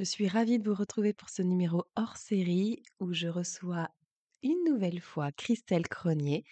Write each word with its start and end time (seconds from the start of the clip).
Je 0.00 0.04
suis 0.06 0.28
ravie 0.28 0.58
de 0.58 0.66
vous 0.66 0.74
retrouver 0.74 1.12
pour 1.12 1.28
ce 1.28 1.42
numéro 1.42 1.84
hors 1.94 2.16
série 2.16 2.82
où 3.00 3.12
je 3.12 3.26
reçois 3.28 3.90
une 4.42 4.64
nouvelle 4.64 5.02
fois 5.02 5.30
Christelle 5.30 5.86
Cronier, 5.88 6.46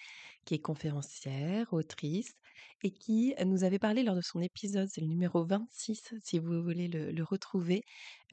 qui 0.44 0.52
est 0.52 0.58
conférencière, 0.58 1.72
autrice, 1.72 2.34
et 2.82 2.90
qui 2.90 3.34
nous 3.46 3.64
avait 3.64 3.78
parlé 3.78 4.02
lors 4.02 4.16
de 4.16 4.20
son 4.20 4.42
épisode, 4.42 4.90
c'est 4.90 5.00
le 5.00 5.06
numéro 5.06 5.46
26 5.46 6.12
si 6.22 6.38
vous 6.38 6.62
voulez 6.62 6.88
le, 6.88 7.24
retrouver, 7.24 7.84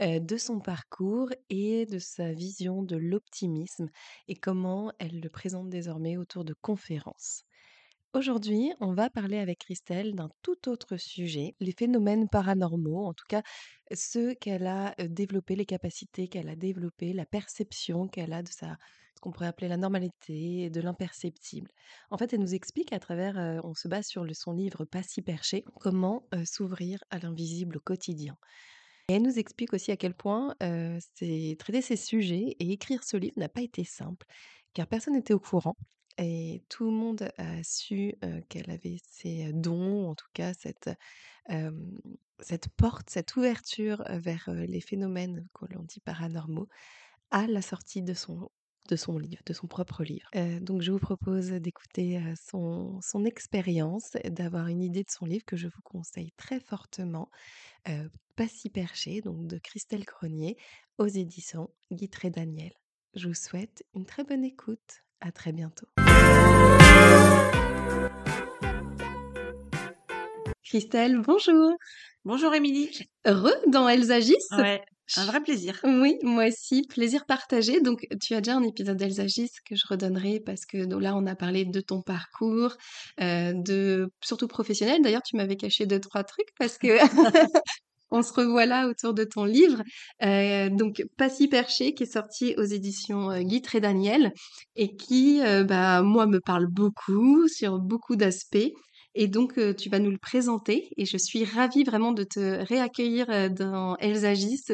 de 0.01 0.35
son 0.35 0.59
parcours 0.59 1.29
et 1.49 1.85
de 1.85 1.97
sa 1.97 2.33
vision 2.33 2.83
de 2.83 2.97
l'optimisme 2.97 3.87
et 4.27 4.35
comment 4.35 4.91
elle 4.99 5.21
le 5.21 5.29
présente 5.29 5.69
désormais 5.69 6.17
autour 6.17 6.43
de 6.43 6.53
conférences. 6.61 7.44
Aujourd'hui, 8.15 8.71
on 8.79 8.93
va 8.93 9.09
parler 9.09 9.39
avec 9.39 9.59
Christelle 9.59 10.15
d'un 10.15 10.29
tout 10.41 10.69
autre 10.69 10.95
sujet, 10.95 11.53
les 11.59 11.73
phénomènes 11.73 12.29
paranormaux, 12.29 13.03
en 13.03 13.13
tout 13.13 13.25
cas 13.27 13.41
ceux 13.93 14.33
qu'elle 14.35 14.67
a 14.67 14.95
développés, 15.09 15.57
les 15.57 15.65
capacités 15.65 16.29
qu'elle 16.29 16.47
a 16.47 16.55
développées, 16.55 17.11
la 17.11 17.25
perception 17.25 18.07
qu'elle 18.07 18.31
a 18.31 18.41
de 18.41 18.47
sa, 18.47 18.77
ce 19.15 19.19
qu'on 19.19 19.33
pourrait 19.33 19.47
appeler 19.47 19.67
la 19.67 19.75
normalité, 19.75 20.69
de 20.69 20.79
l'imperceptible. 20.79 21.69
En 22.09 22.17
fait, 22.17 22.31
elle 22.31 22.39
nous 22.39 22.55
explique 22.55 22.93
à 22.93 22.99
travers, 22.99 23.35
on 23.65 23.73
se 23.73 23.89
base 23.89 24.07
sur 24.07 24.25
son 24.33 24.53
livre 24.53 24.85
Pas 24.85 25.03
si 25.03 25.21
perché, 25.21 25.65
comment 25.81 26.25
s'ouvrir 26.45 27.03
à 27.09 27.19
l'invisible 27.19 27.75
au 27.75 27.81
quotidien. 27.81 28.37
Et 29.09 29.15
elle 29.15 29.23
nous 29.23 29.39
explique 29.39 29.73
aussi 29.73 29.91
à 29.91 29.97
quel 29.97 30.13
point 30.13 30.55
traiter 30.59 31.81
ces 31.81 31.97
sujets 31.97 32.55
et 32.61 32.71
écrire 32.71 33.03
ce 33.03 33.17
livre 33.17 33.35
n'a 33.35 33.49
pas 33.49 33.61
été 33.61 33.83
simple, 33.83 34.25
car 34.73 34.87
personne 34.87 35.15
n'était 35.15 35.33
au 35.33 35.39
courant. 35.39 35.75
Et 36.17 36.63
tout 36.69 36.85
le 36.85 36.91
monde 36.91 37.29
a 37.37 37.63
su 37.63 38.15
qu'elle 38.49 38.71
avait 38.71 38.97
ces 39.09 39.51
dons, 39.53 40.09
en 40.09 40.15
tout 40.15 40.29
cas 40.33 40.53
cette, 40.53 40.89
cette 42.39 42.69
porte, 42.77 43.09
cette 43.09 43.35
ouverture 43.35 44.03
vers 44.09 44.49
les 44.49 44.81
phénomènes 44.81 45.47
que 45.53 45.65
l'on 45.73 45.83
dit 45.83 45.99
paranormaux 45.99 46.69
à 47.31 47.47
la 47.47 47.61
sortie 47.61 48.01
de 48.01 48.13
son, 48.13 48.49
de 48.87 48.95
son 48.95 49.17
livre, 49.17 49.41
de 49.45 49.53
son 49.53 49.67
propre 49.67 50.03
livre. 50.03 50.29
donc 50.61 50.81
je 50.81 50.91
vous 50.91 50.99
propose 50.99 51.49
d'écouter 51.49 52.21
son, 52.49 52.99
son 53.01 53.25
expérience, 53.25 54.11
d'avoir 54.29 54.67
une 54.67 54.81
idée 54.81 55.03
de 55.03 55.11
son 55.11 55.25
livre 55.25 55.45
que 55.45 55.57
je 55.57 55.67
vous 55.67 55.81
conseille 55.83 56.31
très 56.37 56.59
fortement, 56.59 57.29
Pas 58.35 58.47
si 58.47 58.69
perché, 58.69 59.21
donc 59.21 59.47
de 59.47 59.57
Christelle 59.57 60.05
Cronier, 60.05 60.57
aux 60.97 61.07
éditions 61.07 61.69
Guitré 61.91 62.29
Daniel. 62.29 62.73
Je 63.15 63.29
vous 63.29 63.33
souhaite 63.33 63.85
une 63.93 64.05
très 64.05 64.23
bonne 64.23 64.43
écoute. 64.43 65.01
À 65.21 65.31
très 65.31 65.53
bientôt. 65.53 65.87
Christelle, 70.75 71.21
bonjour. 71.21 71.71
Bonjour 72.25 72.53
Émilie. 72.53 72.89
Heureux 73.25 73.55
dans 73.67 73.87
Elles 73.87 74.11
agissent. 74.11 74.51
Ouais, 74.57 74.81
un 75.15 75.23
vrai 75.23 75.41
plaisir. 75.41 75.79
Oui, 75.85 76.17
moi 76.21 76.47
aussi, 76.47 76.81
plaisir 76.81 77.25
partagé. 77.25 77.79
Donc, 77.79 78.05
tu 78.21 78.33
as 78.33 78.41
déjà 78.41 78.57
un 78.57 78.63
épisode 78.63 78.97
d'Elles 78.97 79.21
agissent 79.21 79.61
que 79.65 79.77
je 79.77 79.83
redonnerai 79.89 80.41
parce 80.45 80.65
que 80.65 80.79
là, 80.79 81.15
on 81.15 81.27
a 81.27 81.35
parlé 81.37 81.63
de 81.63 81.79
ton 81.79 82.01
parcours, 82.01 82.75
euh, 83.21 83.53
de 83.55 84.09
surtout 84.21 84.49
professionnel. 84.49 85.01
D'ailleurs, 85.01 85.23
tu 85.23 85.37
m'avais 85.37 85.55
caché 85.55 85.85
deux 85.85 86.01
trois 86.01 86.25
trucs 86.25 86.49
parce 86.59 86.77
que 86.77 86.97
on 88.11 88.21
se 88.21 88.33
revoit 88.33 88.65
là 88.65 88.89
autour 88.89 89.13
de 89.13 89.23
ton 89.23 89.45
livre. 89.45 89.81
Euh, 90.23 90.69
donc, 90.69 91.03
Pas 91.17 91.29
si 91.29 91.47
perché, 91.47 91.93
qui 91.93 92.03
est 92.03 92.13
sorti 92.13 92.53
aux 92.57 92.63
éditions 92.63 93.31
euh, 93.31 93.41
Guy 93.41 93.61
et 93.73 93.79
Daniel, 93.79 94.33
et 94.75 94.95
qui, 94.95 95.41
euh, 95.41 95.63
bah, 95.63 96.01
moi, 96.01 96.25
me 96.27 96.39
parle 96.39 96.67
beaucoup 96.67 97.47
sur 97.47 97.79
beaucoup 97.79 98.17
d'aspects. 98.17 98.73
Et 99.15 99.27
donc, 99.27 99.57
euh, 99.57 99.73
tu 99.73 99.89
vas 99.89 99.99
nous 99.99 100.11
le 100.11 100.17
présenter. 100.17 100.89
Et 100.97 101.05
je 101.05 101.17
suis 101.17 101.45
ravie 101.45 101.83
vraiment 101.83 102.11
de 102.11 102.23
te 102.23 102.63
réaccueillir 102.65 103.27
euh, 103.29 103.49
dans 103.49 103.95
Elles 103.97 104.25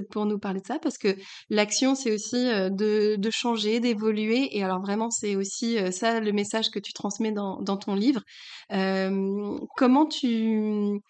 pour 0.10 0.26
nous 0.26 0.40
parler 0.40 0.62
de 0.62 0.66
ça, 0.66 0.80
parce 0.80 0.98
que 0.98 1.16
l'action, 1.50 1.94
c'est 1.94 2.12
aussi 2.12 2.50
euh, 2.50 2.70
de, 2.70 3.16
de 3.18 3.30
changer, 3.30 3.80
d'évoluer. 3.80 4.58
Et 4.58 4.64
alors, 4.64 4.82
vraiment, 4.82 5.12
c'est 5.12 5.36
aussi 5.36 5.78
ça 5.92 6.20
le 6.20 6.32
message 6.32 6.72
que 6.72 6.80
tu 6.80 6.94
transmets 6.94 7.32
dans, 7.32 7.62
dans 7.62 7.78
ton 7.78 7.96
livre. 7.96 8.22
comment 8.70 10.06
tu 10.08 11.02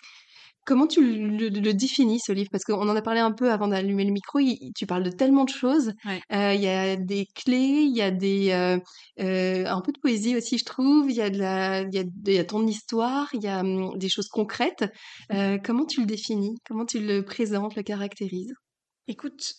Comment 0.64 0.86
tu 0.86 1.02
le, 1.02 1.74
définis 1.74 2.20
ce 2.20 2.32
livre? 2.32 2.50
Parce 2.52 2.64
qu'on 2.64 2.88
en 2.88 2.96
a 2.96 3.02
parlé 3.02 3.20
un 3.20 3.32
peu 3.32 3.52
avant 3.52 3.68
d'allumer 3.68 4.06
le 4.06 4.12
micro. 4.12 4.40
tu 4.76 4.86
parles 4.86 5.04
de 5.04 5.10
tellement 5.10 5.44
de 5.44 5.50
choses. 5.50 5.94
Euh, 6.32 6.54
il 6.54 6.62
y 6.62 6.68
a 6.68 6.96
des 6.96 7.26
clés, 7.34 7.88
il 7.88 7.96
y 7.96 8.02
a 8.02 8.12
des 8.12 8.52
euh, 8.52 8.78
euh, 9.20 9.66
un 9.66 9.82
peu 9.82 9.92
de 9.92 10.00
poésie 10.00 10.36
aussi, 10.36 10.60
je 10.60 10.66
trouve. 10.66 11.10
Il 11.10 11.16
y 11.16 11.22
a 11.22 11.32
de 11.32 11.40
la, 11.40 11.82
il 11.82 12.10
y 12.28 12.38
a, 12.38 12.46
ton 12.46 12.68
histoire, 12.68 13.28
il 13.34 13.44
y 13.44 13.48
a 13.48 13.62
hum, 13.62 13.98
des 13.98 14.10
choses 14.10 14.28
concrètes. 14.28 14.86
comment 15.64 15.86
tu 15.86 16.02
le 16.02 16.06
définis? 16.06 16.56
Comment 16.66 16.86
tu 16.86 17.00
le 17.00 17.24
présentes, 17.24 17.76
le 17.76 17.82
caractérises? 17.82 18.54
Écoute, 19.08 19.54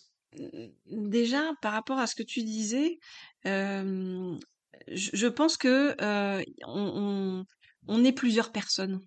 déjà 0.87 1.51
par 1.63 1.73
rapport 1.73 1.99
à 1.99 2.07
ce 2.07 2.15
que 2.15 2.23
tu 2.23 2.45
disais, 2.45 3.01
je, 3.45 5.27
pense 5.27 5.57
que 5.57 5.97
on, 6.65 7.45
on 7.89 8.05
est 8.05 8.13
plusieurs 8.13 8.53
personnes 8.53 9.01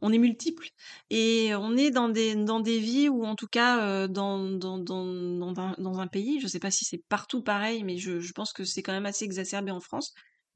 on 0.00 0.12
est 0.12 0.18
multiples 0.18 0.68
et 1.10 1.54
on 1.54 1.76
est 1.76 1.90
dans 1.90 2.08
des 2.08 2.34
dans 2.34 2.60
des 2.60 2.78
vies 2.78 3.08
ou 3.08 3.24
en 3.24 3.34
tout 3.34 3.46
cas 3.46 4.08
dans 4.08 4.38
dans 4.38 4.78
dans 4.78 5.04
dans 5.06 5.98
un, 6.00 6.06
pays 6.06 6.40
je 6.40 6.46
sais 6.46 6.58
pas 6.58 6.70
si 6.70 6.84
c'est 6.84 7.02
partout 7.08 7.42
pareil 7.42 7.84
mais 7.84 7.96
je, 7.96 8.20
je 8.20 8.32
pense 8.32 8.52
que 8.52 8.64
c'est 8.64 8.82
quand 8.82 8.92
même 8.92 9.06
assez 9.06 9.24
exacerbé 9.24 9.70
en 9.70 9.80
France 9.80 10.12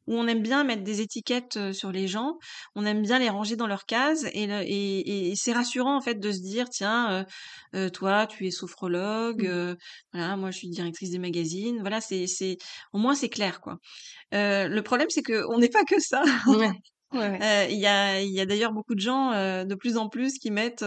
où 0.06 0.14
on 0.14 0.26
aime 0.28 0.42
bien 0.42 0.62
mettre 0.64 0.84
des 0.84 1.00
étiquettes 1.00 1.72
sur 1.72 1.90
les 1.90 2.06
gens, 2.06 2.38
on 2.76 2.86
aime 2.86 3.02
bien 3.02 3.18
les 3.18 3.28
ranger 3.28 3.56
dans 3.56 3.66
leurs 3.66 3.86
cases 3.86 4.24
et, 4.32 4.44
et, 4.44 5.30
et 5.30 5.34
c'est 5.36 5.52
rassurant 5.52 5.96
en 5.96 6.00
fait 6.00 6.20
de 6.20 6.30
se 6.30 6.40
dire 6.40 6.68
tiens 6.70 7.26
toi 7.92 8.26
tu 8.26 8.46
es 8.46 8.50
sophrologue, 8.50 9.48
mmh. 9.48 9.76
voilà 10.12 10.36
moi 10.36 10.50
je 10.50 10.58
suis 10.58 10.68
directrice 10.68 11.10
des 11.10 11.18
magazines, 11.18 11.80
voilà 11.80 12.00
c'est 12.00 12.26
c'est 12.26 12.56
au 12.92 12.98
moins 12.98 13.14
c'est 13.14 13.28
clair 13.28 13.60
quoi. 13.60 13.78
le 14.32 14.80
problème 14.80 15.10
c'est 15.10 15.22
que 15.22 15.44
on 15.52 15.58
n'est 15.58 15.68
pas 15.68 15.84
que 15.84 16.00
ça. 16.00 16.22
Il 17.18 17.78
y 17.78 17.86
a, 17.86 18.20
y 18.22 18.40
a 18.40 18.46
d'ailleurs 18.46 18.72
beaucoup 18.72 18.94
de 18.94 19.00
gens 19.00 19.32
de 19.64 19.74
plus 19.74 19.96
en 19.96 20.08
plus 20.08 20.38
qui 20.38 20.50
mettent 20.50 20.84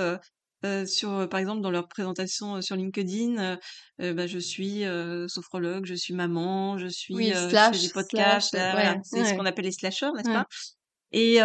sur, 0.85 1.29
par 1.29 1.40
exemple, 1.40 1.62
dans 1.62 1.72
leur 1.72 1.88
présentation 1.88 2.62
sur 2.62 2.75
LinkedIn, 2.75 3.57
bah, 4.00 4.28
je 4.28 4.40
suis 4.40 4.84
sophrologue, 5.28 5.85
je 5.85 5.95
suis 5.95 6.13
maman, 6.13 6.78
je 6.78 6.88
suis, 6.88 7.16
oui, 7.16 7.31
je 7.34 7.47
fais 7.50 7.72
des 7.72 7.90
podcasts, 7.90 8.57
c'est 9.03 9.25
ce 9.25 9.34
qu'on 9.35 9.45
appelle 9.45 9.66
les 9.66 9.72
slashers, 9.72 10.12
n'est-ce 10.16 10.29
pas? 10.29 10.45
Et 11.12 11.40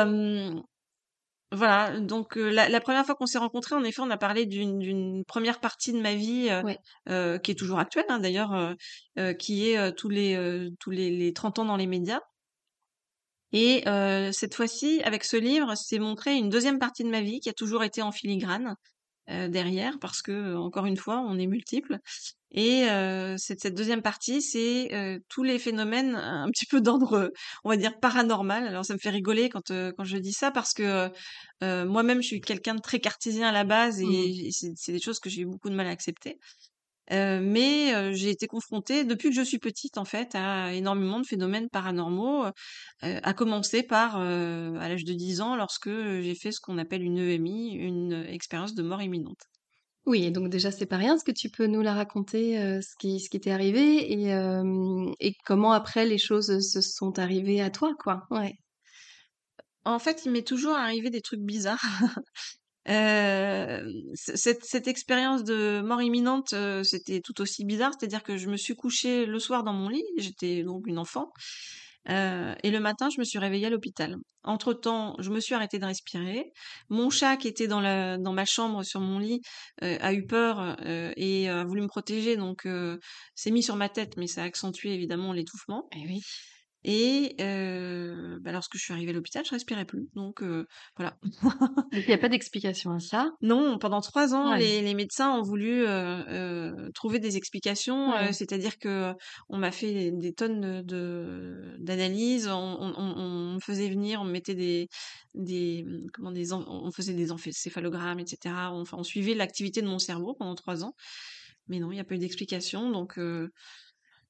voilà, 1.53 2.01
donc 2.01 2.35
la, 2.35 2.69
la, 2.69 2.81
première 2.81 3.07
fois 3.07 3.15
qu'on 3.15 3.27
s'est 3.27 3.39
rencontrés, 3.39 3.77
en 3.77 3.85
effet, 3.85 4.03
on 4.03 4.11
a 4.11 4.17
parlé 4.17 4.45
d'une 4.45 5.25
première 5.25 5.61
partie 5.61 5.93
de 5.93 6.01
ma 6.01 6.15
vie 6.15 6.51
qui 7.43 7.51
est 7.51 7.59
toujours 7.59 7.79
actuelle, 7.79 8.07
hein, 8.09 8.19
d'ailleurs, 8.19 8.75
qui 9.39 9.71
est 9.71 9.93
tous 9.93 10.09
les 10.09 10.71
tous 10.81 10.91
les, 10.91 11.11
les 11.11 11.33
30 11.33 11.61
ans 11.61 11.65
dans 11.65 11.77
les 11.77 11.87
médias. 11.87 12.21
Et 13.55 13.87
euh, 13.87 14.33
cette 14.33 14.57
fois-ci, 14.57 15.01
avec 15.05 15.23
ce 15.23 15.37
livre, 15.37 15.75
c'est 15.77 16.01
montré 16.01 16.35
une 16.35 16.49
deuxième 16.49 16.81
partie 16.81 17.05
de 17.05 17.09
ma 17.09 17.21
vie 17.21 17.39
qui 17.39 17.49
a 17.49 17.53
toujours 17.53 17.85
été 17.85 18.03
en 18.03 18.11
filigrane 18.11 18.75
euh, 19.31 19.47
derrière, 19.47 20.01
parce 20.01 20.23
que 20.23 20.57
encore 20.57 20.87
une 20.87 20.97
fois, 20.97 21.21
on 21.21 21.39
est 21.39 21.47
multiples. 21.47 21.99
Et 22.51 22.89
euh, 22.89 23.37
cette, 23.37 23.61
cette, 23.61 23.75
deuxième 23.75 24.03
partie, 24.03 24.43
c'est 24.43 24.93
euh, 24.93 25.21
tous 25.29 25.45
les 25.45 25.61
phénomènes 25.61 26.17
un 26.17 26.49
petit 26.51 26.67
peu 26.67 26.81
d'ordre, 26.81 27.33
on 27.63 27.69
va 27.69 27.77
dire 27.77 27.99
paranormal. 28.01 28.67
Alors 28.67 28.85
ça 28.85 28.95
me 28.95 28.99
fait 28.99 29.11
rigoler 29.11 29.49
quand 29.49 29.71
euh, 29.71 29.93
quand 29.97 30.05
je 30.05 30.17
dis 30.17 30.33
ça 30.33 30.51
parce 30.51 30.75
que 30.75 31.11
moi-même, 31.61 32.23
je 32.23 32.27
suis 32.27 32.41
quelqu'un 32.41 32.75
de 32.75 32.81
très 32.81 32.99
cartésien 32.99 33.49
à 33.49 33.53
la 33.53 33.65
base 33.65 34.01
et 34.01 34.05
mmh. 34.05 34.75
c'est 34.77 34.93
des 34.93 35.01
choses 35.01 35.21
que 35.21 35.31
j'ai 35.31 35.43
eu 35.43 35.47
beaucoup 35.47 35.71
de 35.71 35.77
mal 35.77 35.87
à 35.87 35.91
accepter 35.91 36.39
mais 37.11 38.15
j'ai 38.15 38.31
été 38.31 38.47
confrontée 38.47 39.05
depuis 39.05 39.29
que 39.31 39.35
je 39.35 39.43
suis 39.43 39.59
petite 39.59 39.99
en 39.99 40.05
fait 40.05 40.35
à 40.35 40.73
énormément 40.73 41.21
de 41.21 41.27
phénomènes 41.27 41.69
paranormaux, 41.71 42.45
à 43.01 43.35
commencer 43.35 43.83
par, 43.83 44.17
à 44.17 44.89
l'âge 44.89 45.05
de 45.05 45.13
10 45.13 45.41
ans 45.41 45.57
lorsque, 45.57 45.91
j'ai 45.91 46.35
fait 46.35 46.53
ce 46.53 46.61
qu'on 46.61 46.79
appelle 46.79 47.03
une 47.03 47.19
EMI, 47.19 47.75
une 47.75 48.25
expérience 48.29 48.75
de 48.75 48.83
mort 48.83 49.03
imminente. 49.03 49.43
Oui 50.07 50.25
et 50.25 50.31
donc 50.31 50.51
déjà 50.51 50.71
c'est 50.71 50.87
pas 50.87 50.99
rien. 50.99 51.17
Est-ce 51.17 51.25
que 51.25 51.33
tu 51.33 51.49
peux 51.51 51.67
nous 51.67 51.81
la 51.81 51.95
raconter, 51.95 52.57
ce 52.83 52.95
qui 52.99 53.21
ce 53.21 53.31
qui 53.31 53.41
t'est 53.41 53.51
arrivé 53.51 54.13
et 54.13 54.31
et 55.21 55.35
comment 55.47 55.73
après 55.73 56.05
les 56.07 56.19
choses, 56.19 56.61
se 56.61 56.81
sont 56.81 57.19
arrivées 57.19 57.61
à 57.63 57.71
toi 57.71 57.95
quoi? 57.99 58.27
Ouais. 58.31 58.55
En 59.87 59.99
fait, 59.99 60.23
il 60.25 60.33
m'est 60.33 60.47
toujours 60.47 60.75
arrivé 60.77 61.11
des 61.11 61.21
trucs 61.21 61.41
bizarres. 61.41 61.85
Heu, 62.89 64.13
c 64.15 64.37
cette 64.37 64.65
cette 64.65 64.89
expérience 64.89 65.45
de 65.45 65.81
mort 65.85 66.03
imminente, 66.03 66.53
heu, 66.55 66.85
c'était 66.85 67.21
tout 67.21 67.41
aussi 67.41 67.65
bizarre. 67.65 67.93
C'est-à-dire 67.99 68.23
que 68.23 68.37
je 68.37 68.49
me 68.49 68.57
suis 68.57 68.75
couchée 68.77 69.27
le 69.27 69.39
soir 69.39 69.65
dans 69.65 69.73
mon 69.73 69.89
lit, 69.89 70.05
j'étais 70.19 70.63
donc 70.65 70.87
une 70.87 70.99
enfant, 70.99 71.33
heu 72.11 72.55
et 72.63 72.71
le 72.71 72.81
matin, 72.81 73.09
je 73.11 73.19
me 73.21 73.25
suis 73.25 73.39
réveillée 73.39 73.67
à 73.67 73.71
l'hôpital. 73.71 74.17
Entre 74.45 74.75
temps, 74.75 75.17
je 75.21 75.31
me 75.31 75.41
suis 75.41 75.55
arrêtée 75.55 75.79
de 75.79 75.87
respirer. 75.87 76.53
Mon 76.91 77.11
chat 77.11 77.37
qui 77.39 77.49
était 77.49 77.67
dans 77.69 77.81
la 77.81 78.19
dans 78.19 78.33
ma 78.35 78.45
chambre 78.47 78.83
sur 78.85 79.01
mon 79.01 79.19
lit, 79.19 79.41
heu, 79.83 79.97
a 80.03 80.13
eu 80.15 80.27
peur, 80.27 80.77
heu 80.87 81.13
et 81.17 81.49
a 81.49 81.65
voulu 81.65 81.83
me 81.83 81.89
protéger 81.89 82.37
donc 82.37 82.67
s'est 83.35 83.51
mis 83.53 83.63
sur 83.63 83.77
ma 83.77 83.89
tête, 83.89 84.17
mais 84.19 84.27
ça 84.27 84.43
a 84.43 84.47
accentué 84.47 84.95
évidemment 84.95 85.33
l'étouffement. 85.33 85.89
Et 85.97 86.07
oui. 86.07 86.21
Et 86.85 87.35
bah, 87.39 88.53
lorsque 88.53 88.77
je 88.77 88.83
suis 88.83 88.93
arrivée 88.93 89.11
à 89.11 89.15
l'hôpital, 89.15 89.45
je 89.45 89.51
respirais 89.51 89.85
plus 89.87 90.09
donc 90.15 90.43
voilà. 90.97 91.19
Il 91.93 92.11
y 92.11 92.13
a 92.13 92.19
pas 92.19 92.29
d'explication 92.29 92.93
à 92.93 93.01
ça? 93.01 93.31
Non, 93.43 93.79
pendant 93.79 94.01
3 94.01 94.35
ans, 94.35 94.53
Ouais. 94.53 94.55
les 94.55 94.81
les 94.81 94.95
médecins 94.95 95.37
ont 95.37 95.43
voulu, 95.43 95.85
trouver 96.95 97.19
des 97.19 97.37
explications, 97.37 98.13
Ouais. 98.13 98.33
c'est-à-dire 98.33 98.79
qu'on 98.79 99.15
m'a 99.59 99.71
fait 99.73 100.11
des 100.13 100.33
tonnes 100.33 100.83
de 100.83 101.77
d'analyses, 101.79 102.49
on 102.49 102.55
on 102.81 102.95
on 102.97 103.15
on 103.19 103.55
me 103.55 103.61
faisait 103.61 103.89
venir, 103.91 104.21
on 104.23 104.25
me 104.25 104.31
mettait 104.33 104.55
des 104.55 104.89
des, 105.35 105.85
mmh, 105.85 106.07
comment 106.13 106.31
des 106.33 106.53
on 106.53 106.91
faisait 106.93 107.13
des 107.15 107.33
encéphalogrammes 107.33 108.21
et 108.21 108.27
cetera. 108.27 108.73
Enfin, 108.73 108.97
on 108.99 109.03
suivait 109.05 109.35
l'activité 109.35 109.83
de 109.83 109.89
mon 109.89 109.99
cerveau 109.99 110.35
pendant 110.39 110.55
3 110.55 110.85
ans. 110.85 110.95
Mais 111.69 111.81
non, 111.81 111.93
il 111.93 111.97
y 111.97 112.01
a 112.01 112.05
pas 112.05 112.15
eu 112.17 112.19
d'explication 112.19 112.91
donc 112.91 113.19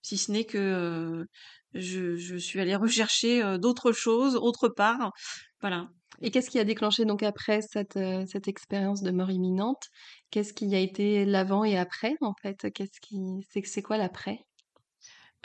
si 0.02 0.18
ce 0.18 0.30
n'est 0.32 0.44
que, 0.44 1.26
je 1.74 2.16
je 2.16 2.36
suis 2.36 2.60
allée 2.60 2.76
rechercher, 2.76 3.42
heu, 3.44 3.58
d'autres 3.58 3.92
choses 3.92 4.36
autre 4.36 4.68
part. 4.68 5.12
Voilà. 5.60 5.88
Et 6.22 6.30
qu'est-ce 6.30 6.50
qui 6.50 6.58
a 6.58 6.64
déclenché 6.64 7.04
donc 7.04 7.22
après 7.22 7.60
cette, 7.62 7.96
heu, 7.96 8.24
cette 8.26 8.48
expérience 8.48 9.02
de 9.02 9.10
mort 9.12 9.30
imminente? 9.30 9.84
Qu'est-ce 10.30 10.52
qui 10.52 10.74
a 10.74 10.78
été 10.80 11.24
l'avant 11.24 11.64
et 11.64 11.76
après 11.78 12.14
en 12.20 12.34
fait? 12.42 12.70
Qu'est-ce 12.72 13.00
qui 13.00 13.46
c'est 13.50 13.64
c'est 13.66 13.82
quoi 13.82 13.96
l'après? 13.98 14.40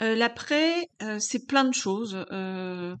Heu, 0.00 0.14
l'après, 0.14 0.86
c'est 1.20 1.46
plein 1.46 1.64
de 1.64 1.74
choses, 1.74 2.14
heu 2.32 2.96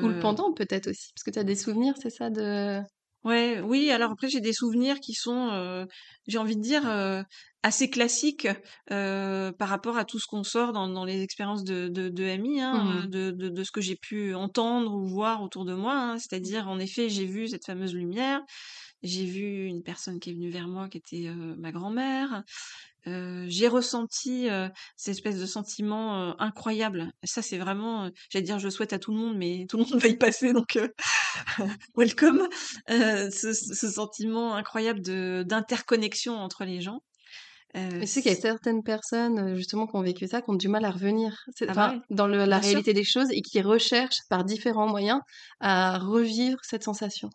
Ou 0.00 0.08
le 0.08 0.14
pendant 0.18 0.52
peut-être 0.52 0.88
aussi? 0.90 1.12
Parce 1.14 1.24
que 1.24 1.30
tu 1.30 1.38
as 1.38 1.44
des 1.44 1.56
souvenirs, 1.56 1.94
c'est 1.98 2.10
ça, 2.10 2.30
de 2.30 2.82
Ouais, 3.24 3.60
oui, 3.60 3.90
alors 3.92 4.10
après 4.12 4.28
j'ai 4.28 4.40
des 4.40 4.52
souvenirs 4.52 4.98
qui 4.98 5.14
sont, 5.14 5.86
j'ai 6.26 6.38
envie 6.38 6.56
de 6.56 6.60
dire, 6.62 6.82
assez 7.62 7.90
classiques, 7.90 8.48
heu, 8.90 9.52
par 9.58 9.68
rapport 9.68 9.96
à 9.96 10.04
tout 10.04 10.18
ce 10.18 10.26
qu'on 10.26 10.42
sort 10.44 10.72
dans 10.72 10.88
dans 10.88 11.04
les 11.04 11.22
expériences 11.22 11.64
de 11.64 11.88
de 11.88 12.08
de 12.08 12.24
MI, 12.24 12.60
hein, 12.60 13.04
mmh 13.04 13.06
de 13.06 13.30
de 13.30 13.48
de 13.48 13.64
ce 13.64 13.70
que 13.70 13.80
j'ai 13.80 13.96
pu 13.96 14.34
entendre 14.34 14.92
ou 14.94 15.06
voir 15.06 15.42
autour 15.42 15.64
de 15.64 15.74
moi, 15.74 15.94
hein. 15.94 16.18
C'est-à-dire, 16.18 16.68
en 16.68 16.78
effet, 16.80 17.08
j'ai 17.08 17.26
vu 17.26 17.48
cette 17.48 17.64
fameuse 17.66 17.94
lumière, 17.94 18.40
j'ai 19.02 19.26
vu 19.26 19.66
une 19.66 19.82
personne 19.82 20.20
qui 20.20 20.30
est 20.30 20.34
venue 20.34 20.50
vers 20.50 20.68
moi 20.68 20.88
qui 20.88 20.98
était, 20.98 21.28
heu, 21.28 21.56
ma 21.58 21.72
grand-mère, 21.72 22.44
heu, 23.06 23.46
j'ai 23.48 23.68
ressenti, 23.68 24.48
heu, 24.50 24.70
cette 24.96 25.14
espèce 25.16 25.38
de 25.40 25.46
sentiment, 25.46 26.30
heu, 26.32 26.34
incroyable. 26.38 27.12
Ça, 27.24 27.42
c'est 27.42 27.58
vraiment, 27.58 28.06
heu, 28.06 28.12
j'allais 28.30 28.44
dire: 28.44 28.58
«Je 28.58 28.66
le 28.66 28.70
souhaite 28.70 28.92
à 28.92 28.98
tout 28.98 29.12
le 29.12 29.18
monde», 29.18 29.36
mais 29.38 29.66
tout 29.68 29.76
le 29.78 29.84
monde 29.84 30.00
va 30.02 30.08
y 30.08 30.16
passer 30.18 30.52
donc 30.52 30.76
heu, 30.76 30.92
welcome. 31.96 32.48
Ce 32.88 33.52
ce 33.54 33.90
sentiment 33.90 34.54
incroyable 34.54 35.02
de 35.02 35.44
d'interconnexion 35.46 36.34
entre 36.36 36.64
les 36.64 36.80
gens. 36.80 37.02
Mais 38.00 38.06
tu 38.06 38.12
sais 38.12 38.22
qu'il 38.22 38.32
y 38.32 38.34
a 38.34 38.40
certaines 38.40 38.82
personnes, 38.82 39.38
heu, 39.40 39.56
justement 39.56 39.86
qui 39.86 39.96
ont 39.96 40.02
vécu 40.02 40.26
ça, 40.26 40.42
qui 40.42 40.50
ont 40.50 40.54
du 40.56 40.68
mal 40.68 40.84
à 40.84 40.90
revenir. 40.90 41.36
Ah 41.66 42.00
dans 42.10 42.26
le 42.26 42.44
la 42.46 42.58
bien 42.58 42.62
sûr. 42.62 42.82
réalité 42.82 42.92
des 42.94 43.04
choses 43.04 43.30
et 43.30 43.40
qui 43.42 43.60
recherchent 43.62 44.20
par 44.28 44.44
différents 44.44 44.88
moyens 44.88 45.20
à 45.60 45.98
revivre 45.98 46.58
cette 46.62 46.82
sensation. 46.84 47.30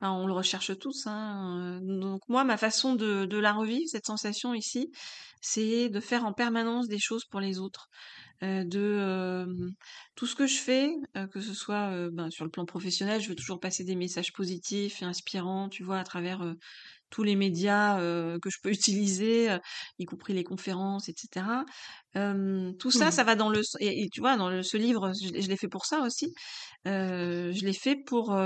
Enfin, 0.00 0.12
on 0.12 0.26
le 0.26 0.32
recherche 0.32 0.76
tous, 0.78 1.06
hein, 1.06 1.80
donc 1.82 2.22
moi, 2.28 2.44
ma 2.44 2.56
façon 2.56 2.94
de 2.94 3.24
de 3.24 3.36
la 3.38 3.52
revivre, 3.52 3.84
cette 3.88 4.06
sensation 4.06 4.52
ici, 4.54 4.90
c'est 5.40 5.88
de 5.90 6.00
faire 6.00 6.24
en 6.24 6.32
permanence 6.32 6.88
des 6.88 6.98
choses 6.98 7.24
pour 7.30 7.40
les 7.40 7.58
autres. 7.60 7.86
Heu, 8.42 8.64
de, 8.66 9.46
tout 10.16 10.26
ce 10.26 10.36
que 10.36 10.46
je 10.48 10.58
fais, 10.58 10.92
heu, 11.16 11.26
que 11.28 11.40
ce 11.40 11.54
soit, 11.54 12.10
ben, 12.12 12.30
sur 12.30 12.44
le 12.46 12.50
plan 12.52 12.66
professionnel, 12.66 13.20
je 13.22 13.28
veux 13.30 13.36
toujours 13.36 13.60
passer 13.60 13.84
des 13.84 13.96
messages 13.96 14.32
positifs 14.32 15.02
et 15.02 15.06
inspirants, 15.06 15.68
tu 15.68 15.84
vois? 15.84 15.98
À 16.00 16.04
travers, 16.04 16.42
tous 17.12 17.22
les 17.24 17.36
médias, 17.36 17.98
que 18.40 18.50
je 18.50 18.58
peux 18.62 18.70
utiliser, 18.72 19.56
y 20.00 20.04
compris 20.06 20.32
les 20.34 20.44
conférences 20.44 21.08
et 21.08 21.14
cetera. 21.16 21.64
Hem, 22.14 22.74
tout 22.78 22.90
ça, 22.90 23.10
ça 23.12 23.22
Mmh. 23.22 23.24
va 23.24 23.36
dans 23.36 23.50
le 23.50 23.60
et 23.80 24.02
et 24.04 24.08
tu 24.10 24.20
vois, 24.20 24.36
dans 24.36 24.50
le 24.50 24.62
ce 24.64 24.76
livre, 24.78 25.12
je 25.22 25.30
l'ai 25.32 25.42
je 25.42 25.48
l'ai 25.48 25.56
fait 25.58 25.68
pour 25.68 25.86
ça 25.86 26.00
aussi. 26.02 26.34
Je 26.86 27.64
l'ai 27.64 27.72
fait 27.74 27.96
pour, 27.96 28.36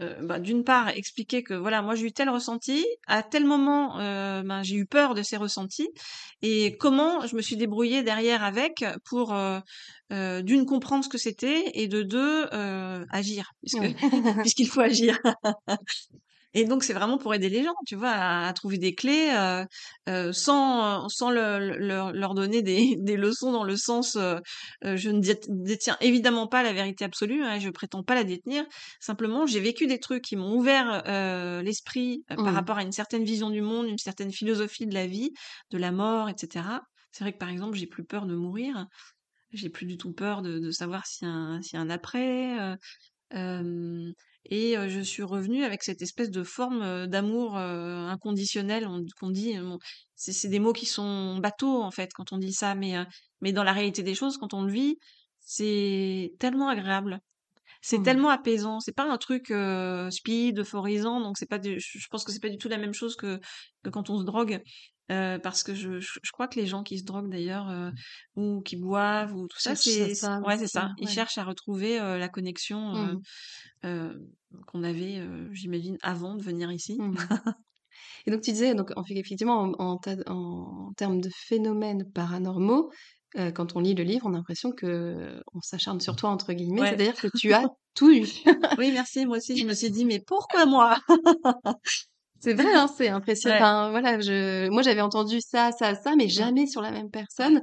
bah, 0.00 0.40
d'une 0.40 0.64
part, 0.64 0.88
expliquer 0.88 1.42
que 1.44 1.54
voilà, 1.54 1.80
moi 1.82 1.94
j'ai 1.94 2.06
eu 2.06 2.12
tel 2.12 2.28
ressenti, 2.30 2.84
à 3.06 3.22
tel 3.22 3.44
moment, 3.44 3.96
ben, 3.98 4.62
j'ai 4.64 4.76
eu 4.76 4.86
peur 4.86 5.14
de 5.14 5.22
ces 5.22 5.36
ressentis 5.36 5.88
et 6.42 6.76
comment 6.78 7.26
je 7.26 7.36
me 7.36 7.42
suis 7.42 7.56
débrouillée 7.56 8.02
derrière 8.02 8.42
avec 8.44 8.84
pour, 9.08 9.34
d'une 10.10 10.66
comprendre 10.66 11.04
ce 11.04 11.08
que 11.08 11.18
c'était 11.18 11.70
et 11.74 11.88
de 11.88 12.02
2 12.02 12.46
heu, 12.52 13.06
agir 13.10 13.52
Oui. 13.72 13.96
puisqu'il 14.42 14.68
faut 14.68 14.80
agir. 14.80 15.18
Et 16.54 16.64
donc 16.64 16.84
c'est 16.84 16.92
vraiment 16.92 17.18
pour 17.18 17.34
aider 17.34 17.48
les 17.48 17.62
gens, 17.64 17.74
tu 17.86 17.96
vois, 17.96 18.10
à 18.10 18.48
à 18.48 18.52
trouver 18.52 18.78
des 18.78 18.94
clés, 18.94 19.30
heu 19.34 19.64
heu, 20.08 20.32
sans 20.32 21.08
sans 21.08 21.30
le 21.30 21.58
le 21.78 22.12
leur 22.12 22.34
donner 22.34 22.62
des 22.62 22.96
des 22.98 23.16
leçons 23.16 23.52
dans 23.52 23.64
le 23.64 23.76
sens, 23.76 24.16
heu 24.16 24.40
heu, 24.84 24.96
je 24.96 25.10
ne 25.10 25.20
dét 25.20 25.40
détiens 25.48 25.96
évidemment 26.00 26.46
pas 26.48 26.62
la 26.62 26.72
vérité 26.72 27.04
absolue, 27.04 27.42
hein, 27.44 27.58
je 27.58 27.70
prétends 27.70 28.02
pas 28.02 28.14
la 28.14 28.24
détenir. 28.24 28.64
Simplement, 29.00 29.46
j'ai 29.46 29.60
vécu 29.60 29.86
des 29.86 29.98
trucs 30.00 30.22
qui 30.24 30.36
m'ont 30.36 30.54
ouvert, 30.56 31.02
heu, 31.06 31.62
l'esprit, 31.62 32.24
par 32.42 32.52
Mmh. 32.52 32.54
rapport 32.54 32.78
à 32.78 32.82
une 32.82 32.92
certaine 32.92 33.24
vision 33.24 33.50
du 33.50 33.62
monde, 33.62 33.88
une 33.88 33.98
certaine 33.98 34.32
philosophie 34.32 34.86
de 34.86 34.94
la 34.94 35.06
vie, 35.06 35.30
de 35.70 35.78
la 35.78 35.92
mort 35.92 36.28
et 36.28 36.34
cetera. 36.36 36.82
C'est 37.12 37.24
vrai 37.24 37.32
que, 37.32 37.38
par 37.38 37.48
exemple, 37.50 37.76
j'ai 37.76 37.86
plus 37.86 38.04
peur 38.04 38.26
de 38.26 38.34
mourir, 38.34 38.86
j'ai 39.52 39.70
plus 39.70 39.86
du 39.86 39.98
tout 39.98 40.12
peur 40.14 40.42
de 40.42 40.58
de 40.60 40.70
savoir 40.72 41.06
s'il 41.06 41.28
y 41.28 41.30
a 41.30 41.34
un 41.34 41.62
s'il 41.62 41.78
y 41.78 41.80
a 41.80 41.82
un 41.82 41.90
après, 41.90 42.58
et 44.46 44.74
je 44.88 45.00
suis 45.00 45.22
revenue 45.22 45.64
avec 45.64 45.82
cette 45.82 46.02
espèce 46.02 46.30
de 46.30 46.42
forme, 46.44 47.06
d'amour, 47.06 47.56
inconditionnel, 47.56 48.86
on 48.86 49.04
qu'on 49.18 49.30
dit, 49.30 49.56
bon, 49.58 49.78
c'est 50.16 50.48
des 50.48 50.58
mots 50.60 50.72
qui 50.72 50.86
sont 50.86 51.38
bateaux, 51.38 51.82
en 51.82 51.90
fait, 51.90 52.10
quand 52.14 52.32
on 52.32 52.38
dit 52.38 52.52
ça, 52.52 52.74
mais 52.74 52.94
mais 53.40 53.52
dans 53.52 53.64
la 53.64 53.72
réalité 53.72 54.02
des 54.02 54.14
choses, 54.14 54.38
quand 54.38 54.54
on 54.54 54.62
le 54.64 54.72
vit, 54.72 54.96
c'est 55.40 56.34
tellement 56.38 56.68
agréable. 56.68 57.20
C'est 57.80 58.02
Mmh. 58.02 58.02
tellement 58.02 58.30
apaisant, 58.30 58.80
c'est 58.80 58.94
pas 58.94 59.10
un 59.10 59.18
truc, 59.18 59.50
heu, 59.50 60.08
speed, 60.10 60.60
euphorisant, 60.60 61.20
donc 61.20 61.36
c'est 61.38 61.48
pas 61.48 61.58
du 61.58 61.80
je 61.80 61.98
je 61.98 62.06
pense 62.10 62.24
que 62.24 62.30
c'est 62.32 62.40
pas 62.40 62.48
du 62.48 62.58
tout 62.58 62.68
la 62.68 62.78
même 62.78 62.94
chose 62.94 63.16
que 63.16 63.40
que 63.82 63.90
quand 63.90 64.08
on 64.10 64.18
se 64.20 64.24
drogue, 64.24 64.60
heu, 65.10 65.38
parce 65.42 65.62
que 65.62 65.74
je 65.74 66.00
je 66.00 66.18
je 66.22 66.30
crois 66.32 66.48
que 66.48 66.58
les 66.60 66.66
gens 66.66 66.82
qui 66.82 66.98
se 66.98 67.04
droguent 67.04 67.30
d'ailleurs, 67.30 67.68
heu, 67.70 67.92
ou 68.36 68.60
qui 68.62 68.76
boivent 68.76 69.34
ou 69.34 69.46
tout 69.48 69.58
ça, 69.60 69.74
c'est 69.74 70.14
ça 70.14 70.40
ouais, 70.44 70.58
c'est 70.58 70.66
ça. 70.68 70.90
Ils 70.98 71.08
ouais. 71.08 71.10
cherchent 71.10 71.38
à 71.38 71.44
retrouver, 71.44 71.98
heu, 72.00 72.18
la 72.18 72.28
connexion, 72.28 72.92
Mmh. 72.92 73.16
qu'on 74.66 74.82
avait, 74.82 75.20
j'imagine 75.52 75.98
avant 76.02 76.34
de 76.36 76.42
venir 76.42 76.70
ici. 76.72 76.98
Mmh. 76.98 77.16
Et 78.26 78.30
donc 78.30 78.42
tu 78.42 78.52
disais 78.52 78.74
donc 78.74 78.92
en 78.96 79.04
fait 79.04 79.14
effectivement 79.16 79.60
en 79.62 79.72
en 79.78 79.98
ta 79.98 80.16
en 80.26 80.92
termes 80.96 81.20
de 81.20 81.30
phénomènes 81.48 82.10
paranormaux, 82.12 82.90
quand 83.54 83.76
on 83.76 83.80
lit 83.80 83.94
le 83.94 84.04
livre, 84.04 84.26
on 84.26 84.34
a 84.34 84.36
l'impression 84.38 84.72
que 84.72 85.42
on 85.54 85.60
«s'acharne 85.62 86.00
sur 86.00 86.16
toi» 86.16 86.30
entre 86.30 86.52
guillemets, 86.52 86.82
Ouais. 86.82 86.96
c'est-à-dire 86.96 87.18
que 87.18 87.28
tu 87.28 87.52
as 87.54 87.68
tout 87.94 88.10
eu. 88.12 88.26
Oui, 88.76 88.90
merci, 88.92 89.26
moi 89.26 89.36
aussi, 89.38 89.56
je 89.58 89.66
me 89.66 89.74
suis 89.74 89.90
dit: 89.90 90.04
«Mais 90.04 90.20
pourquoi 90.26 90.66
moi?» 90.66 90.98
C'est 92.42 92.54
vrai, 92.54 92.74
hein, 92.74 92.88
c'est 92.88 93.08
impressionnant. 93.08 93.54
Ouais. 93.54 93.62
enfin 93.62 93.90
voilà, 93.90 94.18
je 94.20 94.68
moi 94.70 94.82
j'avais 94.82 95.00
entendu 95.00 95.40
ça, 95.40 95.70
ça, 95.72 95.94
ça, 95.94 96.16
mais 96.16 96.28
jamais 96.28 96.66
sur 96.66 96.82
la 96.82 96.90
même 96.90 97.10
personne. 97.10 97.62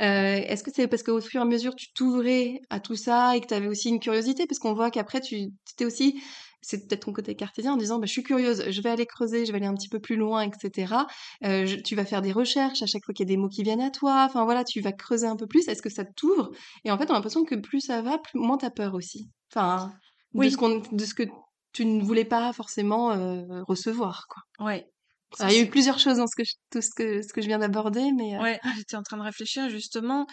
Heu, 0.00 0.04
est-ce 0.04 0.62
que 0.62 0.70
c'est 0.72 0.86
parce 0.88 1.02
qu'au 1.02 1.20
fur 1.20 1.40
et 1.40 1.42
à 1.42 1.46
mesure 1.46 1.74
tu 1.74 1.92
t'ouvrais 1.92 2.60
à 2.70 2.78
tout 2.80 2.94
ça 2.96 3.36
et 3.36 3.40
que 3.40 3.46
tu 3.48 3.54
avais 3.54 3.66
aussi 3.66 3.88
une 3.88 3.98
curiosité? 4.00 4.46
Parce 4.46 4.58
qu'on 4.60 4.72
voit 4.74 4.90
qu'après 4.92 5.20
tu 5.20 5.36
étais 5.72 5.84
aussi 5.84 6.20
c'est 6.62 6.86
peut-être 6.86 7.06
ton 7.06 7.12
côté 7.14 7.34
cartésien 7.34 7.72
en 7.72 7.76
disant: 7.78 7.98
«Bah, 7.98 8.06
je 8.06 8.12
suis 8.12 8.22
curieuse, 8.22 8.70
je 8.70 8.80
vais 8.82 8.90
aller 8.90 9.06
creuser, 9.06 9.46
je 9.46 9.50
vais 9.52 9.56
aller 9.58 9.66
un 9.66 9.74
petit 9.74 9.88
peu 9.88 9.98
plus 9.98 10.16
loin 10.16 10.42
et 10.42 10.50
cetera». 10.60 11.06
Heu, 11.44 11.66
je 11.66 11.76
tu 11.76 11.96
vas 11.96 12.04
faire 12.04 12.22
des 12.22 12.32
recherches 12.32 12.82
à 12.82 12.86
chaque 12.86 13.04
fois 13.04 13.14
qu'il 13.14 13.26
y 13.26 13.30
a 13.32 13.34
des 13.34 13.38
mots 13.38 13.48
qui 13.48 13.62
viennent 13.64 13.80
à 13.80 13.90
toi, 13.90 14.24
enfin 14.28 14.44
voilà, 14.44 14.62
tu 14.64 14.80
vas 14.80 14.92
creuser 14.92 15.26
un 15.26 15.36
peu 15.36 15.46
plus. 15.48 15.66
Est-ce 15.68 15.82
que 15.82 15.90
ça 15.90 16.04
t'ouvre? 16.04 16.50
Et 16.84 16.90
en 16.92 16.98
fait, 16.98 17.06
on 17.10 17.14
a 17.14 17.16
l'impression 17.16 17.44
que 17.44 17.54
plus 17.56 17.80
ça 17.80 18.00
va, 18.02 18.18
plus 18.18 18.38
moins 18.38 18.58
tu 18.58 18.66
as 18.66 18.70
peur 18.70 18.94
aussi. 18.94 19.30
Enfin, 19.52 19.94
de 20.34 20.48
ce 20.50 20.56
Oui, 20.56 20.60
de 20.92 21.04
ce 21.04 21.14
que 21.14 21.24
tu 21.72 21.84
ne 21.86 22.02
voulais 22.04 22.24
pas 22.24 22.52
forcément, 22.52 23.12
heu, 23.16 23.62
recevoir, 23.68 24.26
quoi. 24.28 24.42
ouais. 24.60 24.92
Alors, 25.38 25.52
il 25.52 25.56
y 25.58 25.60
a 25.60 25.64
eu 25.64 25.70
plusieurs 25.70 25.98
choses 25.98 26.18
dans 26.18 26.26
ce 26.26 26.36
que 26.36 26.44
je 26.44 26.52
tout 26.70 26.82
ce 26.82 26.90
que 26.94 27.22
ce 27.22 27.32
que 27.32 27.40
je 27.42 27.46
viens 27.48 27.58
d'aborder, 27.60 28.12
mais 28.12 28.36
heu, 28.36 28.40
Ouais, 28.40 28.60
j'étais 28.76 28.96
en 28.96 29.02
train 29.02 29.16
de 29.18 29.22
réfléchir 29.22 29.68
justement. 29.70 30.26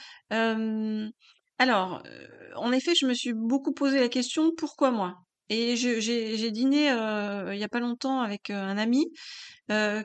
Alors, 1.60 2.04
heu, 2.06 2.28
en 2.56 2.72
effet, 2.72 2.94
je 3.00 3.06
me 3.08 3.14
suis 3.14 3.34
beaucoup 3.34 3.74
posé 3.74 4.00
la 4.00 4.10
question: 4.10 4.52
«Pourquoi 4.58 4.92
moi?» 4.92 5.16
et 5.50 5.78
j'ai 5.78 6.52
dîné, 6.52 6.88
il 6.88 7.58
y 7.58 7.64
a 7.64 7.70
pas 7.70 7.80
longtemps 7.80 8.20
avec, 8.22 8.50
un 8.50 8.78
ami, 8.78 9.06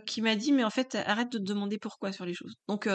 qui 0.07 0.23
m'a 0.23 0.37
dit: 0.37 0.53
«Mais 0.53 0.65
en 0.65 0.71
fait, 0.71 0.95
arrête 0.97 1.31
de 1.33 1.39
te 1.39 1.43
demander 1.45 1.79
pourquoi 1.79 2.13
sur 2.13 2.25
les 2.27 2.35
choses». 2.35 2.55
Donc, 2.69 2.89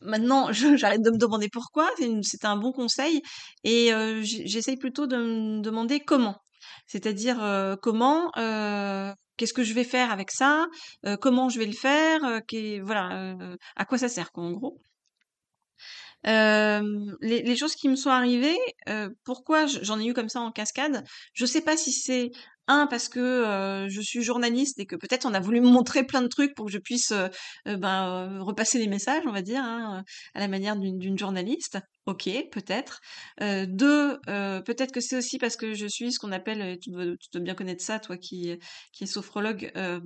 maintenant 0.00 0.50
j'arrête 0.52 1.02
de 1.02 1.10
me 1.10 1.18
demander 1.18 1.48
pourquoi, 1.52 1.90
c'est 1.98 2.10
c'était 2.24 2.46
un 2.48 2.56
bon 2.56 2.72
conseil 2.72 3.22
et 3.64 3.90
j'essaye 4.22 4.76
plutôt 4.76 5.06
de 5.08 5.16
me 5.16 5.60
demander 5.62 6.00
comment. 6.00 6.38
C'est-à-dire, 6.86 7.76
comment, 7.82 8.30
qu'est-ce 9.36 9.54
que 9.54 9.64
je 9.64 9.74
vais 9.74 9.84
faire 9.84 10.10
avec 10.10 10.30
ça, 10.30 10.66
comment 11.20 11.48
je 11.48 11.58
vais 11.58 11.66
le 11.66 11.72
faire, 11.72 12.20
voilà, 12.82 13.36
à 13.76 13.84
quoi 13.84 13.98
ça 13.98 14.08
sert, 14.08 14.32
quoi, 14.32 14.44
en 14.44 14.52
gros. 14.52 14.80
Les, 16.24 17.56
choses 17.56 17.74
qui 17.74 17.88
me 17.88 17.96
sont 17.96 18.10
arrivées, 18.10 18.58
pourquoi 19.24 19.66
j'en 19.66 19.98
ai 19.98 20.06
eu 20.06 20.14
comme 20.14 20.28
ça 20.28 20.40
en 20.40 20.52
cascade, 20.52 21.04
je 21.32 21.46
sais 21.46 21.62
pas 21.62 21.76
si 21.76 21.92
c'est 21.92 22.30
un 22.66 22.86
parce 22.86 23.08
que 23.08 23.86
je 23.88 24.00
suis 24.00 24.22
journaliste 24.22 24.78
et 24.78 24.86
que 24.86 24.96
peut-être 24.96 25.26
on 25.26 25.34
a 25.34 25.40
voulu 25.40 25.60
me 25.60 25.68
montrer 25.68 26.04
plein 26.04 26.22
de 26.22 26.28
trucs 26.28 26.54
pour 26.54 26.66
que 26.66 26.72
je 26.72 26.78
puisse 26.78 27.12
ben, 27.66 28.38
repasser 28.40 28.78
les 28.78 28.88
messages, 28.88 29.22
on 29.26 29.32
va 29.32 29.42
dire, 29.42 29.62
hein, 29.62 30.04
à 30.34 30.40
la 30.40 30.48
manière 30.48 30.76
d'une 30.76 31.18
journaliste. 31.18 31.78
Ok, 32.10 32.28
peut-être. 32.50 33.00
Euh, 33.40 33.66
deux, 33.68 34.18
euh, 34.28 34.60
peut-être 34.62 34.90
que 34.90 35.00
c'est 35.00 35.16
aussi 35.16 35.38
parce 35.38 35.54
que 35.56 35.74
je 35.74 35.86
suis 35.86 36.10
ce 36.10 36.18
qu'on 36.18 36.32
appelle, 36.32 36.60
et 36.60 36.76
tu 36.76 36.90
dois, 36.90 37.04
tu 37.04 37.28
dois 37.32 37.40
bien 37.40 37.54
connaître 37.54 37.84
ça, 37.84 38.00
toi 38.00 38.16
qui, 38.16 38.58
qui 38.92 39.04
es 39.04 39.06
sophrologue, 39.06 39.70
euh, 39.76 40.00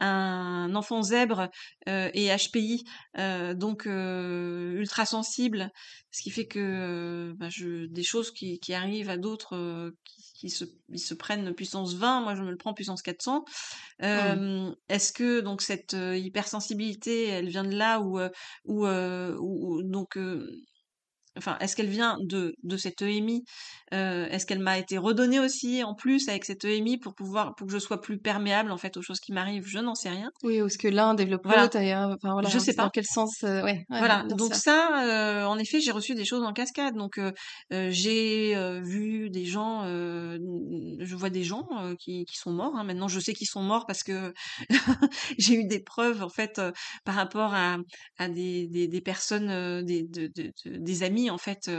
un 0.00 0.74
enfant 0.74 1.00
zèbre 1.02 1.48
euh, 1.88 2.10
et 2.12 2.34
HPI, 2.34 2.82
donc 3.54 3.86
ultra 3.86 5.06
sensible, 5.06 5.70
ce 6.10 6.22
qui 6.22 6.30
fait 6.30 6.48
que 6.48 7.32
bah, 7.36 7.50
je, 7.50 7.86
des 7.86 8.02
choses 8.02 8.32
qui, 8.32 8.58
qui 8.58 8.74
arrivent 8.74 9.10
à 9.10 9.16
d'autres 9.16 9.92
qui, 10.04 10.22
qui 10.34 10.50
se, 10.50 10.64
ils 10.88 10.98
se 10.98 11.14
prennent 11.14 11.54
puissance 11.54 11.94
20, 11.94 12.22
moi 12.22 12.34
je 12.34 12.42
me 12.42 12.50
le 12.50 12.56
prends 12.56 12.74
puissance 12.74 13.02
400. 13.02 13.44
Mmh. 14.00 14.72
Est-ce 14.88 15.12
que 15.12 15.40
donc 15.40 15.62
cette 15.62 15.92
hypersensibilité, 15.92 17.28
elle 17.28 17.48
vient 17.48 17.62
de 17.64 17.76
là 17.76 18.00
ou, 18.00 18.18
ou, 18.64 18.86
ou- 18.88 19.82
donc 19.84 20.18
Enfin, 21.36 21.56
est-ce 21.60 21.74
qu'elle 21.76 21.88
vient 21.88 22.16
de, 22.20 22.54
de 22.62 22.76
cette 22.76 23.02
EMI 23.02 23.42
euh, 23.92 24.26
Est-ce 24.26 24.46
qu'elle 24.46 24.60
m'a 24.60 24.78
été 24.78 24.98
redonnée 24.98 25.40
aussi 25.40 25.82
en 25.84 25.94
plus 25.94 26.28
avec 26.28 26.44
cette 26.44 26.64
EMI 26.64 26.98
pour 26.98 27.14
pouvoir 27.14 27.54
pour 27.56 27.66
que 27.66 27.72
je 27.72 27.78
sois 27.78 28.00
plus 28.00 28.18
perméable 28.18 28.70
en 28.70 28.76
fait 28.78 28.96
aux 28.96 29.02
choses 29.02 29.20
qui 29.20 29.32
m'arrivent? 29.32 29.66
Je 29.66 29.78
n'en 29.78 29.94
sais 29.94 30.10
rien. 30.10 30.30
Oui, 30.42 30.60
ou 30.62 30.66
est-ce 30.66 30.78
que 30.78 30.88
l'un 30.88 31.14
développe 31.14 31.42
Voilà. 31.44 31.62
l'autre 31.62 31.74
d'ailleurs? 31.74 32.10
Enfin 32.10 32.32
voilà, 32.32 32.48
Je 32.48 32.58
sais 32.58 32.66
c'est 32.72 32.76
dans 32.76 32.84
pas. 32.84 32.90
quel 32.90 33.04
sens 33.04 33.42
euh, 33.44 33.62
ouais, 33.62 33.84
ouais, 33.90 33.98
Voilà, 33.98 34.22
donc 34.24 34.54
ça, 34.54 35.04
euh, 35.06 35.44
en 35.44 35.58
effet, 35.58 35.80
j'ai 35.80 35.90
reçu 35.90 36.14
des 36.14 36.24
choses 36.24 36.42
en 36.44 36.52
cascade. 36.52 36.94
Donc, 36.94 37.18
euh, 37.18 37.32
euh, 37.72 37.88
j'ai 37.90 38.54
euh, 38.56 38.80
vu 38.80 39.28
des 39.30 39.44
gens, 39.44 39.82
euh, 39.84 40.38
je 41.00 41.16
vois 41.16 41.30
des 41.30 41.44
gens 41.44 41.66
euh, 41.80 41.94
qui, 41.98 42.24
qui 42.24 42.36
sont 42.36 42.52
morts. 42.52 42.74
hein. 42.76 42.84
Maintenant, 42.84 43.08
je 43.08 43.20
sais 43.20 43.32
qu'ils 43.34 43.48
sont 43.48 43.62
morts 43.62 43.86
parce 43.86 44.02
que 44.02 44.32
j'ai 45.38 45.54
eu 45.54 45.64
des 45.66 45.80
preuves, 45.80 46.22
en 46.22 46.28
fait, 46.28 46.58
euh, 46.58 46.72
par 47.04 47.14
rapport 47.14 47.54
à, 47.54 47.78
à 48.18 48.28
des, 48.28 48.66
des, 48.68 48.88
des 48.88 49.00
personnes, 49.00 49.50
euh, 49.50 49.82
des, 49.82 50.02
de- 50.02 50.30
de- 50.34 50.52
de- 50.64 50.76
des 50.78 51.02
amis, 51.02 51.23
en 51.30 51.38
fait, 51.38 51.70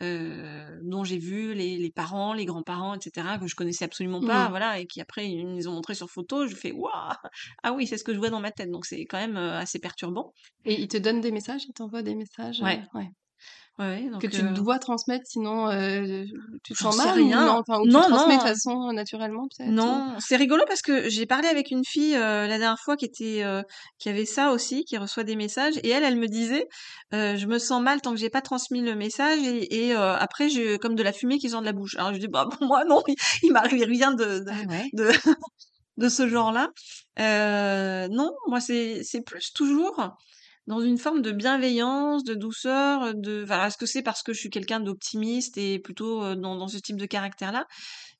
dont 0.00 1.04
j'ai 1.04 1.18
vu 1.18 1.54
les, 1.54 1.76
les 1.78 1.90
parents, 1.90 2.32
les 2.34 2.44
grands-parents, 2.44 2.94
etc., 2.94 3.38
que 3.40 3.46
je 3.46 3.54
connaissais 3.54 3.84
absolument 3.84 4.22
pas, 4.22 4.48
Mmh. 4.48 4.50
voilà, 4.50 4.78
et 4.78 4.86
qui 4.86 5.00
après, 5.00 5.28
ils 5.28 5.46
nous 5.46 5.68
ont 5.68 5.72
montré 5.72 5.94
sur 5.94 6.10
photo. 6.10 6.46
Je 6.46 6.54
fais, 6.56 6.72
waouh, 6.72 6.90
ah 7.62 7.72
oui, 7.72 7.86
c'est 7.86 7.98
ce 7.98 8.04
que 8.04 8.12
je 8.14 8.18
vois 8.18 8.30
dans 8.30 8.40
ma 8.40 8.52
tête. 8.52 8.70
Donc, 8.70 8.86
c'est 8.86 9.04
quand 9.06 9.18
même 9.18 9.36
assez 9.36 9.78
perturbant. 9.78 10.32
Et 10.64 10.80
il 10.80 10.88
te 10.88 10.96
donne 10.96 11.20
des 11.20 11.30
messages, 11.32 11.64
il 11.68 11.72
t'envoie 11.72 12.02
des 12.02 12.14
messages, 12.14 12.60
Ouais. 12.60 12.82
ouais. 12.94 13.08
Ouais, 13.78 13.84
ouais, 13.84 14.04
Que 14.18 14.26
donc, 14.26 14.30
tu 14.30 14.40
euh, 14.40 14.52
dois 14.52 14.78
transmettre, 14.78 15.26
sinon 15.26 15.68
euh, 15.70 16.24
tu 16.64 16.72
te 16.72 16.78
sens 16.78 16.96
mal 16.96 17.20
ou 17.20 17.26
rien. 17.26 17.44
non? 17.44 17.58
Enfin, 17.60 17.78
ou 17.80 17.84
tu 17.84 17.90
Non, 17.90 18.00
transmets 18.08 18.36
de 18.38 18.40
non. 18.42 18.46
façon 18.46 18.92
naturellement 18.92 19.46
peut-être 19.48 19.68
ou- 19.68 19.72
Non, 19.72 20.14
c'est 20.18 20.36
rigolo 20.36 20.64
parce 20.66 20.80
que 20.80 21.10
j'ai 21.10 21.26
parlé 21.26 21.46
avec 21.48 21.70
une 21.70 21.84
fille 21.84 22.14
euh, 22.16 22.46
la 22.46 22.56
dernière 22.58 22.78
fois 22.82 22.96
qui 22.96 23.04
était 23.04 23.42
euh, 23.42 23.62
qui 23.98 24.08
avait 24.08 24.24
ça 24.24 24.52
aussi, 24.52 24.84
qui 24.84 24.96
reçoit 24.96 25.24
des 25.24 25.36
messages 25.36 25.74
et 25.82 25.90
elle, 25.90 26.04
elle 26.04 26.16
me 26.16 26.26
disait, 26.26 26.66
euh, 27.12 27.36
je 27.36 27.46
me 27.46 27.58
sens 27.58 27.82
mal 27.82 28.00
tant 28.00 28.12
que 28.12 28.16
j'ai 28.18 28.30
pas 28.30 28.40
transmis 28.40 28.80
le 28.80 28.94
message 28.94 29.40
et, 29.46 29.88
et, 29.88 29.94
euh, 29.94 30.16
après 30.16 30.48
j'ai 30.48 30.78
comme 30.78 30.94
de 30.94 31.02
la 31.02 31.12
fumée 31.12 31.36
qui 31.38 31.50
sort 31.50 31.60
de 31.60 31.66
la 31.66 31.74
bouche. 31.74 31.96
Alors 31.96 32.14
je 32.14 32.18
dis 32.18 32.28
bah 32.28 32.48
pour 32.50 32.66
moi 32.66 32.84
non, 32.86 33.02
il, 33.08 33.14
il 33.42 33.52
m'arrive 33.52 33.84
rien 33.84 34.12
de 34.12 34.38
de, 34.38 34.50
Ah 34.50 34.70
ouais. 34.70 34.88
de, 34.94 35.10
de 35.98 36.08
ce 36.08 36.26
genre-là. 36.28 36.70
Euh, 37.18 38.08
non, 38.08 38.30
moi 38.46 38.60
c'est 38.60 39.02
c'est 39.04 39.20
plus 39.20 39.52
toujours 39.52 40.14
dans 40.66 40.80
une 40.80 40.98
forme 40.98 41.22
de 41.22 41.32
bienveillance, 41.32 42.24
de 42.24 42.34
douceur, 42.34 43.14
de 43.14 43.44
enfin, 43.44 43.66
est-ce 43.66 43.76
que 43.76 43.86
c'est 43.86 44.02
parce 44.02 44.22
que 44.22 44.32
je 44.32 44.40
suis 44.40 44.50
quelqu'un 44.50 44.80
d'optimiste 44.80 45.58
et 45.58 45.78
plutôt 45.78 46.34
dans, 46.34 46.56
dans 46.56 46.68
ce 46.68 46.78
type 46.78 46.96
de 46.96 47.06
caractère-là? 47.06 47.66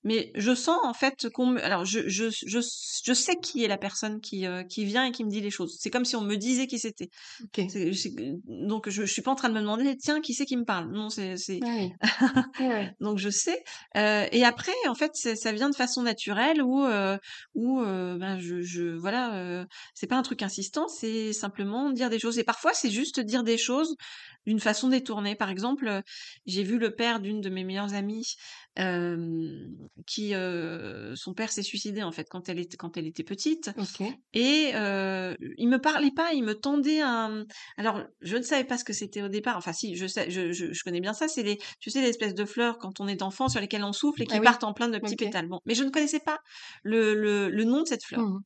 Mais 0.07 0.31
je 0.37 0.55
sens 0.55 0.79
en 0.85 0.95
fait 0.95 1.29
qu'on 1.31 1.47
me... 1.47 1.65
Alors 1.65 1.85
je, 1.85 2.09
je, 2.09 2.27
je, 2.31 2.61
je 2.61 3.13
sais 3.13 3.35
qui 3.43 3.65
est 3.65 3.69
la 3.69 3.77
personne 3.77 4.21
qui, 4.21 4.47
euh, 4.47 4.63
qui 4.63 4.85
vient 4.85 5.05
et 5.05 5.11
qui 5.11 5.25
me 5.25 5.31
dit 5.31 5.41
les 5.41 5.51
choses. 5.51 5.77
C'est 5.81 5.91
comme 5.91 6.05
si 6.05 6.15
on 6.15 6.21
me 6.21 6.37
disait 6.37 6.69
qui 6.69 6.79
c'était. 6.79 7.11
Donc 8.47 8.89
je, 8.89 9.03
je 9.05 9.13
suis 9.13 9.23
pas 9.23 9.33
en 9.33 9.35
train 9.35 9.49
de 9.49 9.55
me 9.55 9.61
demander 9.61 9.97
tiens 9.97 10.21
qui 10.21 10.33
c'est 10.33 10.47
qui 10.47 10.57
me 10.57 10.65
parle? 10.65 10.93
Non 10.93 11.11
c'est 11.11 11.37
c'est 11.37 11.59
Ah. 12.01 12.45
Ouais, 12.61 12.69
ouais. 12.69 12.93
donc 13.01 13.19
je 13.19 13.31
sais. 13.31 13.65
Euh, 13.97 14.27
et 14.31 14.45
après 14.45 14.73
en 14.89 14.95
fait 14.95 15.11
ça 15.17 15.51
vient 15.51 15.71
de 15.71 15.75
façon 15.75 16.03
naturelle 16.03 16.63
où 16.63 16.85
euh, 16.85 17.19
où 17.55 17.81
ben 17.81 18.39
je, 18.39 18.61
je 18.63 18.85
voilà 18.97 19.67
c'est 19.95 20.07
pas 20.07 20.17
un 20.17 20.23
truc 20.23 20.43
insistant 20.43 20.87
c'est 20.87 21.33
simplement 21.33 21.91
dire 21.91 22.11
des 22.11 22.21
choses 22.21 22.36
et 22.39 22.45
parfois 22.45 22.73
c'est 22.75 22.91
juste 22.91 23.21
dire 23.21 23.43
des 23.43 23.59
choses 23.59 23.97
d'une 24.47 24.61
façon 24.61 24.89
détournée. 24.89 25.35
Par 25.35 25.51
exemple 25.51 25.89
euh, 25.89 26.01
j'ai 26.47 26.63
vu 26.63 26.79
le 26.79 26.95
père 26.95 27.21
d'une 27.21 27.41
de 27.41 27.51
mes 27.51 27.65
meilleures 27.65 27.95
amies 27.95 28.35
euh, 28.79 29.67
qui 30.07 30.35
euh, 30.35 31.15
son 31.17 31.35
père 31.35 31.51
s'est 31.51 31.63
suicidé 31.63 32.03
en 32.03 32.13
fait 32.13 32.27
quand 32.31 32.49
elle 32.49 32.59
était 32.61 32.77
quand 32.77 32.97
elle 32.97 33.07
était 33.07 33.25
petite 33.25 33.71
et 34.35 34.73
euh, 34.75 35.35
il 35.59 35.69
me 35.69 35.79
parlait 35.79 36.11
pas, 36.15 36.33
il 36.33 36.45
me 36.45 36.55
tendait 36.55 37.01
un. 37.01 37.45
Alors, 37.77 38.03
je 38.21 38.37
ne 38.37 38.43
savais 38.43 38.65
pas 38.65 38.77
ce 38.79 38.85
que 38.85 38.93
c'était 38.93 39.23
au 39.23 39.29
départ. 39.29 39.57
Enfin, 39.57 39.73
si, 39.73 39.97
je 39.97 40.07
sais, 40.07 40.31
je, 40.31 40.53
je, 40.53 40.73
je 40.73 40.85
connais 40.85 41.01
bien 41.01 41.13
ça. 41.15 41.27
C'est 41.29 41.43
les, 41.43 41.59
tu 41.81 41.91
sais, 41.91 42.01
l'espèce 42.03 42.35
de 42.35 42.45
fleurs 42.45 42.79
quand 42.79 43.01
on 43.01 43.09
est 43.09 43.23
enfant 43.23 43.49
sur 43.49 43.61
lesquelles 43.61 43.85
on 43.85 43.93
souffle 43.93 44.23
et 44.23 44.27
qui 44.27 44.35
Ah 44.37 44.41
oui. 44.41 44.45
partent 44.45 44.65
en 44.65 44.73
plein 44.75 44.89
de 44.89 44.99
petits 44.99 45.17
pétales. 45.17 45.49
Bon, 45.49 45.61
mais 45.65 45.75
je 45.75 45.85
ne 45.85 45.91
connaissais 45.91 46.21
pas 46.21 46.39
le, 46.83 47.15
le, 47.15 47.49
le 47.49 47.65
nom 47.65 47.83
de 47.83 47.87
cette 47.89 48.05
fleur. 48.05 48.21
Mhm. 48.23 48.41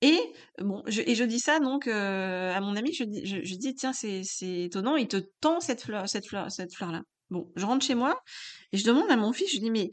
Et 0.00 0.20
bon, 0.60 0.82
je, 0.86 1.02
et 1.04 1.14
je 1.14 1.24
dis 1.24 1.40
ça 1.40 1.58
donc 1.60 1.86
euh, 1.88 2.52
à 2.54 2.60
mon 2.60 2.76
ami. 2.76 2.92
Je 2.92 3.04
dis, 3.04 3.26
je, 3.26 3.38
je 3.42 3.54
dis 3.56 3.74
tiens, 3.74 3.92
c'est, 3.92 4.22
c'est 4.24 4.64
étonnant. 4.64 4.96
Il 4.96 5.08
te 5.08 5.16
tend 5.40 5.60
cette 5.60 5.82
fleur, 5.82 6.08
cette 6.08 6.26
fleur, 6.26 6.50
cette 6.52 6.74
fleur 6.74 6.92
là. 6.92 7.02
Bon, 7.30 7.50
je 7.56 7.66
rentre 7.66 7.84
chez 7.84 7.94
moi 7.94 8.20
et 8.72 8.78
je 8.78 8.84
demande 8.86 9.10
à 9.10 9.16
mon 9.16 9.32
fils. 9.32 9.52
Je 9.52 9.58
dis 9.58 9.70
mais 9.70 9.90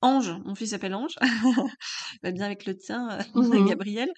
Ange, 0.00 0.32
mon 0.44 0.54
fils 0.54 0.70
s'appelle 0.70 0.94
Ange, 0.94 1.16
va 2.22 2.30
bien 2.30 2.44
avec 2.44 2.66
le 2.66 2.76
tien, 2.76 3.18
Mhm. 3.34 3.66
Gabriel. 3.68 4.08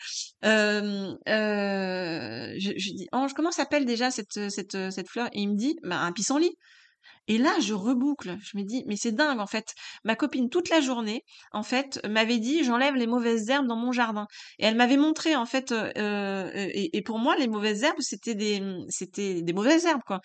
Euh, 0.45 1.15
euh, 1.29 2.55
je, 2.59 2.73
je 2.77 2.93
dis 2.93 3.09
Ange, 3.13 3.33
comment 3.33 3.51
s'appelle 3.51 3.87
déjà 3.87 4.11
cette, 4.11 4.51
cette, 4.51 4.91
cette 4.91 5.09
fleur? 5.09 5.29
Et 5.33 5.41
il 5.41 5.49
me 5.49 5.57
dit, 5.57 5.77
bah, 5.83 6.01
un 6.01 6.13
pissenlit. 6.13 6.55
Et 7.29 7.39
là, 7.39 7.53
je 7.61 7.75
reboucle. 7.75 8.37
Je 8.43 8.57
me 8.57 8.65
dis, 8.65 8.83
mais 8.87 8.97
c'est 8.97 9.13
dingue, 9.13 9.39
en 9.39 9.47
fait. 9.47 9.75
Ma 10.05 10.17
copine, 10.17 10.49
toute 10.49 10.69
la 10.69 10.81
journée, 10.81 11.23
en 11.53 11.63
fait, 11.63 12.01
m'avait 12.09 12.39
dit, 12.39 12.65
j'enlève 12.65 12.95
les 12.95 13.07
mauvaises 13.07 13.49
herbes 13.49 13.67
dans 13.67 13.77
mon 13.77 13.93
jardin. 13.93 14.27
Et 14.59 14.67
elle 14.67 14.77
m'avait 14.77 14.97
montré, 14.97 15.37
en 15.37 15.47
fait, 15.47 15.73
euh, 15.73 15.91
euh, 15.97 16.51
et, 16.55 16.97
et 16.97 17.03
pour 17.03 17.19
moi, 17.19 17.37
les 17.37 17.49
mauvaises 17.49 17.83
herbes, 17.85 18.01
c'était 18.01 18.35
des, 18.35 18.63
c'était 18.89 19.43
des 19.43 19.53
mauvaises 19.53 19.85
herbes, 19.87 20.03
quoi. 20.07 20.21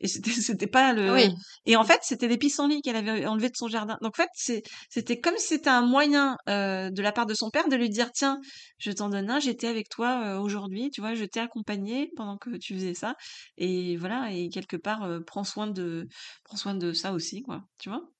Et 0.00 0.08
c'était, 0.08 0.30
c'était 0.30 0.66
pas 0.66 0.92
le, 0.92 1.12
Oui. 1.12 1.30
et 1.66 1.76
en 1.76 1.84
fait, 1.84 2.00
c'était 2.02 2.28
des 2.28 2.38
pissenlits 2.38 2.82
qu'elle 2.82 2.96
avait 2.96 3.26
enlevés 3.26 3.48
de 3.48 3.56
son 3.56 3.68
jardin. 3.68 3.96
Donc, 4.02 4.12
en 4.18 4.22
fait, 4.22 4.30
c'est, 4.34 4.62
c'était 4.90 5.20
comme 5.20 5.36
si 5.38 5.48
c'était 5.48 5.70
un 5.70 5.82
moyen, 5.82 6.36
euh, 6.48 6.90
de 6.90 7.02
la 7.02 7.12
part 7.12 7.26
de 7.26 7.34
son 7.34 7.50
père 7.50 7.68
de 7.68 7.76
lui 7.76 7.88
dire, 7.88 8.10
tiens, 8.12 8.38
je 8.78 8.90
t'en 8.92 9.08
donne 9.08 9.30
un, 9.30 9.40
j'étais 9.40 9.66
avec 9.68 9.88
toi, 9.88 10.22
euh, 10.24 10.38
aujourd'hui, 10.38 10.90
tu 10.90 11.00
vois, 11.00 11.14
je 11.14 11.24
t'ai 11.24 11.40
accompagné 11.40 12.10
pendant 12.16 12.36
que 12.36 12.56
tu 12.56 12.74
faisais 12.74 12.94
ça. 12.94 13.14
Et 13.56 13.96
voilà, 13.96 14.30
et 14.32 14.48
quelque 14.48 14.76
part, 14.76 15.04
euh, 15.04 15.20
prends 15.26 15.44
soin 15.44 15.66
de, 15.66 16.06
prends 16.50 16.56
soin 16.58 16.74
de 16.74 16.92
ça 16.92 17.12
aussi, 17.12 17.42
quoi, 17.42 17.64
tu 17.78 17.88
vois? 17.90 18.10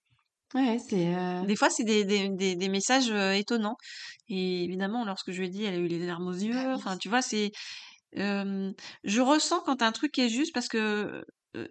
Ouais, 0.55 0.79
c'est 0.79 1.13
euh, 1.15 1.45
Des 1.45 1.57
fois, 1.57 1.71
c'est 1.71 1.85
des, 1.85 2.05
des, 2.05 2.29
des, 2.29 2.55
des 2.57 2.69
messages 2.69 3.11
euh, 3.11 3.33
étonnants. 3.33 3.77
Et 4.29 4.65
évidemment, 4.65 5.05
lorsque 5.07 5.31
je 5.33 5.39
lui 5.41 5.47
ai 5.47 5.51
dit, 5.51 5.65
elle 5.65 5.75
a 5.75 5.79
eu 5.79 5.87
les 5.87 5.99
larmes 6.05 6.29
aux 6.29 6.33
yeux. 6.33 6.53
bah 6.53 6.67
oui. 6.69 6.85
Enfin, 6.85 6.99
tu 6.99 7.09
vois, 7.09 7.23
c'est, 7.23 7.51
euh, 8.19 8.73
je 9.05 9.21
ressens 9.23 9.63
quand 9.63 9.83
un 9.83 9.93
truc 9.93 10.19
est 10.19 10.29
juste 10.31 10.55
parce 10.55 10.69
que 10.69 11.25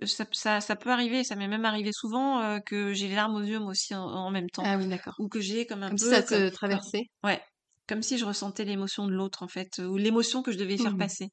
ça, 0.04 0.26
ça, 0.34 0.62
ça 0.62 0.76
peut 0.78 0.92
arriver, 0.92 1.24
ça 1.26 1.36
m'est 1.38 1.48
même 1.50 1.66
arrivé 1.66 1.92
souvent 1.94 2.42
euh, 2.42 2.60
que 2.66 2.94
j'ai 2.94 3.08
les 3.10 3.16
larmes 3.16 3.36
aux 3.36 3.42
yeux 3.44 3.60
moi 3.60 3.72
aussi 3.72 3.96
en, 3.96 4.04
en 4.06 4.32
même 4.32 4.50
temps, 4.52 4.70
Ah 4.70 4.78
oui, 4.78 4.88
d'accord. 4.88 5.20
ou 5.20 5.30
que 5.30 5.42
j'ai 5.42 5.66
comme 5.68 5.84
un 5.84 5.92
Comme 5.92 5.98
si 6.00 6.08
peu, 6.08 6.08
ça 6.08 6.24
comme, 6.24 6.44
te 6.44 6.50
comme- 6.70 6.80
traversait. 6.80 7.04
ouais, 7.26 7.42
comme 7.88 8.04
si 8.04 8.18
je 8.20 8.26
ressentais 8.26 8.66
l'émotion 8.66 9.08
de 9.08 9.14
l'autre 9.14 9.44
en 9.44 9.50
fait, 9.50 9.80
ou 9.80 9.98
l'émotion 9.98 10.44
que 10.44 10.52
je 10.54 10.58
devais 10.60 10.78
faire 10.80 10.96
Mhm. 10.96 10.98
passer. 10.98 11.30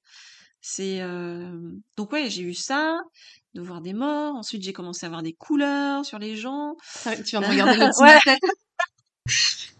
C'est 0.61 1.01
euh, 1.03 1.73
donc 1.97 2.13
ouais, 2.13 2.31
j'ai 2.31 2.43
eu 2.43 2.55
ça, 2.55 2.99
de 3.57 3.63
voir 3.63 3.81
des 3.81 3.93
morts. 3.95 4.37
Ensuite, 4.37 4.63
j'ai 4.63 4.73
commencé 4.73 5.07
à 5.07 5.09
voir 5.09 5.23
des 5.23 5.33
couleurs 5.33 6.05
sur 6.05 6.19
les 6.19 6.37
gens. 6.37 6.77
Ah 7.05 7.17
Tu 7.17 7.23
viens 7.23 7.41
de 7.41 7.47
regarder 7.51 7.79
de 7.79 8.03
ouais. 8.03 8.39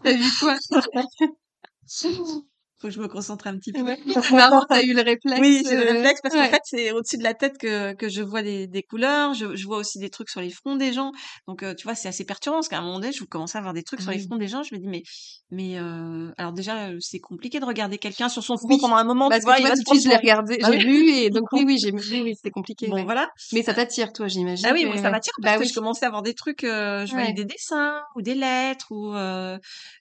T'as 0.03 0.13
vu 0.13 0.29
quoi? 0.39 0.57
Faut 2.79 2.89
que 2.89 2.93
je 2.93 2.99
me 2.99 3.07
concentre 3.07 3.47
un 3.47 3.57
petit 3.57 3.71
peu. 3.71 3.81
Ouais. 3.81 3.97
C'est 4.21 4.31
marrant, 4.35 4.63
t'as 4.69 4.83
eu 4.83 4.93
le 4.93 5.01
réflexe. 5.01 5.39
Oui, 5.39 5.63
c'est 5.65 5.75
le 5.75 5.81
euh, 5.87 5.91
réflexe 5.93 6.21
parce 6.21 6.35
qu'en 6.35 6.43
fait, 6.47 6.61
c'est 6.63 6.91
au-dessus 6.91 7.17
de 7.17 7.23
la 7.23 7.33
tête 7.33 7.57
que, 7.57 7.93
que 7.93 8.07
je 8.07 8.21
vois 8.21 8.43
des, 8.43 8.67
des 8.67 8.83
couleurs. 8.83 9.33
Je, 9.33 9.55
je 9.55 9.65
vois 9.65 9.77
aussi 9.77 9.97
des 9.97 10.11
trucs 10.11 10.29
sur 10.29 10.41
les 10.41 10.51
fronts 10.51 10.75
des 10.75 10.93
gens. 10.93 11.11
Donc, 11.47 11.63
euh, 11.63 11.73
tu 11.73 11.85
vois, 11.85 11.95
c'est 11.95 12.07
assez 12.07 12.23
perturbant 12.23 12.57
parce 12.59 12.67
qu'à 12.67 12.77
un 12.77 12.81
moment 12.81 12.99
donné, 12.99 13.11
je 13.13 13.23
commençais 13.23 13.57
à 13.57 13.61
voir 13.61 13.73
des 13.73 13.81
trucs 13.81 14.01
sur 14.01 14.11
les 14.11 14.17
oui. 14.17 14.25
fronts 14.27 14.37
des 14.37 14.47
gens. 14.47 14.61
Je 14.61 14.75
me 14.75 14.79
dis, 14.79 14.87
mais, 14.87 15.01
mais 15.49 15.79
euh, 15.79 16.31
alors 16.37 16.53
déjà, 16.53 16.89
euh, 16.89 16.97
c'est 16.99 17.19
compliqué 17.19 17.59
de 17.59 17.65
regarder 17.65 17.97
quelqu'un 17.97 18.29
sur 18.29 18.43
son 18.43 18.57
front 18.57 18.67
Oui. 18.69 18.77
pendant 18.79 18.95
un 18.97 19.03
moment. 19.03 19.29
Parce 19.29 19.39
tu 19.41 19.45
que 19.45 19.49
vois, 19.49 19.55
tu 19.55 19.61
il 19.61 19.65
vois, 19.65 19.75
va 19.75 19.75
tout 19.75 19.81
se 19.81 19.95
de 19.95 19.99
suite, 19.99 20.03
je 20.03 20.09
l'ai 20.09 20.17
regardé, 20.17 20.59
j'ai 20.63 20.77
vu, 20.77 21.09
et 21.09 21.29
donc 21.31 21.51
oui, 21.53 21.63
oui, 21.65 21.77
j'ai 21.81 21.91
oui, 21.91 22.21
oui, 22.23 22.35
c'était 22.35 22.51
compliqué, 22.51 22.87
Bon, 22.87 22.97
ouais. 22.97 23.03
voilà. 23.05 23.29
Mais 23.53 23.63
ça 23.63 23.73
t'attire, 23.73 24.13
toi, 24.13 24.27
j'imagine 24.27 24.67
Ah 24.69 24.73
oui, 24.73 24.83
que... 24.83 24.87
moi, 24.87 24.97
ça 24.97 25.09
m'attire 25.09 25.33
parce 25.41 25.53
Bah 25.53 25.57
que 25.57 25.63
oui. 25.63 25.69
je 25.69 25.73
commençais 25.73 26.05
à 26.05 26.09
avoir 26.09 26.21
des 26.21 26.35
trucs, 26.35 26.63
euh, 26.63 27.05
je 27.07 27.11
voyais 27.13 27.33
des 27.33 27.45
dessins 27.45 28.01
ou 28.15 28.21
des 28.21 28.35
lettres 28.35 28.87
ou, 28.91 29.13
euh, 29.15 29.57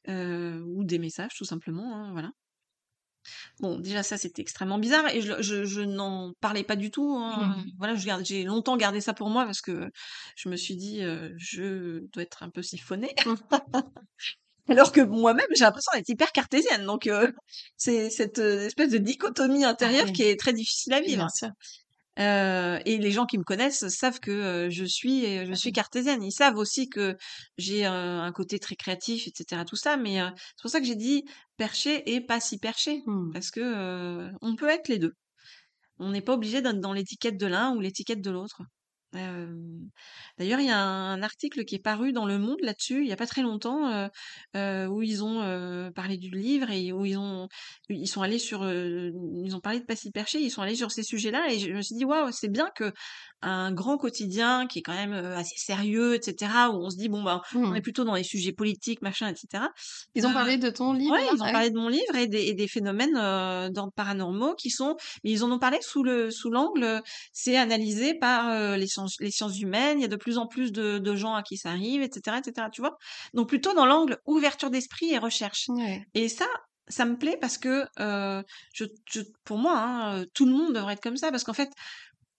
ou 0.08 0.84
des 0.84 0.98
messages, 0.98 1.32
tout 1.38 1.44
simplement. 1.44 1.84
hein, 1.94 2.10
voilà. 2.12 2.28
Bon, 3.60 3.78
déjà 3.78 4.02
ça, 4.02 4.18
c'était 4.18 4.42
extrêmement 4.42 4.78
bizarre 4.78 5.08
et 5.14 5.20
je 5.22 5.40
je 5.42 5.64
je 5.64 5.80
n'en 5.82 6.32
parlais 6.40 6.64
pas 6.64 6.76
du 6.76 6.90
tout, 6.90 7.16
hein, 7.18 7.56
Mmh. 7.56 7.76
voilà, 7.78 7.94
j'ai 8.22 8.44
longtemps 8.44 8.76
gardé 8.76 9.00
ça 9.00 9.14
pour 9.14 9.30
moi 9.30 9.44
parce 9.44 9.60
que 9.60 9.90
je 10.36 10.48
me 10.48 10.56
suis 10.56 10.76
dit, 10.76 11.02
heu: 11.02 11.34
«Je 11.38 12.00
dois 12.12 12.22
être 12.24 12.42
un 12.42 12.50
peu 12.50 12.62
siphonnée». 12.62 13.14
Alors 14.68 14.92
que 14.92 15.00
moi-même, 15.00 15.46
j'ai 15.56 15.64
l'impression 15.64 15.90
d'être 15.94 16.08
hyper 16.08 16.30
cartésienne 16.32 16.84
donc 16.86 17.06
heu, 17.06 17.32
c'est 17.76 18.10
cette, 18.10 18.38
heu, 18.38 18.62
espèce 18.62 18.90
de 18.90 18.98
dichotomie 18.98 19.64
Ah 19.80 19.94
intérieure 19.94 20.04
oui, 20.04 20.12
qui 20.12 20.22
est 20.24 20.38
très 20.38 20.52
difficile 20.52 20.92
à 20.94 21.00
bien 21.04 21.28
vivre. 21.28 21.30
Heu 22.18 22.78
et 22.86 22.98
les 22.98 23.10
gens 23.12 23.26
qui 23.26 23.38
me 23.38 23.44
connaissent 23.44 23.88
savent 23.88 24.20
que, 24.20 24.30
heu, 24.68 24.70
je 24.70 24.84
suis, 24.84 25.26
heu, 25.26 25.44
je 25.46 25.54
suis 25.54 25.72
cartésienne. 25.72 26.22
Ils 26.22 26.32
savent 26.32 26.56
aussi 26.58 26.88
que 26.88 27.16
j'ai, 27.58 27.84
heu, 27.86 27.88
un 27.90 28.32
côté 28.32 28.58
très 28.58 28.76
créatif 28.76 29.26
et 29.28 29.32
cetera 29.36 29.64
tout 29.64 29.76
ça, 29.76 29.96
mais 29.96 30.16
c'est 30.18 30.62
pour 30.62 30.70
ça 30.70 30.80
que 30.80 30.86
j'ai 30.86 30.96
dit 30.96 31.24
perché 31.56 32.14
et 32.14 32.20
pas 32.20 32.40
si 32.40 32.58
perché 32.58 33.02
Mmh. 33.06 33.32
parce 33.32 33.50
que, 33.50 34.30
on 34.42 34.56
peut 34.56 34.68
être 34.68 34.88
les 34.88 34.98
2. 34.98 35.12
On 35.98 36.10
n'est 36.10 36.22
pas 36.22 36.34
obligé 36.34 36.62
d'être 36.62 36.80
dans 36.80 36.92
l'étiquette 36.94 37.38
de 37.38 37.46
l'un 37.46 37.74
ou 37.76 37.80
l'étiquette 37.80 38.22
de 38.22 38.30
l'autre. 38.30 38.62
D'ailleurs, 40.38 40.60
il 40.60 40.66
y 40.66 40.70
a 40.70 40.78
un 40.78 41.22
article 41.22 41.64
qui 41.64 41.74
est 41.76 41.78
paru 41.78 42.12
dans 42.12 42.26
Le 42.26 42.38
Monde 42.38 42.58
là-dessus, 42.62 43.02
il 43.02 43.08
y 43.08 43.12
a 43.12 43.16
pas 43.16 43.26
très 43.26 43.42
longtemps, 43.42 44.08
où 44.54 45.02
ils 45.02 45.22
ont, 45.24 45.90
parlé 45.94 46.16
du 46.18 46.30
livre 46.30 46.70
et 46.70 46.92
où 46.92 47.04
ils 47.04 47.16
ont 47.18 47.48
ils 47.88 48.08
sont 48.08 48.22
allés 48.22 48.38
sur, 48.38 48.64
ils 48.70 49.54
ont 49.56 49.60
parlé 49.60 49.80
de 49.80 49.84
Pas 49.84 49.96
si 49.96 50.10
perché, 50.10 50.40
ils 50.40 50.50
sont 50.50 50.62
allés 50.62 50.74
sur 50.76 50.90
ces 50.90 51.02
sujets-là 51.02 51.52
et 51.52 51.58
je 51.58 51.70
me 51.72 51.82
suis 51.82 51.94
dit: 51.96 52.04
«Waouh, 52.04 52.30
c'est 52.32 52.48
bien 52.50 52.68
que 52.74 52.92
un 53.42 53.72
grand 53.72 53.98
quotidien 53.98 54.66
qui 54.66 54.80
est 54.80 54.82
quand 54.82 54.94
même, 54.94 55.12
assez 55.12 55.56
sérieux 55.56 56.14
et 56.16 56.22
cetera, 56.22 56.70
où 56.70 56.74
on 56.84 56.90
se 56.90 56.96
dit: 56.96 57.08
"Bon, 57.08 57.22
ben, 57.22 57.40
on 57.70 57.76
est 57.76 57.80
Mmh. 57.80 57.82
plutôt 57.82 58.04
dans 58.04 58.14
les 58.14 58.24
sujets 58.24 58.52
politiques, 58.52 59.02
machin 59.02 59.28
et 59.32 59.36
cetera", 59.36 59.70
Ils 60.14 60.26
ont 60.26 60.32
parlé 60.32 60.56
de 60.58 60.70
ton 60.70 60.92
livre 60.92 61.18
là? 61.20 61.32
ils 61.32 61.42
ont 61.42 61.48
Ah 61.48 61.52
oui? 61.54 61.66
parlé 61.66 61.70
de 61.70 61.76
mon 61.78 61.88
livre 61.88 62.14
et 62.16 62.26
des 62.26 62.46
et 62.48 62.54
des 62.54 62.68
phénomènes, 62.68 63.14
d'ordre 63.72 63.92
paranormaux 63.94 64.54
qui 64.54 64.70
sont 64.70 64.96
mais 65.24 65.30
ils 65.30 65.44
en 65.44 65.50
ont 65.52 65.58
parlé 65.58 65.78
sous 65.82 66.02
le 66.02 66.30
sous 66.30 66.50
l'angle, 66.50 67.02
c'est 67.32 67.56
analysé 67.56 68.14
par, 68.18 68.76
les 68.76 68.86
sciences 68.88 69.05
les 69.20 69.30
sciences 69.30 69.60
humaines. 69.60 69.98
Il 69.98 70.02
y 70.02 70.04
a 70.04 70.08
de 70.08 70.16
plus 70.16 70.38
en 70.38 70.46
plus 70.46 70.72
de 70.72 70.98
de 70.98 71.16
gens 71.16 71.34
à 71.34 71.42
qui 71.42 71.56
ça 71.56 71.70
arrive 71.70 72.02
et 72.02 72.10
cetera 72.12 72.38
et 72.38 72.42
cetera, 72.44 72.70
tu 72.70 72.80
vois? 72.80 72.96
Donc 73.34 73.48
plutôt 73.48 73.74
dans 73.74 73.86
l'angle 73.86 74.18
ouverture 74.26 74.70
d'esprit 74.70 75.12
et 75.12 75.18
recherche 75.18 75.68
Ouais. 75.68 76.06
et 76.14 76.28
ça, 76.28 76.46
ça 76.88 77.04
me 77.04 77.16
plaît 77.18 77.38
parce 77.40 77.58
que, 77.58 77.86
je 78.72 78.84
je 79.10 79.20
pour 79.44 79.58
moi, 79.58 79.78
hein, 79.78 80.22
heu, 80.22 80.26
tout 80.34 80.46
le 80.46 80.52
monde 80.52 80.74
devrait 80.74 80.94
être 80.94 81.02
comme 81.02 81.16
ça 81.16 81.30
parce 81.30 81.44
qu'en 81.44 81.52
fait, 81.54 81.70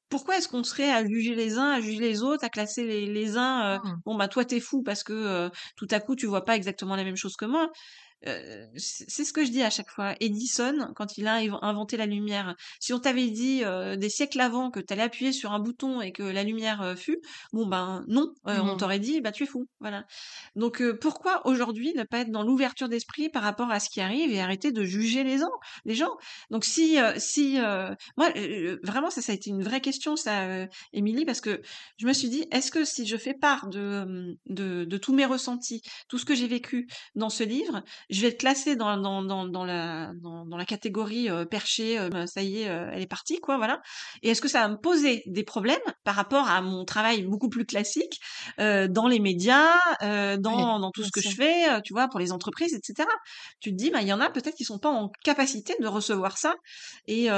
pourquoi 0.09 0.37
est-ce 0.37 0.47
qu'on 0.49 0.63
serait 0.63 0.91
à 0.91 1.05
juger 1.05 1.35
les 1.35 1.57
uns, 1.57 1.71
à 1.71 1.81
juger 1.81 1.99
les 1.99 2.23
autres, 2.23 2.45
à 2.45 2.49
classer 2.49 2.85
les 2.85 3.07
les 3.07 3.37
uns, 3.37 3.77
heu: 3.77 3.79
Mmh. 3.83 4.01
«Bon, 4.05 4.15
bah, 4.15 4.27
toi, 4.29 4.45
tu 4.45 4.55
es 4.55 4.59
fou 4.61 4.83
parce 4.83 5.03
que, 5.03 5.49
tout 5.77 5.87
à 5.91 5.99
coup, 5.99 6.15
tu 6.15 6.27
vois 6.27 6.45
pas 6.45 6.55
exactement 6.55 6.95
la 6.95 7.03
même 7.03 7.17
chose 7.17 7.35
que 7.37 7.45
moi». 7.45 7.69
Heu, 8.25 8.67
c'est 8.77 9.23
ce 9.23 9.31
que 9.33 9.45
je 9.45 9.51
dis 9.51 9.61
à 9.61 9.69
chaque 9.69 9.89
fois. 9.89 10.15
Edison, 10.19 10.91
quand 10.95 11.17
il 11.17 11.27
a 11.27 11.35
inv 11.35 11.53
inventé 11.61 11.97
la 11.97 12.05
lumière, 12.07 12.55
si 12.79 12.91
on 12.93 12.99
t'avait 12.99 13.29
dit, 13.29 13.61
heu, 13.63 13.95
des 13.97 14.09
siècles 14.09 14.39
avant 14.41 14.71
que 14.71 14.79
tu 14.79 14.91
allais 14.93 15.03
appuyer 15.03 15.31
sur 15.31 15.51
un 15.51 15.59
bouton 15.59 16.01
et 16.01 16.11
que 16.11 16.23
la 16.23 16.43
lumière, 16.43 16.81
heu, 16.83 16.95
fut, 16.95 17.19
bon 17.53 17.67
ben, 17.67 18.03
non, 18.07 18.33
heu, 18.47 18.59
on 18.61 18.75
Mmh. 18.75 18.77
t'aurait 18.77 18.99
dit: 18.99 19.21
«Bah, 19.21 19.31
tu 19.31 19.43
es 19.43 19.45
fou», 19.45 19.65
voilà. 19.79 20.05
Donc 20.55 20.81
heu, 20.81 20.97
pourquoi 20.97 21.45
aujourd'hui 21.47 21.93
ne 21.95 22.03
pas 22.03 22.19
être 22.19 22.31
dans 22.31 22.43
l'ouverture 22.43 22.89
d'esprit 22.89 23.29
par 23.29 23.43
rapport 23.43 23.69
à 23.71 23.79
ce 23.79 23.89
qui 23.89 24.01
arrive 24.01 24.31
et 24.31 24.41
arrêter 24.41 24.71
de 24.71 24.83
juger 24.83 25.23
les 25.23 25.37
gens 25.37 25.51
les 25.85 25.95
gens? 25.95 26.15
Donc 26.49 26.65
si, 26.65 26.97
si, 27.17 27.57
moi, 28.17 28.29
vraiment 28.83 29.09
ça, 29.09 29.21
ça 29.21 29.31
a 29.31 29.35
été 29.35 29.49
une 29.49 29.63
vraie 29.63 29.81
question 29.81 30.15
ça, 30.15 30.67
Émilie, 30.93 31.25
parce 31.25 31.41
que 31.41 31.61
je 31.97 32.07
me 32.07 32.13
suis 32.13 32.29
dit: 32.29 32.45
«Est-ce 32.51 32.71
que 32.71 32.85
si 32.85 33.05
je 33.05 33.17
fais 33.17 33.33
part 33.33 33.67
de, 33.69 33.79
hem, 33.79 34.35
de 34.47 34.85
de 34.85 34.97
tous 34.97 35.13
mes 35.13 35.25
ressentis, 35.25 35.81
tout 36.09 36.17
ce 36.17 36.25
que 36.25 36.35
j'ai 36.35 36.47
vécu 36.47 36.87
dans 37.15 37.29
ce 37.29 37.43
livre, 37.43 37.83
je 38.09 38.21
vais 38.21 38.29
être 38.29 38.39
classée 38.39 38.75
dans 38.75 38.97
dans 38.97 39.21
dans 39.23 39.45
dans 39.47 39.65
la 39.65 40.13
dans 40.21 40.45
dans 40.45 40.57
la 40.57 40.65
catégorie, 40.65 41.29
heu, 41.29 41.45
perché, 41.45 41.99
heu, 41.99 42.09
bah, 42.09 42.27
ça 42.27 42.41
y 42.43 42.61
est, 42.63 42.69
heu, 42.69 42.89
elle 42.93 43.01
est 43.01 43.07
partie 43.07 43.39
quoi, 43.39 43.57
voilà. 43.57 43.81
Et 44.23 44.29
est-ce 44.29 44.41
que 44.41 44.47
ça 44.47 44.61
va 44.61 44.69
me 44.69 44.77
poser 44.77 45.23
des 45.27 45.43
problèmes 45.43 45.79
par 46.03 46.15
rapport 46.15 46.49
à 46.49 46.61
mon 46.61 46.85
travail 46.85 47.23
beaucoup 47.23 47.49
plus 47.49 47.65
classique, 47.65 48.19
heu, 48.59 48.87
dans 48.87 49.07
les 49.07 49.19
médias, 49.19 49.75
Oui, 50.49 50.67
dans 50.81 50.91
tout 50.91 51.03
ce 51.03 51.11
que 51.11 51.21
je 51.21 51.33
fais, 51.35 51.81
tu 51.83 51.93
vois, 51.93 52.07
pour 52.07 52.19
les 52.19 52.31
entreprises 52.31 52.73
et 52.73 52.79
cetera? 52.83 53.11
Tu 53.59 53.71
te 53.71 53.75
dis, 53.75 53.89
bah, 53.91 54.01
il 54.01 54.07
y 54.07 54.13
en 54.13 54.19
a 54.21 54.29
peut-être 54.29 54.55
qui 54.55 54.63
sont 54.65 54.79
pas 54.79 54.89
en 54.89 55.09
capacité 55.23 55.75
de 55.79 55.87
recevoir 55.87 56.37
ça 56.37 56.55
et 57.07 57.29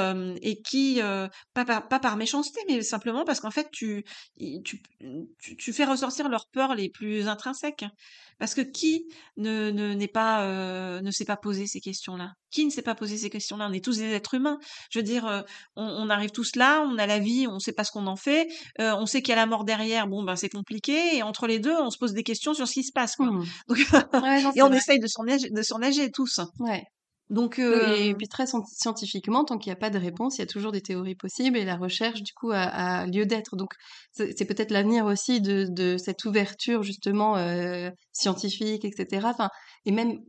qui, 0.66 1.00
pas 1.54 1.66
par 1.66 1.88
pas 1.88 2.00
par 2.00 2.18
méchanceté, 2.18 2.60
mais 2.68 2.82
simplement 2.82 3.26
parce 3.26 3.40
qu'en 3.40 3.52
fait 3.52 3.68
tu 3.72 4.04
i 4.38 4.62
tu 4.64 4.82
tu 5.40 5.56
tu 5.58 5.74
fais 5.74 5.86
ressortir 5.86 6.30
leurs 6.30 6.48
peurs 6.52 6.76
les 6.76 6.90
plus 6.90 7.28
intrinsèques. 7.28 7.86
Parce 8.40 8.56
que 8.56 8.62
qui 8.62 9.06
ne 9.38 9.70
ne 9.72 9.94
n'est 9.94 10.08
pas, 10.08 10.46
heu, 10.48 11.02
ne 11.02 11.12
s'est 11.12 11.26
pas 11.26 11.38
posé 11.38 11.68
ces 11.68 11.82
questions-là? 11.82 12.34
Qui 12.52 12.66
ne 12.66 12.72
s'est 12.72 12.82
pas 12.82 12.96
posé 12.96 13.18
ces 13.18 13.30
questions-là? 13.30 13.68
On 13.70 13.74
est 13.74 13.84
tous 13.84 13.98
des 13.98 14.12
êtres 14.14 14.34
humains. 14.36 14.58
Je 14.92 15.00
veux 15.00 15.04
dire, 15.04 15.28
heu, 15.28 15.44
on 15.76 15.84
on 15.86 16.10
arrive 16.10 16.32
tous 16.32 16.56
là, 16.56 16.82
on 16.88 16.98
a 16.98 17.06
la 17.06 17.20
vie, 17.20 17.48
on 17.48 17.60
sait 17.60 17.74
pas 17.74 17.84
ce 17.84 17.92
qu'on 17.92 18.08
en 18.08 18.16
fait, 18.16 18.48
heu, 18.80 18.94
on 18.94 19.06
sait 19.06 19.22
qu'il 19.22 19.30
y 19.32 19.34
a 19.34 19.36
la 19.36 19.46
mort 19.46 19.66
derrière, 19.66 20.08
bon, 20.08 20.24
ben, 20.24 20.36
c'est 20.36 20.50
compliqué 20.50 21.18
et 21.18 21.24
entre 21.24 21.48
les 21.48 21.60
2, 21.60 21.76
on 21.76 21.90
se 21.92 21.98
pose 21.98 22.14
des 22.14 22.24
questions 22.24 22.54
sur 22.54 22.68
ce 22.68 22.74
qui 22.74 22.84
se 22.84 22.92
passe, 22.94 23.16
quoi. 23.16 23.30
Mmh. 23.30 23.46
Donc 23.68 23.80
Ouais, 24.20 24.42
non, 24.42 24.52
et 24.56 24.62
on 24.64 24.72
vrai. 24.72 24.80
essaye 24.80 25.00
de 25.00 25.08
de 25.56 25.62
surnager 25.64 26.12
tous. 26.12 26.40
Ouais. 26.60 26.84
Donc 27.30 27.60
Donc 27.68 28.00
et 28.10 28.16
puis 28.18 28.28
très 28.28 28.48
scien 28.48 28.62
scientifiquement, 28.66 29.46
tant 29.46 29.58
qu'il 29.60 29.70
y 29.70 29.74
a 29.74 29.76
pas 29.76 29.92
de 29.92 30.00
réponse, 30.00 30.38
il 30.38 30.42
y 30.42 30.44
a 30.44 30.48
toujours 30.48 30.72
des 30.72 30.82
théories 30.82 31.16
possibles 31.16 31.58
et 31.58 31.66
la 31.66 31.76
recherche 31.78 32.24
du 32.24 32.34
coup 32.34 32.52
a 32.52 32.62
a 32.64 33.06
lieu 33.06 33.26
d'être. 33.28 33.56
Donc 33.56 33.70
c'est 34.14 34.46
peut-être 34.48 34.72
l'avenir 34.72 35.06
aussi 35.06 35.40
de 35.42 35.68
de 35.70 35.98
cette 35.98 36.26
ouverture 36.26 36.82
justement, 36.84 37.38
heu, 37.38 37.92
scientifique 38.14 38.84
et 38.84 38.92
cetera. 38.98 39.30
Enfin 39.30 39.50
et 39.86 39.92
même 39.92 40.20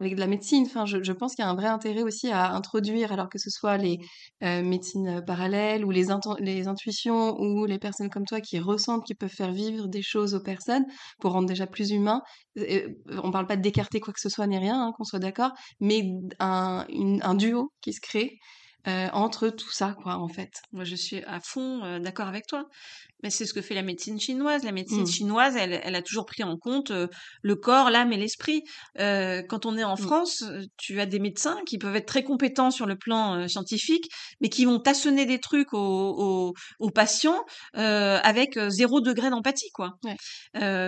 avec 0.00 0.14
de 0.16 0.20
la 0.20 0.26
médecine, 0.26 0.64
enfin 0.66 0.84
je 0.86 1.12
pense 1.12 1.34
qu'il 1.34 1.44
y 1.44 1.46
a 1.46 1.50
un 1.50 1.54
vrai 1.54 1.66
intérêt 1.68 2.02
aussi 2.02 2.28
à 2.30 2.52
introduire, 2.52 3.12
alors 3.12 3.28
que 3.28 3.38
ce 3.38 3.50
soit 3.50 3.76
les, 3.76 3.98
heu, 4.42 4.62
médecines, 4.62 5.08
heu, 5.18 5.24
parallèles 5.24 5.84
ou 5.84 5.90
les 5.90 6.06
les 6.40 6.68
intuitions 6.68 7.36
ou 7.40 7.66
les 7.66 7.78
personnes 7.78 8.10
comme 8.10 8.24
toi 8.24 8.40
qui 8.40 8.58
ressentent, 8.58 9.04
qui 9.06 9.14
peuvent 9.14 9.30
faire 9.30 9.52
vivre 9.52 9.88
des 9.88 10.02
choses 10.02 10.34
aux 10.34 10.42
personnes 10.42 10.84
pour 11.20 11.32
rendre 11.32 11.48
déjà 11.48 11.66
plus 11.66 11.90
humain. 11.90 12.22
Heu, 12.58 12.96
on 13.22 13.30
parle 13.30 13.46
pas 13.46 13.56
d'écarter 13.56 14.00
quoi 14.00 14.12
que 14.12 14.20
ce 14.20 14.28
soit 14.28 14.46
ni 14.46 14.58
rien, 14.58 14.80
hein, 14.80 14.92
qu'on 14.96 15.04
soit 15.04 15.18
d'accord, 15.18 15.52
mais 15.80 16.02
un, 16.38 16.86
duo 17.34 17.72
qui 17.80 17.92
se 17.92 18.00
crée 18.00 18.38
euh, 18.88 19.08
entre 19.12 19.48
tout 19.48 19.70
ça, 19.72 19.94
quoi, 20.02 20.16
en 20.16 20.28
fait. 20.28 20.52
Moi, 20.72 20.84
je 20.84 20.94
suis 20.94 21.22
à 21.24 21.40
fond, 21.40 21.98
d'accord 21.98 22.28
avec 22.28 22.46
toi. 22.46 22.66
Mais 23.22 23.30
c'est 23.30 23.46
ce 23.46 23.54
que 23.54 23.62
fait 23.62 23.74
la 23.74 23.82
médecine 23.82 24.20
chinoise. 24.20 24.62
La 24.64 24.72
médecine 24.72 25.06
Mm, 25.06 25.06
chinoise, 25.06 25.56
elle 25.56 25.80
elle 25.82 25.94
a 25.94 26.02
toujours 26.02 26.26
pris 26.26 26.42
en 26.44 26.56
compte, 26.56 26.90
heu, 26.90 27.08
le 27.42 27.56
corps, 27.56 27.90
l'âme 27.90 28.12
et 28.12 28.16
l'esprit. 28.18 28.62
Heu, 29.00 29.42
quand 29.48 29.66
on 29.66 29.76
est 29.78 29.84
en 29.84 29.96
mm, 29.96 29.96
France, 29.96 30.42
heu, 30.42 30.62
tu 30.76 31.00
as 31.00 31.06
des 31.06 31.18
médecins 31.18 31.58
qui 31.66 31.78
peuvent 31.78 31.96
être 31.96 32.06
très 32.06 32.24
compétents 32.24 32.70
sur 32.70 32.86
le 32.86 32.96
plan, 32.96 33.36
heu, 33.40 33.48
scientifique, 33.48 34.08
mais 34.40 34.48
qui 34.48 34.64
vont 34.66 34.78
tâtonner 34.80 35.26
des 35.26 35.40
trucs 35.40 35.72
aux 35.72 35.78
aux 35.78 36.54
aux 36.78 36.90
patients, 36.90 37.44
avec, 37.74 38.58
0 38.68 39.00
degré 39.00 39.30
d'empathie, 39.30 39.70
quoi. 39.72 39.92
ouais, 40.02 40.16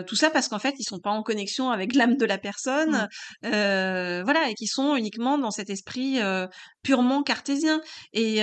tout 0.06 0.16
ça 0.16 0.30
parce 0.30 0.48
qu'en 0.48 0.58
fait, 0.58 0.74
ils 0.78 0.84
sont 0.84 0.98
pas 1.00 1.10
en 1.10 1.22
connexion 1.22 1.70
avec 1.70 1.94
l'âme 1.94 2.16
de 2.16 2.24
la 2.24 2.38
personne, 2.38 3.08
heu, 3.44 4.22
voilà 4.24 4.48
et 4.50 4.54
qui 4.54 4.66
sont 4.66 4.96
uniquement 4.96 5.38
dans 5.38 5.50
cet 5.50 5.70
esprit, 5.70 6.18
purement 6.82 7.22
cartésien 7.22 7.80
et 8.12 8.38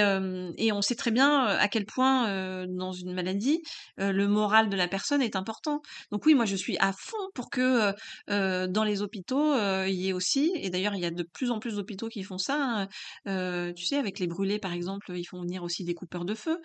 et 0.58 0.71
on 0.71 0.82
sait 0.82 0.95
très 0.95 1.12
bien, 1.12 1.45
à 1.45 1.67
quel 1.67 1.86
point, 1.86 2.65
dans 2.67 2.91
une 2.91 3.13
maladie, 3.13 3.62
heu, 3.99 4.11
le 4.11 4.27
moral 4.27 4.69
de 4.69 4.75
la 4.77 4.88
personne 4.88 5.21
est 5.21 5.35
important. 5.35 5.81
Donc 6.11 6.25
oui, 6.25 6.35
moi 6.35 6.45
je 6.45 6.55
suis 6.55 6.77
à 6.79 6.93
fond 6.93 7.17
pour 7.33 7.49
que, 7.49 7.91
heu 7.91 7.93
heu, 8.29 8.67
dans 8.67 8.83
les 8.83 9.01
hôpitaux, 9.01 9.53
heu, 9.55 9.88
il 9.89 9.95
y 9.95 10.09
ait 10.09 10.13
aussi 10.13 10.51
et 10.55 10.69
d'ailleurs 10.69 10.95
il 10.95 11.01
y 11.01 11.05
a 11.05 11.11
de 11.11 11.23
plus 11.23 11.51
en 11.51 11.59
plus 11.59 11.75
d'hôpitaux 11.75 12.09
qui 12.09 12.23
font 12.23 12.38
ça, 12.38 12.88
hein, 13.25 13.73
tu 13.75 13.85
sais 13.85 13.97
avec 13.97 14.19
les 14.19 14.27
brûlés 14.27 14.59
par 14.59 14.73
exemple, 14.73 15.11
ils 15.15 15.25
font 15.25 15.41
venir 15.41 15.63
aussi 15.63 15.83
des 15.83 15.93
coupeurs 15.93 16.25
de 16.25 16.35
feu. 16.35 16.59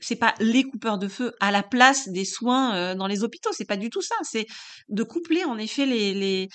C'est 0.00 0.16
pas 0.16 0.34
les 0.40 0.64
coupeurs 0.64 0.98
de 0.98 1.08
feu 1.08 1.32
à 1.40 1.50
la 1.50 1.62
place 1.62 2.08
des 2.08 2.24
soins, 2.24 2.94
dans 2.94 3.06
les 3.06 3.24
hôpitaux, 3.24 3.50
c'est 3.52 3.64
pas 3.64 3.76
du 3.76 3.90
tout 3.90 4.02
ça. 4.02 4.14
C'est 4.22 4.46
de 4.88 5.02
coupler 5.02 5.44
en 5.44 5.58
effet 5.58 5.86
les 5.86 6.14
les, 6.14 6.48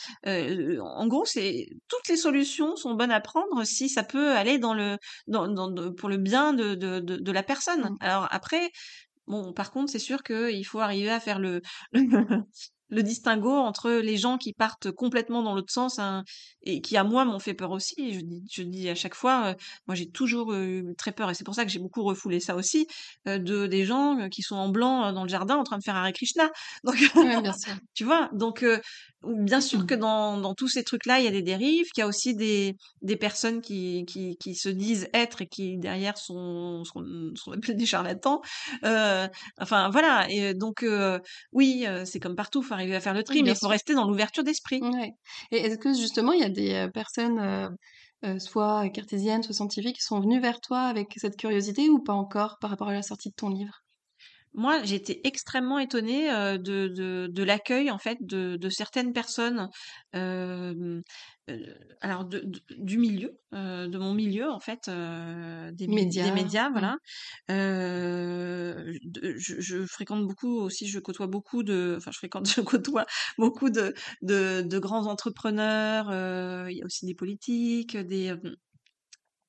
en 0.81 1.07
gros, 1.07 1.25
c'est 1.25 1.67
toutes 1.87 2.07
les 2.07 2.17
solutions 2.17 2.75
sont 2.75 2.93
bonnes 2.95 3.11
à 3.11 3.19
prendre 3.21 3.63
si 3.65 3.89
ça 3.89 4.03
peut 4.03 4.31
aller 4.31 4.57
dans 4.59 4.73
le 4.73 4.97
dans 5.27 5.47
dans 5.47 5.93
pour 5.93 6.09
le 6.09 6.17
bien 6.17 6.53
de 6.53 6.75
de 6.75 6.99
de 6.99 7.17
de 7.17 7.31
la 7.31 7.43
personne. 7.43 7.89
mm. 7.89 7.99
Alors 7.99 8.27
après, 8.31 8.69
bon, 9.29 9.53
par 9.53 9.71
contre, 9.71 9.91
c'est 9.91 9.99
sûr 9.99 10.23
qu'il 10.23 10.65
faut 10.65 10.79
arriver 10.79 11.09
à 11.11 11.19
faire 11.19 11.39
le 11.39 11.61
distinguo 13.03 13.51
entre 13.51 13.91
les 13.91 14.17
gens 14.17 14.37
qui 14.37 14.53
partent 14.53 14.91
complètement 14.91 15.43
dans 15.43 15.53
l'autre 15.55 15.71
sens, 15.73 15.99
hein, 15.99 16.23
et 16.63 16.81
qui 16.81 16.97
à 16.97 17.03
moi 17.03 17.25
m'ont 17.25 17.39
fait 17.39 17.53
peur 17.53 17.71
aussi. 17.71 18.13
Je 18.13 18.19
dis 18.21 18.43
je 18.51 18.63
dis 18.63 18.89
à 18.89 18.95
chaque 18.95 19.15
fois, 19.15 19.51
heu, 19.51 19.55
moi 19.87 19.95
j'ai 19.95 20.09
toujours 20.09 20.53
eu 20.53 20.93
très 20.97 21.11
peur 21.11 21.29
et 21.29 21.33
c'est 21.35 21.43
pour 21.43 21.55
ça 21.55 21.65
que 21.65 21.71
j'ai 21.71 21.79
beaucoup 21.79 22.03
refoulé 22.03 22.39
ça 22.39 22.55
aussi, 22.55 22.87
heu, 23.27 23.39
de 23.39 23.67
des 23.67 23.85
gens, 23.85 24.19
heu, 24.19 24.29
qui 24.29 24.41
sont 24.41 24.55
en 24.55 24.69
blanc, 24.69 25.11
dans 25.13 25.23
le 25.23 25.29
jardin 25.29 25.55
en 25.57 25.63
train 25.63 25.77
de 25.77 25.83
faire 25.83 25.95
Hare 25.95 26.11
Krishna. 26.13 26.49
Donc 26.83 26.97
Ouais, 27.15 27.37
bien 27.41 27.53
sûr. 27.53 27.75
tu 27.95 28.03
vois? 28.05 28.29
Donc 28.33 28.65
bien 29.23 29.59
sûr 29.61 29.85
que 29.85 29.95
dans 29.95 30.37
dans 30.39 30.55
tous 30.55 30.69
ces 30.69 30.83
trucs-là, 30.83 31.19
il 31.19 31.25
y 31.25 31.27
a 31.27 31.31
des 31.31 31.41
dérives, 31.41 31.87
qu'il 31.93 32.01
y 32.01 32.05
a 32.05 32.07
aussi 32.07 32.35
des 32.35 32.75
des 33.01 33.17
personnes 33.17 33.61
qui 33.61 34.05
qui 34.05 34.37
qui 34.37 34.55
se 34.55 34.69
disent 34.69 35.09
être 35.13 35.41
et 35.41 35.47
qui 35.47 35.77
derrière 35.77 36.17
sont 36.17 36.83
sont 36.85 37.03
sont 37.35 37.51
appelés 37.51 37.73
des 37.75 37.85
charlatans. 37.85 38.41
Enfin 39.59 39.89
voilà 39.89 40.27
et 40.29 40.53
donc 40.53 40.85
oui, 41.51 41.85
c'est 42.05 42.19
comme 42.19 42.35
partout, 42.35 42.61
arriver 42.79 42.95
à 42.95 43.01
faire 43.01 43.13
le 43.13 43.23
Oui, 43.29 43.37
tri, 43.37 43.43
mais 43.43 43.51
il 43.51 43.57
faut 43.57 43.67
rester 43.67 43.93
dans 43.95 44.07
l'ouverture 44.07 44.43
d'esprit. 44.43 44.81
Ouais. 44.81 45.13
Et 45.51 45.57
est-ce 45.57 45.77
que 45.77 45.93
justement 45.93 46.31
il 46.33 46.41
y 46.41 46.43
a 46.43 46.49
des 46.49 46.73
euh, 46.73 46.89
personnes, 46.89 47.39
euh, 48.25 48.39
soit 48.39 48.89
cartésiennes, 48.89 49.43
soit 49.43 49.53
scientifiques, 49.55 50.01
sont 50.01 50.19
venus 50.21 50.41
vers 50.41 50.61
toi 50.61 50.81
avec 50.83 51.13
cette 51.17 51.37
curiosité 51.37 51.89
ou 51.89 52.01
pas 52.03 52.13
encore 52.13 52.57
par 52.59 52.69
rapport 52.71 52.89
à 52.89 52.93
la 52.93 53.03
sortie 53.03 53.29
de 53.29 53.35
ton 53.35 53.49
livre? 53.49 53.83
Moi, 54.53 54.83
j'ai 54.83 54.95
été 54.95 55.27
extrêmement 55.27 55.77
étonnée, 55.79 56.27
de 56.27 56.87
de 56.87 57.27
de 57.31 57.43
l'accueil, 57.43 57.91
en 57.91 57.99
fait, 57.99 58.17
de 58.21 58.57
de 58.57 58.69
certaines 58.69 59.13
personnes, 59.13 59.69
alors 62.01 62.25
de 62.25 62.39
de 62.39 62.59
du 62.77 62.97
milieu, 62.97 63.39
heu, 63.53 63.87
de 63.87 63.97
mon 63.97 64.13
milieu, 64.13 64.49
en 64.49 64.59
fait, 64.59 64.87
heu, 64.89 65.71
des 65.73 65.87
mé 65.87 66.07
des 66.15 66.31
Médias, 66.31 66.31
médias, 66.31 66.69
voilà. 66.69 66.97
De 67.49 69.35
je 69.37 69.59
je 69.59 69.85
fréquente 69.85 70.25
beaucoup 70.27 70.59
aussi, 70.59 70.87
je 70.87 70.99
côtoie 70.99 71.27
beaucoup 71.27 71.63
de 71.63 71.95
enfin, 71.97 72.11
je 72.11 72.17
fréquente, 72.17 72.47
je 72.55 72.61
côtoie 72.61 73.05
beaucoup 73.37 73.69
de 73.69 73.93
de 74.21 74.79
grands 74.79 75.07
entrepreneurs, 75.07 76.07
il 76.69 76.77
y 76.77 76.81
a 76.81 76.85
aussi 76.85 77.05
des 77.05 77.15
politiques, 77.15 77.97
des, 77.97 78.35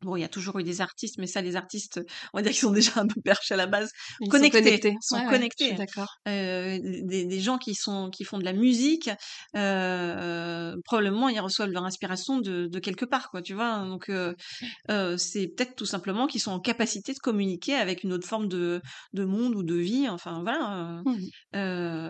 Bon, 0.03 0.17
il 0.17 0.21
y 0.23 0.25
a 0.25 0.29
toujours 0.29 0.59
eu 0.59 0.63
des 0.63 0.81
artistes, 0.81 1.17
mais 1.19 1.27
ça, 1.27 1.43
les 1.43 1.57
artistes, 1.57 2.01
on 2.33 2.39
va 2.39 2.43
dire 2.43 2.53
qu'ils 2.53 2.61
sont 2.63 2.71
déjà 2.73 2.93
un 2.97 3.07
peu 3.07 3.21
perchés 3.21 3.53
à 3.53 3.57
la 3.59 3.67
base. 3.67 3.91
Ils 4.21 4.33
sont 4.33 4.49
Connectés, 4.49 4.49
connectés. 4.49 4.97
sont 4.99 5.21
Ouais, 5.21 5.27
ouais, 5.27 5.43
je 5.59 5.65
suis 5.65 5.75
connectés. 5.75 5.75
d'accord. 5.75 6.21
Heu, 6.27 6.79
des 7.05 7.27
des 7.27 7.41
gens 7.41 7.59
qui 7.59 7.75
sont 7.75 8.09
qui 8.11 8.25
font 8.25 8.39
de 8.39 8.45
la 8.45 8.55
musique, 8.55 9.11
heu, 9.57 10.75
probablement 10.85 11.29
ils 11.29 11.39
reçoivent 11.41 11.71
leur 11.71 11.85
inspiration 11.85 12.39
de 12.41 12.67
de 12.67 12.79
quelque 12.79 13.05
part, 13.05 13.31
quoi, 13.31 13.43
tu 13.43 13.53
vois? 13.55 13.85
Donc 13.87 14.09
heu 14.09 14.35
heu, 14.91 15.17
c'est 15.19 15.49
peut-être 15.49 15.77
tout 15.77 15.87
simplement 15.87 16.27
qu'ils 16.29 16.41
sont 16.43 16.53
en 16.53 16.61
capacité 16.61 17.15
de 17.15 17.19
communiquer 17.21 17.75
avec 17.77 18.05
une 18.05 18.13
autre 18.15 18.29
forme 18.29 18.49
de 18.49 18.83
de 19.15 19.25
monde 19.25 19.55
ou 19.57 19.63
de 19.65 19.75
vie, 19.77 20.09
enfin 20.09 20.43
voilà, 20.43 21.03
Mmh 21.05 21.17
mh. 21.19 21.31
heu 21.55 21.61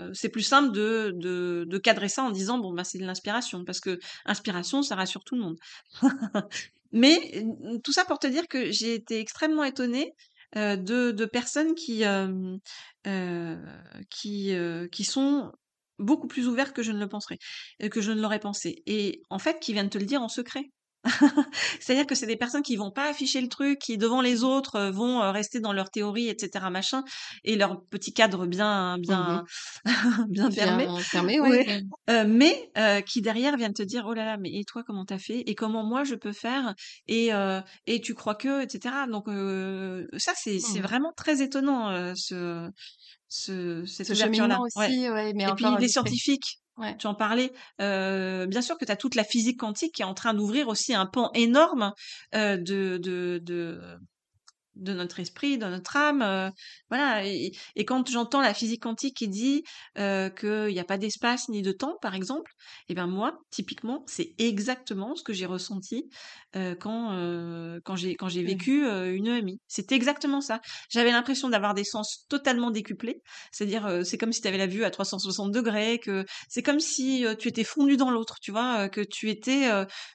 heu, 0.08 0.10
c'est 0.14 0.30
plus 0.30 0.42
simple 0.42 0.72
de 0.72 1.12
de 1.16 1.64
de 1.68 1.78
cadrer 1.78 2.08
ça 2.10 2.24
en 2.24 2.30
disant: 2.30 2.58
«Bon, 2.58 2.74
bah, 2.74 2.84
c'est 2.84 2.98
de 2.98 3.06
l'inspiration» 3.06 3.64
parce 3.64 3.80
que 3.80 3.98
inspiration, 4.26 4.82
ça 4.82 4.96
rassure 4.96 5.24
tout 5.24 5.36
le 5.36 5.42
monde. 5.42 5.56
Mais 6.92 7.18
n 7.34 7.80
tout 7.82 7.92
ça 7.92 8.04
pour 8.04 8.18
te 8.18 8.26
dire 8.26 8.48
que 8.48 8.70
j'ai 8.70 8.94
été 8.94 9.20
extrêmement 9.20 9.64
étonnée, 9.64 10.14
de 10.54 11.24
personnes 11.26 11.74
qui, 11.74 12.02
qui, 14.10 14.54
qui 14.92 15.04
sont 15.04 15.52
beaucoup 15.98 16.28
plus 16.28 16.48
ouvertes 16.48 16.72
que 16.74 16.82
je 16.82 16.92
ne 16.92 16.98
le 16.98 17.08
penserais, 17.08 17.38
que 17.90 18.00
je 18.00 18.12
ne 18.12 18.20
l'aurais 18.20 18.40
pensé 18.40 18.82
et 18.86 19.22
en 19.30 19.38
fait, 19.38 19.60
qui 19.60 19.72
viennent 19.72 19.90
te 19.90 19.98
le 19.98 20.06
dire 20.06 20.22
en 20.22 20.28
secret. 20.28 20.70
C'est-à-dire 21.80 22.06
que 22.06 22.14
c'est 22.14 22.26
des 22.26 22.36
personnes 22.36 22.62
qui 22.62 22.76
vont 22.76 22.90
pas 22.90 23.08
afficher 23.08 23.40
le 23.40 23.48
truc, 23.48 23.78
qui 23.78 23.96
devant 23.98 24.20
les 24.20 24.44
autres, 24.44 24.76
heu, 24.78 24.90
vont, 24.90 25.22
heu, 25.22 25.30
rester 25.30 25.58
dans 25.60 25.72
leur 25.72 25.90
théorie 25.90 26.28
et 26.28 26.36
cetera 26.38 26.68
machin 26.70 27.04
et 27.44 27.56
leur 27.56 27.82
petit 27.86 28.12
cadre 28.12 28.46
bien 28.46 28.98
Mmh 29.06 29.38
bien 29.38 29.44
bien 30.28 30.50
fermé. 30.50 30.90
Bien 30.90 31.02
fermé, 31.04 31.40
ouais. 31.40 31.58
Ouais, 31.58 31.66
heu, 32.10 32.24
mais 32.26 32.70
qui 33.06 33.22
derrière 33.22 33.56
viennent 33.56 33.72
te 33.74 33.82
dire: 33.82 34.04
«Oh 34.06 34.14
là 34.14 34.24
là, 34.26 34.36
mais 34.38 34.50
et 34.52 34.64
toi 34.64 34.82
comment 34.86 35.04
tu 35.06 35.14
as 35.14 35.18
fait? 35.18 35.40
Et 35.46 35.54
comment 35.54 35.84
moi 35.84 36.04
je 36.04 36.14
peux 36.16 36.32
faire? 36.32 36.74
Et 37.08 37.30
et 37.86 38.00
tu 38.02 38.14
crois 38.14 38.34
que?» 38.34 38.64
et 38.64 38.68
cetera. 38.68 39.06
Donc 39.06 39.26
ça 40.18 40.32
c'est 40.36 40.60
c'est 40.60 40.80
Mmh 40.80 40.84
mh. 40.84 40.90
vraiment 40.90 41.12
très 41.16 41.42
étonnant, 41.42 42.14
ce 42.16 42.70
ce 43.28 43.84
cette 43.86 44.12
Ce 44.12 44.14
cheminement 44.14 44.60
Ouais 44.76 44.90
aussi, 44.90 45.08
ouais, 45.10 45.32
mais 45.34 45.46
et 45.46 45.54
puis 45.54 45.76
les 45.78 45.88
scientifiques, 45.88 46.59
Tu 46.98 47.06
en 47.06 47.14
parlais, 47.14 47.52
bien 47.78 48.62
sûr 48.62 48.78
que 48.78 48.84
tu 48.84 48.92
as 48.92 48.96
toute 48.96 49.14
la 49.14 49.24
physique 49.24 49.60
quantique 49.60 49.94
qui 49.94 50.02
est 50.02 50.06
en 50.06 50.14
train 50.14 50.34
d'ouvrir 50.34 50.68
aussi 50.68 50.94
un 50.94 51.06
pan 51.06 51.30
énorme, 51.34 51.92
de 52.32 52.98
de 52.98 53.40
de 53.42 53.98
de 54.76 54.92
notre 54.94 55.20
esprit, 55.20 55.58
de 55.58 55.66
notre 55.66 55.96
âme, 55.96 56.22
heu, 56.22 56.50
voilà 56.90 57.24
et 57.26 57.52
et 57.76 57.84
quand 57.84 58.08
j'entends 58.08 58.40
la 58.40 58.54
physique 58.54 58.82
quantique 58.82 59.16
qui 59.16 59.28
dit, 59.28 59.62
heu, 59.98 60.30
qu'il 60.38 60.70
y 60.74 60.78
a 60.80 60.84
pas 60.84 60.98
d'espace 60.98 61.48
ni 61.48 61.62
de 61.62 61.72
temps, 61.72 61.96
par 62.02 62.14
exemple, 62.14 62.52
et 62.88 62.94
ben 62.94 63.06
moi, 63.06 63.40
typiquement, 63.50 64.04
c'est 64.06 64.34
exactement 64.38 65.14
ce 65.16 65.22
que 65.24 65.32
j'ai 65.32 65.46
ressenti, 65.46 66.08
heu, 66.56 66.74
quand, 66.80 67.12
heu, 67.14 67.80
quand 67.84 67.96
j'ai 67.96 68.14
quand 68.14 68.28
j'ai 68.28 68.42
Mmh 68.42 68.52
mh. 68.64 68.70
vécu, 68.70 68.84
heu, 68.86 69.12
une 69.14 69.26
EMI. 69.26 69.60
C'était 69.68 69.94
exactement 69.96 70.40
ça. 70.40 70.60
J'avais 70.90 71.10
l'impression 71.12 71.48
d'avoir 71.48 71.74
des 71.74 71.84
sens 71.84 72.26
totalement 72.28 72.70
décuplés, 72.70 73.22
c'est-à-dire, 73.52 73.86
heu, 73.86 74.04
c'est 74.04 74.18
comme 74.18 74.32
si 74.32 74.40
tu 74.40 74.48
avais 74.48 74.58
la 74.58 74.66
vue 74.66 74.84
à 74.84 74.90
360°, 74.90 75.98
que 75.98 76.24
c'est 76.48 76.62
comme 76.62 76.80
si, 76.80 77.24
tu 77.38 77.48
étais 77.48 77.64
fondu 77.64 77.96
dans 77.96 78.10
l'autre, 78.10 78.36
tu 78.40 78.50
vois? 78.52 78.88
Que 78.88 79.00
tu 79.02 79.30
étais, 79.30 79.68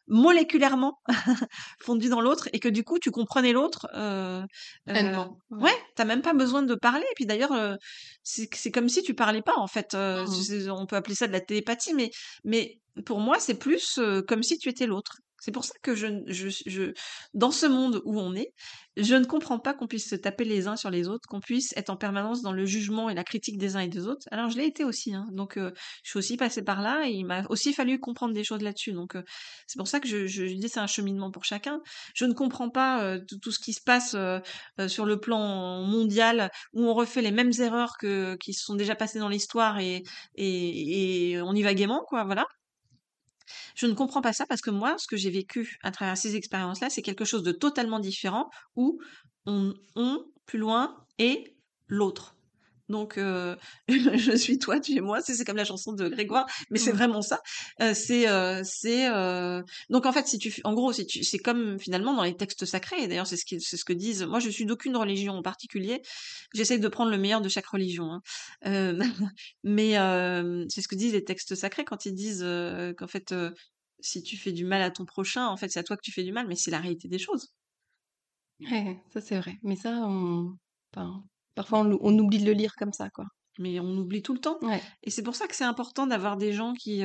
moléculairement 0.07 0.99
fondu 1.81 2.09
dans 2.09 2.21
l'autre 2.21 2.49
et 2.53 2.59
que 2.59 2.69
du 2.69 2.83
coup 2.83 2.99
tu 2.99 3.11
comprenais 3.11 3.53
l'autre, 3.53 3.87
heu, 3.95 4.44
Pleinement, 4.88 5.38
ouais, 5.60 5.71
ouais. 5.71 5.71
tu 5.95 6.01
as 6.01 6.05
même 6.05 6.21
pas 6.21 6.34
besoin 6.34 6.63
de 6.63 6.75
parler 6.75 7.03
et 7.12 7.13
puis 7.15 7.25
d'ailleurs, 7.25 7.51
heu, 7.53 7.77
c'est 8.23 8.71
comme 8.71 8.89
si 8.89 9.03
tu 9.03 9.13
parlais 9.15 9.41
pas 9.41 9.58
en 9.58 9.67
fait, 9.67 9.95
Mmh 10.15 10.69
on 10.71 10.86
peut 10.86 10.95
appeler 10.95 11.15
ça 11.15 11.27
de 11.27 11.34
la 11.34 11.41
télépathie 11.41 11.93
mais 11.93 12.12
mais 12.43 12.79
pour 13.05 13.19
moi 13.19 13.39
c'est 13.39 13.58
plus, 13.60 13.99
comme 14.27 14.43
si 14.43 14.58
tu 14.58 14.69
étais 14.69 14.86
l'autre. 14.88 15.17
C'est 15.45 15.51
pour 15.51 15.63
ça 15.63 15.75
que 15.84 15.93
je 15.95 16.08
dans 17.34 17.51
ce 17.51 17.65
monde 17.65 18.01
où 18.05 18.19
on 18.19 18.34
est, 18.36 18.51
je 18.97 19.13
ne 19.15 19.25
comprends 19.25 19.60
pas 19.60 19.73
qu'on 19.73 19.88
puisse 19.88 20.10
se 20.10 20.15
taper 20.15 20.43
les 20.45 20.67
uns 20.67 20.75
sur 20.75 20.89
les 20.89 21.08
autres, 21.08 21.27
qu'on 21.29 21.39
puisse 21.39 21.71
être 21.77 21.89
en 21.89 21.97
permanence 21.97 22.41
dans 22.41 22.51
le 22.53 22.65
jugement 22.65 23.10
et 23.10 23.13
la 23.15 23.23
critique 23.23 23.58
des 23.58 23.75
uns 23.75 23.81
et 23.81 23.88
des 23.88 24.08
autres. 24.08 24.25
Alors 24.31 24.49
je 24.49 24.58
l'ai 24.58 24.65
été 24.65 24.84
aussi, 24.84 25.13
hein, 25.13 25.27
donc 25.31 25.58
heu, 25.58 25.71
je 26.03 26.10
suis 26.10 26.17
aussi 26.19 26.38
passée 26.38 26.63
par 26.63 26.81
là 26.81 27.03
et 27.08 27.12
il 27.12 27.25
m'a 27.25 27.43
aussi 27.49 27.73
fallu 27.73 27.99
comprendre 27.99 28.34
des 28.34 28.43
choses 28.43 28.62
là-dessus 28.62 28.93
donc 28.93 29.15
heu, 29.15 29.23
c'est 29.67 29.77
pour 29.77 29.88
ça 29.88 29.99
que 29.99 30.08
je 30.08 30.25
je 30.27 30.45
dis 30.45 30.69
c'est 30.69 30.79
un 30.79 30.88
cheminement 30.88 31.29
pour 31.31 31.43
chacun. 31.45 31.79
Je 32.15 32.25
ne 32.25 32.34
comprends 32.34 32.69
pas, 32.69 33.03
heu, 33.17 33.25
tout 33.41 33.51
ce 33.51 33.60
qui 33.60 33.73
se 33.73 33.81
passe, 33.81 34.15
sur 34.88 35.05
le 35.05 35.19
plan 35.19 35.84
mondial 35.84 36.49
où 36.73 36.84
on 36.86 36.93
refait 36.93 37.21
les 37.21 37.31
mêmes 37.31 37.51
erreurs 37.60 37.93
que 37.99 38.36
qui 38.38 38.53
se 38.53 38.63
sont 38.65 38.75
déjà 38.75 38.95
passées 38.95 39.19
dans 39.19 39.29
l'histoire 39.29 39.79
et 39.79 40.03
et 40.36 41.31
et 41.34 41.41
on 41.41 41.53
y 41.53 41.63
va 41.63 41.73
gaiement 41.73 42.03
quoi, 42.08 42.23
voilà. 42.23 42.45
Je 43.75 43.86
ne 43.88 43.93
comprends 43.93 44.21
pas 44.21 44.34
ça 44.34 44.45
parce 44.45 44.62
que 44.62 44.71
moi, 44.71 44.95
ce 44.97 45.08
que 45.08 45.17
j'ai 45.17 45.29
vécu 45.29 45.77
à 45.84 45.91
travers 45.91 46.17
ces 46.17 46.36
expériences-là, 46.36 46.89
c'est 46.89 47.01
quelque 47.01 47.25
chose 47.25 47.43
de 47.43 47.51
totalement 47.51 47.99
différent 47.99 48.49
où 48.75 48.99
on 49.45 49.73
on 49.95 50.25
plus 50.45 50.60
loin 50.60 51.05
et 51.19 51.55
l'autre. 51.88 52.34
Donc 52.89 53.17
heu, 53.17 53.57
je 53.89 54.35
suis 54.37 54.59
toi, 54.59 54.79
tu 54.79 54.95
es 54.95 55.01
moi, 55.01 55.21
c'est 55.21 55.43
comme 55.45 55.57
la 55.57 55.65
chanson 55.65 55.93
de 55.93 56.07
Grégoire, 56.09 56.45
mais 56.71 56.79
c'est 56.79 56.91
Mmh. 56.91 56.93
vraiment 56.93 57.21
ça. 57.21 57.41
Heu, 57.81 57.93
c'est, 57.93 58.27
heu 58.29 58.61
c'est, 58.63 59.07
donc 59.89 60.05
en 60.05 60.11
fait, 60.13 60.27
si 60.27 60.37
tu 60.39 60.53
en 60.63 60.73
gros, 60.73 60.93
si 60.93 61.05
tu 61.05 61.23
c'est 61.23 61.39
comme 61.39 61.79
finalement 61.79 62.13
dans 62.15 62.23
les 62.23 62.35
textes 62.37 62.65
sacrés 62.65 63.07
d'ailleurs 63.07 63.27
c'est 63.27 63.37
ce 63.37 63.45
qui 63.45 63.59
c'est 63.61 63.77
ce 63.77 63.85
que 63.85 63.93
disent 63.93 64.23
moi 64.23 64.39
je 64.39 64.49
suis 64.49 64.65
d'aucune 64.65 64.95
religion 64.97 65.33
en 65.33 65.41
particulier. 65.41 66.01
J'essaie 66.53 66.79
de 66.79 66.87
prendre 66.87 67.11
le 67.11 67.17
meilleur 67.17 67.41
de 67.41 67.49
chaque 67.49 67.67
religion, 67.67 68.11
hein. 68.11 68.21
Mais 69.63 69.93
c'est 70.69 70.81
ce 70.81 70.87
que 70.87 70.95
disent 70.95 71.13
les 71.13 71.23
textes 71.25 71.55
sacrés 71.55 71.85
quand 71.85 72.05
ils 72.05 72.13
disent, 72.13 72.45
qu'en 72.97 73.07
fait, 73.07 73.33
si 73.99 74.23
tu 74.23 74.37
fais 74.37 74.51
du 74.51 74.65
mal 74.65 74.81
à 74.81 74.91
ton 74.91 75.05
prochain, 75.05 75.47
en 75.47 75.57
fait, 75.57 75.69
c'est 75.69 75.79
à 75.79 75.83
toi 75.83 75.95
que 75.97 76.01
tu 76.03 76.11
fais 76.11 76.23
du 76.23 76.31
mal, 76.31 76.47
mais 76.47 76.55
c'est 76.55 76.71
la 76.71 76.79
réalité 76.79 77.07
des 77.07 77.19
choses. 77.19 77.53
Ouais, 78.59 79.01
ça 79.09 79.21
c'est 79.21 79.37
vrai. 79.39 79.57
Mais 79.63 79.75
ça, 79.75 79.91
on 80.07 80.57
enfin, 80.93 81.23
parfois 81.55 81.79
on 81.81 82.19
oublie 82.19 82.39
de 82.39 82.45
le 82.45 82.53
lire 82.53 82.73
comme 82.77 82.93
ça, 82.93 83.09
quoi. 83.09 83.25
Mais 83.57 83.79
on 83.79 83.95
oublie 83.97 84.21
tout 84.21 84.33
le 84.33 84.39
temps 84.41 84.59
Ouais, 84.61 84.93
et 85.03 85.09
c'est 85.09 85.23
pour 85.23 85.35
ça 85.35 85.47
que 85.47 85.55
c'est 85.55 85.63
important 85.63 86.07
d'avoir 86.07 86.35
des 86.35 86.51
gens 86.51 86.73
qui, 86.73 87.03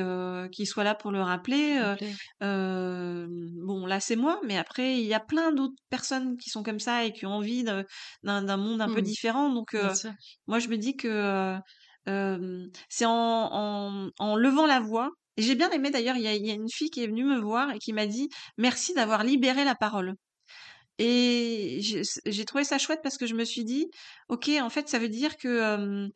qui 0.51 0.65
soient 0.65 0.83
là 0.83 0.95
pour 0.95 1.11
le 1.11 1.21
rappeler, 1.21 1.79
ouais. 1.99 2.19
hem, 2.41 3.29
bon 3.65 3.85
là 3.85 4.01
c'est 4.01 4.17
moi, 4.17 4.41
mais 4.45 4.57
après 4.57 4.97
il 4.99 5.05
y 5.05 5.13
a 5.13 5.21
plein 5.21 5.53
d'autres 5.53 5.75
personnes 5.89 6.35
qui 6.37 6.49
sont 6.49 6.61
comme 6.63 6.79
ça 6.81 7.05
et 7.05 7.13
qui 7.13 7.25
ont 7.25 7.31
envie 7.35 7.63
d'un 7.63 7.85
d'un 8.23 8.57
monde 8.57 8.81
un 8.81 8.89
peu 8.89 9.01
Mmh. 9.01 9.01
différent 9.01 9.49
donc 9.53 9.75
moi 10.47 10.59
je 10.59 10.67
me 10.67 10.77
dis 10.77 10.97
que, 10.97 11.57
c'est 12.89 13.05
en 13.05 13.11
en 13.11 14.09
en 14.19 14.35
levant 14.35 14.65
la 14.67 14.79
voix 14.79 15.09
et 15.37 15.41
j'ai 15.43 15.55
bien 15.55 15.69
aimé 15.71 15.89
d'ailleurs, 15.91 16.17
il 16.17 16.23
y 16.23 16.27
a 16.27 16.33
il 16.35 16.45
y 16.45 16.51
a 16.51 16.53
une 16.53 16.69
fille 16.69 16.89
qui 16.89 17.03
est 17.03 17.07
venue 17.07 17.23
me 17.25 17.39
voir 17.39 17.71
et 17.71 17.79
qui 17.79 17.93
m'a 17.93 18.05
dit: 18.05 18.27
«Merci 18.57 18.93
d'avoir 18.93 19.23
libéré 19.23 19.63
la 19.65 19.75
parole». 19.75 20.15
Et 21.03 21.79
j'ai 21.81 22.45
trouvé 22.45 22.63
ça 22.63 22.77
chouette 22.77 22.99
parce 23.01 23.17
que 23.17 23.25
je 23.25 23.33
me 23.33 23.43
suis 23.43 23.63
dit: 23.63 23.89
«OK, 24.29 24.49
en 24.61 24.69
fait, 24.69 24.87
ça 24.87 24.99
veut 24.99 25.09
dire 25.09 25.35
que, 25.35 26.07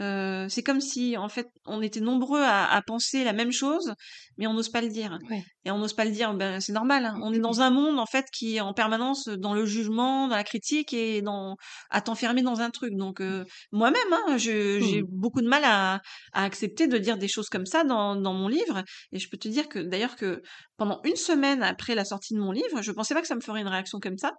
heu, 0.00 0.46
c'est 0.48 0.62
comme 0.62 0.80
si, 0.80 1.16
en 1.16 1.28
fait, 1.28 1.48
on 1.66 1.82
était 1.82 2.00
nombreux 2.00 2.42
à 2.42 2.64
à 2.72 2.82
penser 2.82 3.24
la 3.24 3.32
même 3.32 3.52
chose, 3.52 3.94
mais 4.38 4.46
on 4.46 4.54
n'ose 4.54 4.68
pas 4.70 4.80
le 4.82 4.88
dire» 4.88 5.18
Ouais. 5.20 5.44
et 5.66 5.70
on 5.70 5.78
n'ose 5.78 5.94
pas 5.94 6.04
le 6.04 6.10
dire, 6.10 6.34
ben, 6.34 6.60
c'est 6.60 6.72
normal, 6.72 7.06
hein. 7.06 7.18
On 7.22 7.32
est 7.32 7.38
dans 7.38 7.60
un 7.62 7.70
monde, 7.70 7.98
en 7.98 8.04
fait, 8.06 8.26
qui 8.32 8.56
est 8.56 8.60
en 8.60 8.74
permanence 8.74 9.28
dans 9.28 9.54
le 9.54 9.64
jugement, 9.64 10.28
dans 10.28 10.36
la 10.36 10.44
critique 10.44 10.92
et 10.92 11.22
dans 11.22 11.56
à 11.90 12.00
t'enfermer 12.02 12.42
dans 12.42 12.60
un 12.60 12.70
truc 12.70 12.94
donc 12.96 13.20
heu, 13.20 13.46
moi-même, 13.72 14.12
hein, 14.12 14.36
je 14.36 14.78
j'ai 14.80 15.02
Mmh. 15.02 15.06
beaucoup 15.08 15.40
de 15.42 15.48
mal 15.48 15.62
à 15.64 16.00
à 16.32 16.44
accepter 16.44 16.86
de 16.86 16.98
dire 16.98 17.16
des 17.18 17.28
choses 17.28 17.48
comme 17.48 17.66
ça 17.66 17.84
dans 17.84 18.16
dans 18.16 18.34
mon 18.34 18.48
livre 18.48 18.82
et 19.12 19.18
je 19.18 19.28
peux 19.30 19.38
te 19.38 19.48
dire 19.48 19.68
que 19.68 19.78
d'ailleurs 19.78 20.16
que 20.16 20.42
pendant 20.76 21.00
une 21.04 21.16
semaine 21.16 21.62
après 21.62 21.94
la 21.94 22.04
sortie 22.04 22.34
de 22.34 22.40
mon 22.40 22.52
livre, 22.52 22.82
je 22.82 22.92
pensais 22.92 23.14
pas 23.14 23.22
que 23.22 23.26
ça 23.28 23.34
me 23.36 23.40
ferait 23.40 23.60
une 23.62 23.68
réaction 23.68 24.00
comme 24.00 24.18
ça, 24.18 24.32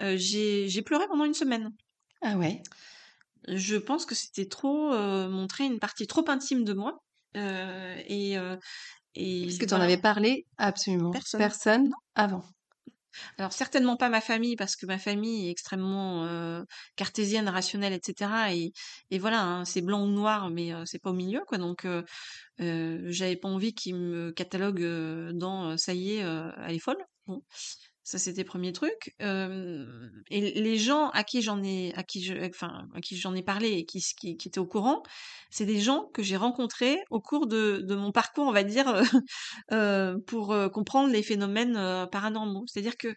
j'ai 0.00 0.68
j'ai 0.68 0.82
pleuré 0.82 1.06
pendant 1.08 1.24
une 1.24 1.34
semaine. 1.34 1.70
Ah 2.20 2.36
ouais? 2.36 2.62
Je 3.48 3.76
pense 3.76 4.06
que 4.06 4.14
c'était 4.14 4.46
trop, 4.48 4.92
heu, 4.94 5.28
montrer 5.28 5.64
une 5.64 5.78
partie 5.80 6.06
trop 6.06 6.24
intime 6.28 6.64
de 6.64 6.72
moi, 6.74 6.98
heu 7.36 7.40
et 8.06 8.36
Parce 9.40 9.58
et 9.58 9.58
que 9.58 9.66
tu 9.66 9.74
en 9.74 9.80
voilà. 9.80 9.82
avais 9.82 9.96
parlé 9.98 10.46
absolument 10.56 11.20
Personne. 11.36 11.90
avant? 12.14 12.44
Alors 13.38 13.52
certainement 13.52 13.96
pas 13.96 14.08
ma 14.10 14.20
famille 14.20 14.56
parce 14.56 14.76
que 14.76 14.86
ma 14.86 14.98
famille 14.98 15.48
est 15.48 15.50
extrêmement, 15.50 16.26
cartésienne, 16.96 17.48
rationnelle 17.48 17.92
et 17.94 18.00
cetera 18.04 18.54
et 18.54 18.72
et 19.10 19.18
voilà, 19.18 19.42
hein, 19.44 19.64
c'est 19.64 19.80
blanc 19.82 20.04
ou 20.04 20.08
noir 20.10 20.50
mais 20.50 20.72
c'est 20.86 20.98
pas 21.00 21.10
au 21.10 21.14
milieu 21.14 21.40
quoi 21.46 21.58
donc 21.58 21.86
j'avais 22.58 23.36
pas 23.36 23.48
envie 23.48 23.74
qu'ils 23.74 23.96
me 23.96 24.32
cataloguent, 24.32 25.32
dans, 25.34 25.76
«Ça 25.78 25.94
y 25.94 26.14
est, 26.16 26.18
elle 26.20 26.74
est 26.74 26.78
folle». 26.78 27.04
Bon, 27.26 27.42
ça 28.04 28.18
c'était 28.18 28.44
premier 28.44 28.72
truc. 28.72 29.14
Et 30.30 30.40
les 30.60 30.78
gens 30.78 31.10
à 31.10 31.24
qui 31.24 31.42
j'en 31.42 31.62
ai 31.62 31.92
à 31.96 32.02
qui 32.02 32.32
enfin, 32.48 32.88
à 32.94 33.00
qui 33.00 33.16
j'en 33.16 33.34
ai 33.34 33.42
parlé 33.42 33.68
et 33.70 33.84
qui 33.84 34.00
qui 34.18 34.36
qui 34.36 34.48
étaient 34.48 34.58
au 34.60 34.66
courant, 34.66 35.02
c'est 35.50 35.66
des 35.66 35.80
gens 35.80 36.06
que 36.14 36.22
j'ai 36.22 36.36
rencontrés 36.36 36.98
au 37.10 37.20
cours 37.20 37.46
de 37.46 37.80
de 37.82 37.94
mon 37.94 38.12
parcours, 38.12 38.46
on 38.46 38.52
va 38.52 38.64
dire, 38.64 38.88
heu, 39.72 40.18
pour, 40.26 40.52
heu, 40.54 40.68
comprendre 40.70 41.12
les 41.12 41.22
phénomènes, 41.22 41.76
heu, 41.76 42.06
paranormaux. 42.10 42.64
C'est-à-dire 42.66 42.96
que, 42.96 43.14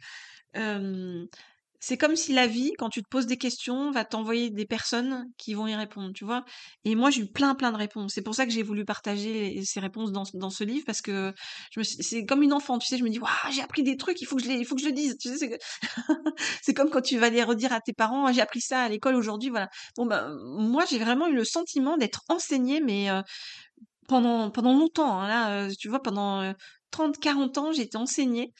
c'est 1.79 1.97
comme 1.97 2.15
si 2.15 2.33
la 2.33 2.47
vie, 2.47 2.73
quand 2.77 2.89
tu 2.89 3.03
te 3.03 3.07
poses 3.09 3.27
des 3.27 3.37
questions, 3.37 3.91
va 3.91 4.05
t'envoyer 4.05 4.49
des 4.49 4.65
personnes 4.65 5.25
qui 5.37 5.53
vont 5.53 5.67
y 5.67 5.75
répondre, 5.75 6.11
tu 6.13 6.25
vois? 6.25 6.43
Et 6.83 6.95
moi, 6.95 7.09
j'ai 7.11 7.21
eu 7.21 7.31
plein, 7.31 7.55
plein 7.55 7.71
de 7.71 7.77
réponses. 7.77 8.13
C'est 8.15 8.21
pour 8.23 8.35
ça 8.35 8.45
que 8.45 8.51
j'ai 8.51 8.63
voulu 8.63 8.85
partager 8.85 9.61
ces 9.63 9.79
réponses 9.79 10.11
dans 10.11 10.23
dans 10.33 10.49
ce 10.49 10.63
livre 10.63 10.83
parce 10.85 11.01
que 11.01 11.33
c'est 11.83 12.25
comme 12.25 12.43
une 12.43 12.53
enfant, 12.53 12.79
tu 12.79 12.87
sais? 12.87 12.97
Je 12.97 13.03
me 13.03 13.09
dis: 13.09 13.19
«Waouh, 13.19 13.29
j'ai 13.53 13.61
appris 13.61 13.83
des 13.83 13.97
trucs, 13.97 14.21
il 14.21 14.25
faut 14.25 14.35
que 14.35 14.43
je 14.43 14.47
les 14.49 14.55
il 14.55 14.65
je 14.65 14.85
le 14.85 14.91
dise». 14.91 15.17
Tu 15.19 15.29
sais? 15.37 15.57
C'est 16.61 16.73
comme 16.73 16.89
quand 16.89 17.01
tu 17.01 17.17
vas 17.17 17.29
les 17.29 17.43
redire 17.43 17.73
à 17.73 17.81
tes 17.81 17.93
parents: 17.93 18.25
«Ah, 18.25 18.31
j'ai 18.33 18.41
appris 18.41 18.61
ça 18.61 18.81
à 18.83 18.89
l'école 18.89 19.15
aujourd'hui», 19.15 19.49
voilà. 19.49 19.69
Bon, 19.97 20.05
ben, 20.05 20.35
moi, 20.59 20.85
j'ai 20.89 20.99
vraiment 20.99 21.27
eu 21.27 21.35
le 21.35 21.43
sentiment 21.45 21.97
d'être 21.97 22.23
enseignée, 22.29 22.81
mais, 22.81 23.09
heu, 23.09 23.21
pendant 24.07 24.51
pendant 24.51 24.73
longtemps, 24.73 25.19
hein. 25.21 25.27
Là, 25.27 25.67
heu, 25.69 25.71
tu 25.79 25.89
vois, 25.89 26.01
pendant, 26.01 26.53
heu, 26.95 27.11
30-40 27.11 27.57
ans, 27.57 27.71
j'ai 27.73 27.83
été 27.83 27.97
enseignée. 27.97 28.53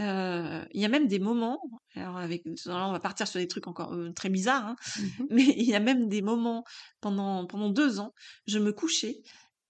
Heu, 0.00 0.66
il 0.72 0.80
y 0.80 0.84
a 0.84 0.88
même 0.88 1.08
des 1.08 1.18
moments, 1.20 1.60
alors 1.94 2.16
avec 2.18 2.44
là, 2.66 2.88
on 2.88 2.92
va 2.92 3.00
partir 3.00 3.28
sur 3.28 3.40
des 3.40 3.48
trucs 3.48 3.66
encore, 3.68 3.94
heu, 3.94 4.12
très 4.14 4.28
bizarres, 4.30 4.66
hein, 4.66 4.76
Mmh 4.94 5.10
mh. 5.18 5.26
mais 5.30 5.44
il 5.44 5.64
y 5.66 5.74
a 5.74 5.80
même 5.80 6.08
des 6.08 6.22
moments 6.22 6.64
pendant 7.00 7.46
pendant 7.46 7.70
2 7.70 8.00
ans, 8.00 8.12
je 8.46 8.58
me 8.58 8.72
couchais 8.72 9.22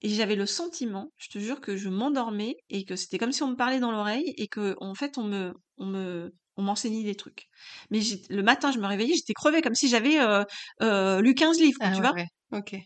et 0.02 0.08
j'avais 0.10 0.36
le 0.36 0.46
sentiment, 0.46 1.12
je 1.16 1.28
te 1.30 1.38
jure, 1.38 1.60
que 1.60 1.76
je 1.76 1.88
m'endormais 1.88 2.56
et 2.70 2.84
que 2.84 2.96
c'était 2.96 3.18
comme 3.18 3.32
si 3.32 3.42
on 3.42 3.48
me 3.50 3.56
parlait 3.56 3.80
dans 3.80 3.92
l'oreille 3.92 4.34
et 4.36 4.48
qu'en 4.48 4.94
fait 4.94 5.18
on 5.18 5.24
me 5.24 5.54
on 5.78 5.86
me 5.86 6.34
on 6.58 6.62
m'enseignait 6.62 7.04
des 7.04 7.14
trucs. 7.16 7.46
Mais 7.90 8.00
le 8.30 8.42
matin, 8.42 8.72
je 8.72 8.78
me 8.78 8.86
réveillais, 8.86 9.14
j'étais 9.16 9.34
crevée 9.34 9.60
comme 9.62 9.74
si 9.74 9.88
j'avais, 9.90 10.18
heu, 10.82 11.20
lu 11.22 11.34
15 11.34 11.60
livres, 11.60 11.80
Ah 11.80 11.94
tu 11.94 12.00
ouais, 12.00 12.06
vois? 12.06 12.14
ouais. 12.14 12.26
OK. 12.52 12.76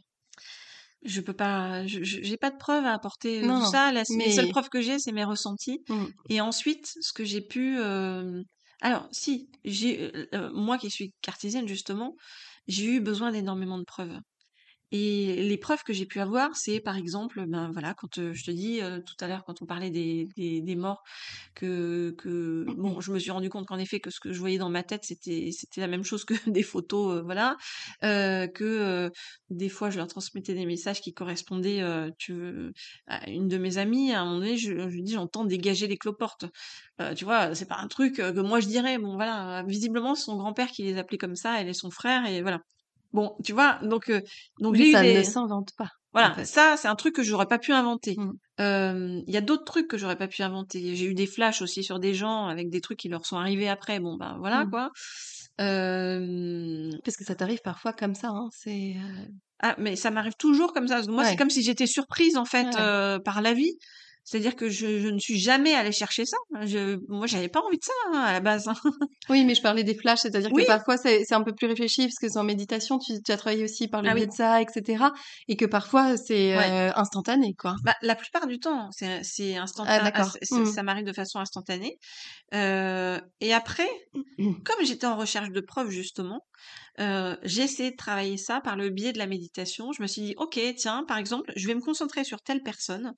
Je 1.02 1.20
peux 1.22 1.32
pas 1.32 1.86
j'ai 1.86 2.36
pas 2.36 2.50
de 2.50 2.58
preuves 2.58 2.84
à 2.84 2.92
apporter, 2.92 3.42
heu, 3.42 3.48
Non, 3.48 3.58
non, 3.58 3.74
ça. 3.74 3.90
La 3.92 4.02
les 4.22 4.30
seules 4.30 4.48
mais 4.48 4.50
preuves 4.50 4.68
que 4.68 4.82
j'ai, 4.82 4.98
c'est 4.98 5.12
mes 5.12 5.24
ressentis 5.24 5.82
Mmh. 5.88 6.14
et 6.28 6.40
ensuite, 6.42 6.92
ce 7.00 7.12
que 7.14 7.24
j'ai 7.24 7.40
pu, 7.40 7.78
hem 7.80 8.44
alors 8.82 9.08
si, 9.12 9.50
j'ai, 9.64 10.12
heu, 10.34 10.50
moi 10.52 10.78
qui 10.78 10.90
suis 10.90 11.12
cartésienne 11.22 11.68
justement, 11.68 12.16
j'ai 12.66 12.84
eu 12.96 13.00
besoin 13.00 13.30
d'énormément 13.32 13.78
de 13.78 13.84
preuves 13.84 14.18
et 14.92 15.36
les 15.42 15.58
preuves 15.58 15.82
que 15.84 15.92
j'ai 15.92 16.06
pu 16.06 16.20
avoir, 16.20 16.56
c'est 16.56 16.80
par 16.80 16.96
exemple, 16.96 17.44
ben, 17.46 17.70
voilà, 17.72 17.94
quand, 17.94 18.18
heu, 18.18 18.32
je 18.34 18.44
te 18.44 18.50
dis, 18.50 18.80
heu, 18.82 19.02
tout 19.04 19.14
à 19.24 19.28
l'heure, 19.28 19.44
quand 19.44 19.62
on 19.62 19.66
parlait 19.66 19.90
des 19.90 20.28
des 20.36 20.76
morts 20.76 21.02
que 21.54 22.14
que 22.18 22.72
bon, 22.76 23.00
je 23.00 23.12
me 23.12 23.18
suis 23.18 23.30
rendu 23.30 23.48
compte 23.50 23.66
qu'en 23.66 23.78
effet, 23.78 24.00
que 24.00 24.10
ce 24.10 24.20
que 24.20 24.32
je 24.32 24.38
voyais 24.40 24.58
dans 24.58 24.70
ma 24.70 24.82
tête, 24.82 25.04
c'était 25.04 25.50
c'était 25.52 25.80
la 25.80 25.88
même 25.88 26.04
chose 26.04 26.24
que 26.24 26.34
des 26.50 26.62
photos, 26.62 27.18
heu, 27.18 27.22
voilà. 27.22 27.56
Que, 28.02 29.10
des 29.50 29.68
fois, 29.68 29.90
je 29.90 29.98
leur 29.98 30.06
transmettais 30.08 30.54
des 30.54 30.66
messages 30.66 31.00
qui 31.00 31.12
correspondaient, 31.14 31.82
tu 32.18 32.32
veux 32.34 32.72
à 33.06 33.28
une 33.30 33.48
de 33.48 33.58
mes 33.58 33.78
amies, 33.78 34.12
à 34.12 34.20
un 34.22 34.24
moment 34.24 34.38
donné, 34.40 34.56
je 34.58 34.72
lui 34.72 35.02
dis: 35.02 35.12
«J'entends 35.12 35.44
dégager 35.44 35.86
les 35.86 35.96
cloportes». 35.98 36.46
Tu 37.16 37.24
vois? 37.24 37.54
C'est 37.54 37.66
pas 37.68 37.78
un 37.78 37.88
truc, 37.88 38.16
que 38.16 38.40
moi 38.40 38.60
je 38.60 38.66
dirais. 38.68 38.98
Bon 38.98 39.14
voilà, 39.14 39.62
visiblement, 39.66 40.14
c'est 40.14 40.24
son 40.24 40.36
grand-père 40.36 40.70
qui 40.70 40.82
les 40.84 40.96
appelait 40.98 41.18
comme 41.18 41.36
ça, 41.36 41.60
elle 41.60 41.68
et 41.68 41.74
son 41.74 41.90
frère 41.90 42.26
et 42.26 42.42
voilà. 42.42 42.60
Bon, 43.12 43.36
tu 43.44 43.52
vois? 43.52 43.78
Donc 43.82 44.08
heu, 44.10 44.22
donc 44.60 44.74
Mais 44.74 44.78
j'ai 44.78 44.90
eu 44.90 44.92
ça 44.92 45.02
ne 45.04 45.22
s'invente 45.22 45.70
pas, 45.76 45.90
en 46.18 46.18
voilà, 46.18 46.32
fait. 46.32 46.44
ça, 46.44 46.76
c'est 46.76 46.88
un 46.88 46.96
truc 46.96 47.14
que 47.14 47.22
j'aurais 47.22 47.46
pas 47.46 47.58
pu 47.58 47.72
inventer. 47.72 48.16
Mmh. 48.16 48.32
Il 48.58 49.24
y 49.32 49.36
a 49.36 49.40
d'autres 49.40 49.64
trucs 49.64 49.88
que 49.88 49.96
j'aurais 49.98 50.16
pas 50.18 50.28
pu 50.28 50.42
inventer. 50.42 50.94
J'ai 50.96 51.06
eu 51.06 51.14
des 51.14 51.26
flashs 51.26 51.62
aussi 51.62 51.82
sur 51.84 51.98
des 51.98 52.14
gens 52.14 52.46
avec 52.46 52.68
des 52.70 52.80
trucs 52.80 52.98
qui 52.98 53.08
leur 53.08 53.24
sont 53.26 53.36
arrivés 53.38 53.68
après. 53.68 54.00
Bon, 54.00 54.16
ben, 54.16 54.36
voilà, 54.38 54.64
Mmh. 54.64 54.70
quoi. 54.70 54.90
Hem 55.58 56.90
Parce 57.04 57.16
que 57.16 57.24
ça 57.24 57.34
t'arrive 57.34 57.60
parfois 57.62 57.92
comme 57.92 58.14
ça, 58.14 58.28
hein? 58.28 58.48
C'est, 58.52 58.94
Ah, 59.62 59.74
mais 59.78 59.94
ça 59.96 60.10
m'arrive 60.10 60.34
toujours 60.38 60.72
comme 60.72 60.88
ça. 60.88 61.02
Moi, 61.08 61.24
c'est 61.24 61.36
comme 61.36 61.50
si 61.50 61.62
j'étais 61.62 61.86
surprise, 61.86 62.36
en 62.36 62.44
fait, 62.46 62.66
Ouais. 62.76 63.20
par 63.24 63.42
la 63.42 63.52
vie. 63.54 63.76
C'est-à-dire 64.30 64.56
que 64.56 64.68
je 64.70 65.00
je 65.00 65.08
ne 65.08 65.18
suis 65.18 65.38
jamais 65.40 65.74
allée 65.74 65.92
chercher 65.92 66.24
ça. 66.26 66.36
Je 66.62 66.98
moi, 67.08 67.26
j'avais 67.26 67.48
pas 67.48 67.60
envie 67.62 67.78
de 67.78 67.84
ça, 67.84 67.92
hein, 68.12 68.20
à 68.20 68.32
la 68.34 68.40
base, 68.40 68.68
hein. 68.68 68.74
Oui, 69.28 69.44
mais 69.44 69.54
je 69.54 69.62
parlais 69.62 69.84
des 69.84 69.94
flashs, 69.94 70.20
c'est-à-dire 70.22 70.52
que 70.54 70.62
parfois 70.62 70.96
c'est 70.96 71.32
un 71.32 71.42
peu 71.42 71.54
plus 71.54 71.66
réfléchi 71.68 72.02
parce 72.06 72.16
que 72.20 72.28
c'est 72.28 72.38
en 72.38 72.42
méditation, 72.44 72.98
tu 72.98 73.12
tu 73.22 73.30
as 73.32 73.36
travaillé 73.36 73.62
aussi 73.64 73.86
par 73.86 74.02
le 74.02 74.08
Ah 74.08 74.12
biais 74.12 74.26
oui. 74.26 74.26
de 74.26 74.32
ça 74.32 74.60
et 74.60 74.66
cetera 74.72 75.12
et 75.46 75.56
que 75.56 75.66
parfois 75.66 76.16
c'est, 76.16 76.52
Ouais. 76.52 76.74
heu, 76.88 76.90
instantané, 76.96 77.54
quoi. 77.54 77.74
Bah, 77.82 77.94
la 78.02 78.14
plupart 78.14 78.46
du 78.46 78.58
temps, 78.60 78.90
c'est 78.92 79.22
c'est 79.24 79.56
Ah 79.84 80.00
Mmh. 80.50 80.74
ça 80.74 80.82
m'arrive 80.82 81.06
de 81.06 81.12
façon 81.14 81.38
instantanée. 81.38 81.98
Heu 82.54 83.20
et 83.40 83.54
après, 83.54 83.88
comme 84.64 84.84
j'étais 84.84 85.06
en 85.06 85.16
recherche 85.16 85.50
de 85.50 85.60
preuves 85.60 85.90
justement, 85.90 86.46
heu, 87.00 87.38
j'ai 87.44 87.62
essayé 87.62 87.92
de 87.92 87.96
travailler 87.96 88.38
ça 88.38 88.60
par 88.62 88.76
le 88.76 88.90
biais 88.90 89.12
de 89.12 89.18
la 89.18 89.26
méditation. 89.28 89.92
Je 89.92 90.02
me 90.02 90.08
suis 90.08 90.22
dit: 90.22 90.34
«OK, 90.38 90.60
tiens, 90.78 91.04
par 91.08 91.18
exemple, 91.18 91.52
je 91.56 91.66
vais 91.68 91.74
me 91.76 91.82
concentrer 91.82 92.24
sur 92.24 92.42
telle 92.42 92.62
personne, 92.62 93.14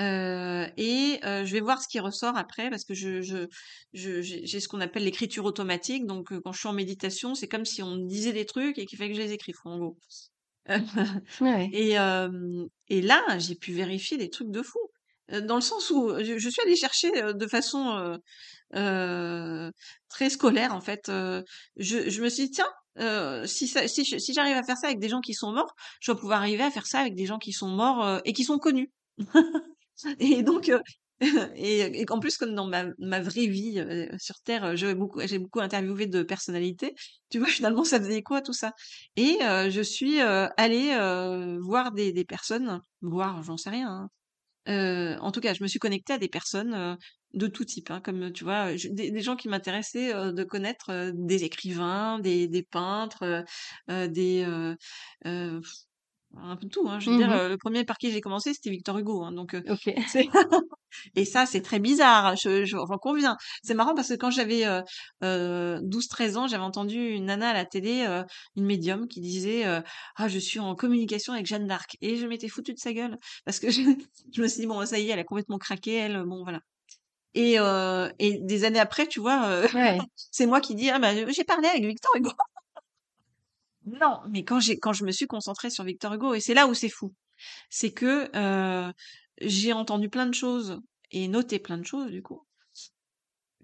heu 0.00 0.66
et 0.76 1.20
heu, 1.24 1.44
je 1.44 1.52
vais 1.52 1.60
voir 1.60 1.82
ce 1.82 1.88
qui 1.88 2.00
ressort 2.00 2.36
après» 2.36 2.70
parce 2.70 2.84
que 2.84 2.94
je 2.94 3.22
je 3.22 3.46
je 3.92 4.22
j'ai 4.22 4.60
ce 4.60 4.68
qu'on 4.68 4.80
appelle 4.80 5.04
l'écriture 5.04 5.44
automatique. 5.44 6.06
Donc 6.06 6.32
heu, 6.32 6.40
quand 6.42 6.52
je 6.52 6.58
suis 6.60 6.68
en 6.68 6.72
méditation, 6.74 7.34
c'est 7.34 7.48
comme 7.48 7.64
si 7.66 7.82
on 7.82 7.96
me 7.96 8.06
disait 8.08 8.32
des 8.32 8.46
trucs 8.46 8.78
et 8.78 8.86
qu'il 8.86 8.98
fallait 8.98 9.10
que 9.10 9.16
je 9.16 9.22
les 9.22 9.32
écrive, 9.32 9.56
en 9.64 9.78
gros. 9.78 9.98
Ouais. 11.40 11.76
Et 12.88 13.02
là, 13.02 13.38
j'ai 13.38 13.54
pu 13.56 13.72
vérifier 13.72 14.16
des 14.18 14.30
trucs 14.30 14.50
de 14.50 14.62
fou. 14.62 14.78
Dans 15.30 15.54
le 15.56 15.60
sens 15.60 15.90
où 15.90 16.12
je 16.18 16.38
je 16.38 16.48
suis 16.50 16.62
allée 16.62 16.76
chercher, 16.76 17.10
de 17.34 17.46
façon, 17.46 18.18
très 20.08 20.30
scolaire, 20.30 20.74
en 20.74 20.80
fait, 20.80 21.02
je 21.76 22.22
me 22.22 22.28
suis 22.28 22.44
dit: 22.48 22.50
«Tiens, 22.50 23.44
si 23.46 23.68
ça 23.68 23.88
si 23.88 24.04
je 24.04 24.18
si 24.18 24.34
j'arrive 24.34 24.56
à 24.56 24.62
faire 24.64 24.76
ça 24.78 24.86
avec 24.88 24.98
des 25.00 25.08
gens 25.08 25.20
qui 25.20 25.34
sont 25.34 25.52
morts, 25.52 25.74
je 26.00 26.12
vais 26.12 26.18
pouvoir 26.18 26.40
arriver 26.40 26.62
à 26.64 26.70
faire 26.70 26.86
ça 26.86 27.00
avec 27.00 27.14
des 27.14 27.26
gens 27.26 27.38
qui 27.38 27.52
sont 27.52 27.68
morts, 27.68 28.20
et 28.24 28.32
qui 28.32 28.44
sont 28.44 28.58
connus». 28.58 28.92
Et 30.18 30.42
donc 30.42 30.68
heu 30.68 30.80
et 31.56 32.04
qu'en 32.06 32.18
plus, 32.18 32.38
comme 32.38 32.54
dans 32.54 32.66
ma 32.66 33.20
vraie 33.20 33.46
vie, 33.46 33.78
heu, 33.78 34.08
sur 34.18 34.36
terre, 34.40 34.64
heu, 34.64 34.76
j'ai 34.76 34.94
beaucoup 34.94 35.60
interviewé 35.60 36.06
de 36.06 36.22
personnalités, 36.22 36.94
tu 37.30 37.38
vois? 37.38 37.48
Finalement, 37.48 37.84
ça 37.84 37.98
faisait 38.00 38.16
à 38.34 38.40
tout 38.42 38.54
ça? 38.54 38.72
Et 39.16 39.38
je 39.42 39.80
suis, 39.82 40.20
allée, 40.20 40.96
voir 41.60 41.92
des 41.92 42.24
personnes, 42.24 42.80
voir, 43.02 43.42
j'en 43.42 43.56
sais 43.58 43.70
rien, 43.70 44.08
hein. 44.66 45.16
En 45.20 45.32
tout 45.32 45.40
cas, 45.40 45.54
je 45.54 45.62
me 45.62 45.68
suis 45.68 45.78
connectée 45.78 46.14
à 46.14 46.18
des 46.18 46.28
personnes, 46.28 46.98
de 47.34 47.46
tout 47.46 47.64
type, 47.64 47.90
hein, 47.90 48.00
comme, 48.00 48.32
tu 48.32 48.44
vois? 48.44 48.72
Des 48.74 49.20
gens 49.22 49.36
qui 49.36 49.48
m'intéressaient, 49.48 50.12
de 50.32 50.44
connaître, 50.44 51.12
des 51.14 51.44
écrivains, 51.44 52.18
des 52.20 52.66
peintres, 52.70 53.44
des, 53.88 54.44
un 56.36 56.56
peu 56.56 56.66
de 56.66 56.70
tout, 56.70 56.88
hein. 56.88 57.00
Je 57.00 57.10
veux 57.10 57.16
Mmh 57.16 57.16
dire, 57.16 57.48
le 57.48 57.56
1er 57.56 57.84
par 57.84 57.98
qui 57.98 58.10
j'ai 58.12 58.20
commencé, 58.20 58.54
c'était 58.54 58.70
Victor 58.70 58.98
Hugo, 58.98 59.22
hein, 59.24 59.32
donc 59.32 59.54
et 61.16 61.24
ça, 61.24 61.46
c'est 61.46 61.62
très 61.62 61.80
bizarre, 61.80 62.36
je 62.36 62.64
je 62.64 62.76
j'en 62.76 62.86
conviens. 62.98 63.36
C'est 63.62 63.74
marrant 63.74 63.94
parce 63.94 64.08
que 64.08 64.14
quand 64.14 64.30
j'avais, 64.30 64.66
heu 64.66 64.82
heu, 65.24 65.80
12-13 65.82 66.36
ans, 66.36 66.46
j'avais 66.48 66.64
entendu 66.64 66.98
une 67.10 67.26
nana 67.26 67.50
à 67.50 67.54
la 67.54 67.64
télé, 67.66 68.06
heu, 68.08 68.24
une 68.56 68.64
médium 68.66 69.08
qui 69.08 69.20
disait, 69.20 69.64
«Ah, 70.16 70.28
je 70.28 70.38
suis 70.38 70.58
en 70.60 70.74
communication 70.76 71.32
avec 71.34 71.46
Jeanne 71.46 71.66
d'Arc» 71.66 71.96
et 72.00 72.16
je 72.16 72.26
m'étais 72.26 72.48
foutue 72.48 72.74
de 72.74 72.78
sa 72.78 72.92
gueule 72.92 73.18
parce 73.44 73.58
que 73.60 73.68
je 73.72 73.82
je 74.32 74.42
me 74.42 74.48
suis 74.48 74.60
dit: 74.62 74.66
«Bon, 74.66 74.84
ça 74.86 74.98
y 74.98 75.08
est, 75.08 75.12
elle 75.12 75.18
a 75.20 75.24
complètement 75.24 75.58
craqué, 75.58 75.94
elle, 75.94 76.24
bon, 76.26 76.42
voilà» 76.44 76.60
et 77.34 77.58
des 78.42 78.64
années 78.64 78.80
après, 78.80 79.06
tu 79.08 79.20
vois, 79.20 79.62
Ouais. 79.72 80.10
c'est 80.32 80.46
moi 80.46 80.60
qui 80.60 80.74
dis: 80.76 80.90
«Ah 80.90 80.98
bah, 81.00 81.10
j'ai 81.32 81.44
parlé 81.44 81.68
avec 81.68 81.84
Victor 81.86 82.12
Hugo». 82.16 82.30
Non, 84.00 84.20
mais 84.30 84.44
quand 84.44 84.60
je 84.60 85.04
me 85.04 85.10
suis 85.12 85.26
concentrée 85.26 85.70
sur 85.70 85.84
Victor 85.84 86.14
Hugo 86.14 86.34
et 86.34 86.40
c'est 86.40 86.54
là 86.54 86.66
où 86.66 86.74
c'est 86.74 86.88
fou, 86.88 87.14
c'est 87.70 87.92
que, 87.92 88.30
heu, 88.36 88.92
j'ai 89.40 89.72
entendu 89.74 90.08
plein 90.10 90.26
de 90.26 90.34
choses 90.34 90.80
et 91.12 91.28
noté 91.28 91.58
plein 91.60 91.78
de 91.78 91.86
choses, 91.86 92.10
du 92.10 92.22
coup 92.22 92.44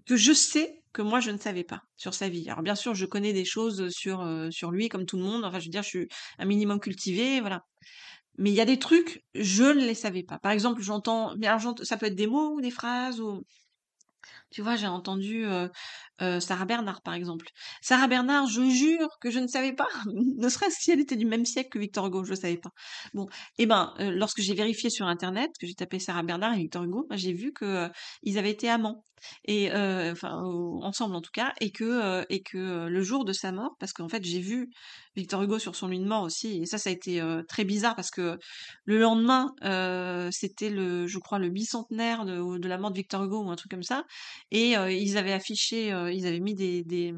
que 0.05 0.15
je 0.15 0.33
sais 0.33 0.81
que 0.93 1.01
moi, 1.01 1.19
je 1.19 1.31
ne 1.31 1.37
savais 1.37 1.63
pas 1.63 1.83
sur 1.97 2.13
sa 2.13 2.29
vie. 2.29 2.49
Alors 2.49 2.63
bien 2.63 2.75
sûr, 2.75 2.95
je 2.95 3.05
connais 3.05 3.33
des 3.33 3.45
choses 3.45 3.89
sur, 3.89 4.25
sur 4.51 4.71
lui 4.71 4.89
comme 4.89 5.05
tout 5.05 5.17
le 5.17 5.23
monde. 5.23 5.43
Enfin, 5.45 5.59
je 5.59 5.65
veux 5.65 5.71
dire, 5.71 5.83
je 5.83 5.89
suis 5.89 6.07
un 6.39 6.45
minimum 6.45 6.79
cultivée, 6.79 7.39
voilà. 7.41 7.65
Mais 8.37 8.51
il 8.51 8.55
y 8.55 8.61
a 8.61 8.65
des 8.65 8.79
trucs, 8.79 9.23
je 9.35 9.63
ne 9.65 9.85
les 9.85 9.95
savais 9.95 10.23
pas. 10.23 10.39
Par 10.39 10.51
exemple, 10.53 10.81
j'entends 10.81 11.35
mais 11.37 11.47
alors 11.47 11.75
ça 11.83 11.97
peut 11.97 12.07
être 12.07 12.15
des 12.15 12.27
mots 12.27 12.55
ou 12.55 12.61
des 12.61 12.71
phrases 12.71 13.21
ou 13.21 13.43
tu 14.49 14.61
vois, 14.61 14.75
j'ai 14.75 14.87
entendu, 14.87 15.45
heu 15.45 15.69
euh, 16.21 16.39
Sarah 16.39 16.65
Bernard, 16.65 17.01
par 17.01 17.13
exemple. 17.13 17.47
Sarah 17.81 18.07
Bernard, 18.07 18.47
je 18.47 18.63
jure 18.69 19.09
que 19.21 19.29
je 19.29 19.39
ne 19.39 19.47
savais 19.47 19.73
pas, 19.73 19.87
ne 20.13 20.49
serait-ce 20.49 20.77
si 20.79 20.91
elle 20.91 20.99
était 20.99 21.15
du 21.15 21.25
même 21.25 21.45
siècle 21.45 21.69
que 21.69 21.79
Victor 21.79 22.07
Hugo, 22.07 22.23
je 22.23 22.31
ne 22.31 22.35
savais 22.35 22.57
pas. 22.57 22.71
Bon, 23.13 23.27
et 23.57 23.63
eh 23.63 23.65
ben, 23.67 23.93
euh, 23.99 24.11
lorsque 24.11 24.41
j'ai 24.41 24.55
vérifié 24.55 24.89
sur 24.89 25.05
Internet, 25.05 25.51
que 25.59 25.67
j'ai 25.67 25.75
tapé 25.75 25.99
Sarah 25.99 26.23
Bernard 26.23 26.53
et 26.55 26.57
Victor 26.57 26.83
Hugo, 26.83 27.07
j'ai 27.11 27.33
vu 27.33 27.53
que 27.53 27.65
euh, 27.65 27.89
ils 28.23 28.37
avaient 28.39 28.51
été 28.51 28.69
amants 28.69 29.03
et 29.45 29.71
enfin 29.71 30.43
ensemble 30.83 31.15
en 31.15 31.21
tout 31.21 31.31
cas, 31.33 31.51
et 31.59 31.71
que 31.71 32.23
et 32.29 32.43
que 32.43 32.85
le 32.85 33.01
jour 33.01 33.25
de 33.25 33.33
sa 33.33 33.51
mort, 33.51 33.75
parce 33.79 33.91
qu'en 33.91 34.07
fait 34.07 34.23
j'ai 34.23 34.39
vu 34.39 34.69
Victor 35.15 35.41
Hugo 35.41 35.57
sur 35.57 35.75
son 35.75 35.87
lit 35.87 35.99
de 35.99 36.05
mort 36.05 36.21
aussi, 36.21 36.61
et 36.61 36.67
ça 36.67 36.77
ça 36.77 36.91
a 36.91 36.93
été 36.93 37.19
très 37.47 37.63
bizarre 37.63 37.95
parce 37.95 38.11
que 38.11 38.37
le 38.85 38.99
lendemain 38.99 39.55
c'était 40.31 40.69
le, 40.69 41.07
je 41.07 41.17
crois 41.17 41.39
le 41.39 41.49
bicentenaire 41.49 42.25
de 42.25 42.67
la 42.67 42.77
mort 42.77 42.91
de 42.91 42.97
Victor 42.97 43.23
Hugo 43.23 43.41
ou 43.41 43.49
un 43.49 43.55
truc 43.55 43.71
comme 43.71 43.81
ça, 43.81 44.03
et 44.51 44.71
ils 44.73 45.17
avaient 45.17 45.33
affiché 45.33 45.87
ils 46.13 46.25
avaient 46.27 46.39
mis 46.39 46.55
des, 46.55 46.83
des, 46.83 47.13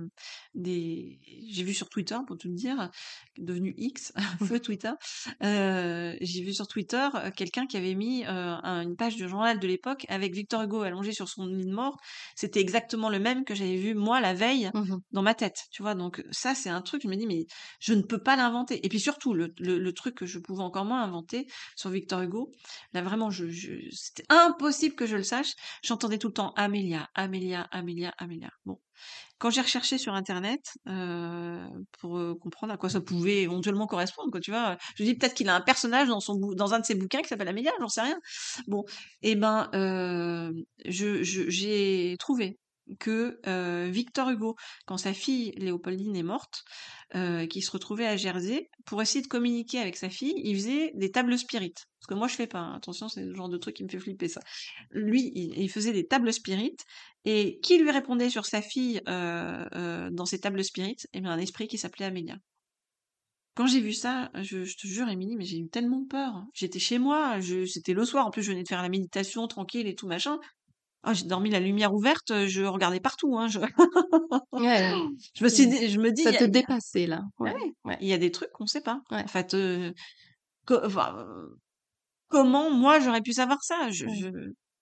des... 0.56 1.20
j'ai 1.50 1.64
vu 1.64 1.74
sur 1.74 1.90
Twitter 1.90 2.18
pour 2.28 2.38
tout 2.38 2.50
dire, 2.50 2.90
devenu 3.38 3.74
X, 3.78 4.14
feu 4.46 4.60
Twitter, 4.60 4.92
euh, 5.44 6.16
j'ai 6.22 6.44
vu 6.44 6.54
sur 6.54 6.68
Twitter 6.68 7.08
euh, 7.16 7.32
quelqu'un 7.32 7.66
qui 7.66 7.78
avait 7.78 7.96
mis 7.96 8.26
euh, 8.26 8.56
une 8.64 8.96
page 8.96 9.18
de 9.18 9.28
journal 9.28 9.60
de 9.60 9.68
l'époque 9.68 10.06
avec 10.10 10.34
Victor 10.34 10.64
Hugo 10.64 10.82
allongé 10.82 11.12
sur 11.12 11.28
son 11.30 11.46
lit 11.46 11.66
de 11.66 11.74
mort. 11.74 11.98
C'était 12.36 12.60
exactement 12.60 13.10
le 13.10 13.20
même 13.20 13.46
que 13.46 13.56
j'avais 13.56 13.78
vu 13.78 13.94
moi 13.96 14.22
la 14.22 14.34
veille 14.34 14.70
mmh 14.74 14.98
dans 15.12 15.22
ma 15.22 15.34
tête, 15.34 15.66
tu 15.72 15.82
vois? 15.82 15.96
Donc 15.96 16.24
ça 16.32 16.56
c'est 16.56 16.70
un 16.70 16.82
truc, 16.82 17.02
je 17.04 17.08
me 17.08 17.16
dis 17.16 17.26
mais 17.26 17.46
je 17.80 17.94
ne 17.94 18.02
peux 18.02 18.22
pas 18.22 18.36
l'inventer. 18.36 18.86
Et 18.86 18.90
puis 18.90 19.00
surtout 19.00 19.34
le, 19.34 19.54
le, 19.60 19.94
truc 19.94 20.16
que 20.16 20.26
je 20.26 20.40
pouvais 20.40 20.64
encore 20.64 20.86
moins 20.86 21.02
inventer 21.02 21.48
sur 21.76 21.90
Victor 21.90 22.22
Hugo, 22.22 22.52
là 22.94 23.02
vraiment 23.02 23.30
je, 23.30 23.50
je 23.50 23.72
c'était 23.92 24.26
impossible 24.30 24.96
que 24.96 25.06
je 25.06 25.16
le 25.16 25.24
sache. 25.24 25.54
J'entendais 25.84 26.18
tout 26.18 26.28
le 26.28 26.34
temps 26.34 26.54
Amélia, 26.56 27.09
Amélia, 27.16 27.68
Amélia, 27.72 28.14
Amélia. 28.18 28.50
Bon, 28.66 28.80
quand 29.38 29.50
j'ai 29.50 29.62
recherché 29.62 29.98
sur 29.98 30.14
internet 30.14 30.74
euh, 30.88 31.68
pour 32.00 32.18
euh, 32.18 32.36
comprendre 32.36 32.74
à 32.74 32.78
quoi 32.78 32.90
ça 32.90 33.02
pouvait 33.02 33.42
éventuellement 33.44 33.88
correspondre, 33.88 34.40
tu 34.40 34.52
vois, 34.52 34.78
je 34.96 35.04
dis 35.04 35.16
peut-être 35.16 35.34
qu'il 35.34 35.50
a 35.50 35.56
un 35.56 35.62
personnage 35.62 36.08
dans 36.08 36.20
son 36.20 36.36
dans 36.36 36.74
un 36.74 36.80
de 36.80 36.86
ses 36.86 36.96
bouquins 36.96 37.22
qui 37.22 37.28
s'appelle 37.30 37.48
Amélia, 37.48 37.72
j'en 37.80 37.90
sais 37.90 38.02
rien. 38.02 38.20
Bon, 38.68 38.84
et 39.22 39.32
eh 39.32 39.36
ben, 39.36 39.70
euh, 39.74 40.52
j'ai 40.86 42.16
trouvé 42.20 42.58
que 43.00 43.40
Victor 43.90 44.30
Hugo, 44.30 44.56
quand 44.86 44.98
sa 44.98 45.14
fille 45.14 45.52
Léopoldine 45.58 46.16
est 46.16 46.24
morte, 46.24 46.64
qui 47.50 47.62
se 47.62 47.72
retrouvait 47.72 48.08
à 48.08 48.18
Jersey, 48.18 48.70
pour 48.86 49.02
essayer 49.02 49.22
de 49.22 49.28
communiquer 49.28 49.80
avec 49.80 49.98
sa 49.98 50.10
fille, 50.10 50.34
il 50.44 50.56
faisait 50.56 50.92
des 50.96 51.12
tables 51.12 51.38
spirites. 51.38 51.86
Parce 52.00 52.08
que 52.08 52.14
moi 52.14 52.28
je 52.28 52.36
fais 52.36 52.48
pas, 52.48 52.60
hein. 52.60 52.76
attention, 52.76 53.10
c'est 53.10 53.24
le 53.24 53.36
genre 53.36 53.50
de 53.50 53.58
truc 53.58 53.76
qui 53.76 53.84
me 53.84 53.90
fait 53.90 54.00
flipper 54.00 54.28
ça. 54.28 54.42
Lui, 54.92 55.32
il, 55.36 55.70
faisait 55.70 55.92
des 55.92 56.08
tables 56.08 56.32
spirites, 56.32 56.86
et 57.26 57.60
qui 57.62 57.78
lui 57.78 57.92
répondait 57.92 58.30
sur 58.30 58.46
sa 58.46 58.62
fille 58.62 59.02
dans 59.06 60.26
ces 60.26 60.40
tables 60.40 60.64
spirites? 60.64 61.08
Eh 61.14 61.22
bien 61.22 61.32
un 61.32 61.40
esprit 61.40 61.68
qui 61.68 61.78
s'appelait 61.78 62.06
Amélia. 62.06 62.38
Quand 63.56 63.68
j'ai 63.68 63.82
vu 63.82 63.92
ça, 63.92 64.32
je, 64.36 64.60
te 64.64 64.88
jure, 64.88 65.10
Émilie, 65.10 65.36
mais 65.36 65.44
j'ai 65.44 65.58
eu 65.58 65.68
tellement 65.68 66.06
peur. 66.06 66.46
J'étais 66.54 66.80
chez 66.80 66.98
moi, 66.98 67.40
c'était 67.68 67.94
le 67.94 68.06
soir, 68.06 68.26
en 68.26 68.32
plus 68.32 68.42
je 68.42 68.52
venais 68.52 68.64
de 68.64 68.68
faire 68.70 68.82
la 68.82 68.88
méditation 68.88 69.46
tranquille 69.48 69.86
et 69.86 69.96
tout 69.96 70.08
machin. 70.08 70.40
Oh, 71.08 71.14
j'ai 71.14 71.26
dormi 71.26 71.50
la 71.50 71.60
lumière 71.62 71.94
ouverte, 71.94 72.48
je 72.48 72.64
regardais 72.64 73.00
partout. 73.00 73.38
Hein, 73.38 73.48
je... 73.48 73.60
ouais, 73.60 74.94
je 75.36 75.44
me 75.44 75.50
suis, 75.50 75.90
je 75.90 76.00
me 76.00 76.12
dis, 76.12 76.24
ça 76.24 76.34
te 76.34 76.44
dépassait 76.44 77.08
là. 77.08 77.24
Ouais. 77.40 77.54
Il 78.02 78.08
y 78.08 78.14
a 78.14 78.18
des 78.18 78.32
trucs 78.32 78.52
qu'on 78.52 78.66
sait 78.66 78.82
pas. 78.82 79.02
En 79.10 79.28
fait, 79.28 79.54
euh, 79.54 79.94
comment 82.28 82.70
moi 82.70 83.00
j'aurais 83.00 83.22
pu 83.22 83.34
savoir 83.34 83.64
ça? 83.64 83.90
Je, 83.92 84.06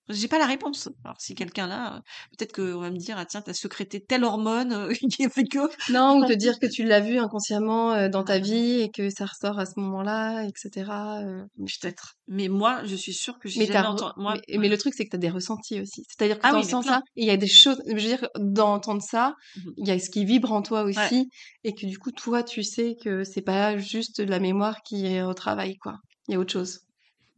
j'ai 0.10 0.28
pas 0.28 0.40
la 0.40 0.46
réponse. 0.46 0.90
Alors 1.04 1.20
si 1.20 1.36
quelqu'un 1.36 1.68
là, 1.68 2.02
peut-être 2.38 2.54
qu'on 2.54 2.80
va 2.80 2.92
me 2.92 2.98
dire 2.98 3.18
ah 3.18 3.26
tiens 3.26 3.42
t'as 3.42 3.54
secrété 3.54 4.00
telle 4.00 4.24
hormone 4.24 4.72
euh, 4.72 4.94
qui 5.12 5.26
a 5.26 5.30
fait 5.30 5.44
que 5.44 5.60
non 5.92 6.20
ou 6.20 6.26
te 6.26 6.34
dire 6.34 6.60
que 6.60 6.68
tu 6.68 6.84
l'as 6.84 7.00
vu 7.00 7.18
inconsciemment 7.18 7.94
euh, 7.94 8.10
dans 8.10 8.24
ta 8.24 8.40
vie 8.40 8.82
et 8.82 8.90
que 8.90 9.10
ça 9.10 9.26
ressort 9.26 9.60
à 9.60 9.66
ce 9.66 9.80
moment-là, 9.80 10.44
etc. 10.44 10.92
Euh. 11.24 11.44
Peut-être. 11.58 12.16
Mais 12.28 12.48
moi 12.48 12.82
je 12.86 12.96
suis 12.96 13.14
sûre 13.14 13.38
que 13.40 13.50
j'ai 13.50 13.66
jamais 13.66 13.88
entendu. 13.88 14.14
Moi, 14.18 14.36
mais, 14.58 14.70
le 14.70 14.78
truc 14.78 14.94
c'est 14.96 15.06
que 15.06 15.12
t'as 15.12 15.18
des 15.18 15.30
ressentis 15.30 15.82
aussi. 15.82 16.04
C'est-à-dire 16.08 16.40
que 16.40 16.48
ah, 16.48 16.52
t'entends 16.52 16.82
ça 16.82 17.02
et 17.16 17.24
il 17.24 17.28
y 17.28 17.32
a 17.32 17.38
des 17.38 17.48
choses. 17.48 17.82
Je 17.88 17.94
veux 17.94 18.00
dire 18.00 18.28
d'entendre 18.38 19.02
ça, 19.02 19.36
mmh 19.56 19.62
il 19.78 19.88
y 19.88 19.92
a 19.92 20.00
ce 20.00 20.10
qui 20.10 20.26
vibre 20.26 20.52
en 20.54 20.62
toi 20.62 20.84
aussi 20.84 21.30
et 21.64 21.74
que 21.74 21.86
du 21.86 22.00
coup 22.00 22.12
toi 22.12 22.42
tu 22.42 22.64
sais 22.64 22.96
que 23.04 23.24
c'est 23.24 23.42
pas 23.42 23.78
juste 23.78 24.20
la 24.20 24.40
mémoire 24.40 24.82
qui 24.82 25.06
est 25.06 25.22
au 25.22 25.34
travail 25.34 25.78
quoi. 25.78 25.98
Il 26.28 26.34
y 26.34 26.36
a 26.36 26.40
autre 26.40 26.54
chose 26.54 26.80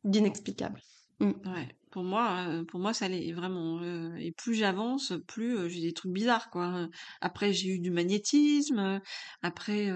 d'inexplicable. 0.04 0.80
Mmh. 1.20 1.32
Ouais 1.46 1.68
pour 1.92 2.04
moi, 2.04 2.64
pour 2.68 2.80
moi, 2.80 2.94
ça 2.94 3.08
l'est 3.08 3.32
vraiment. 3.32 3.82
et 4.18 4.32
plus 4.32 4.56
j'avance, 4.56 5.14
plus 5.28 5.70
j'ai 5.70 5.82
des 5.82 5.94
trucs 5.94 6.12
bizarres, 6.12 6.50
quoi. 6.50 6.88
Après, 7.22 7.54
j'ai 7.54 7.70
eu 7.70 7.80
du 7.80 7.92
magnétisme. 7.92 9.02
Après, 9.42 9.88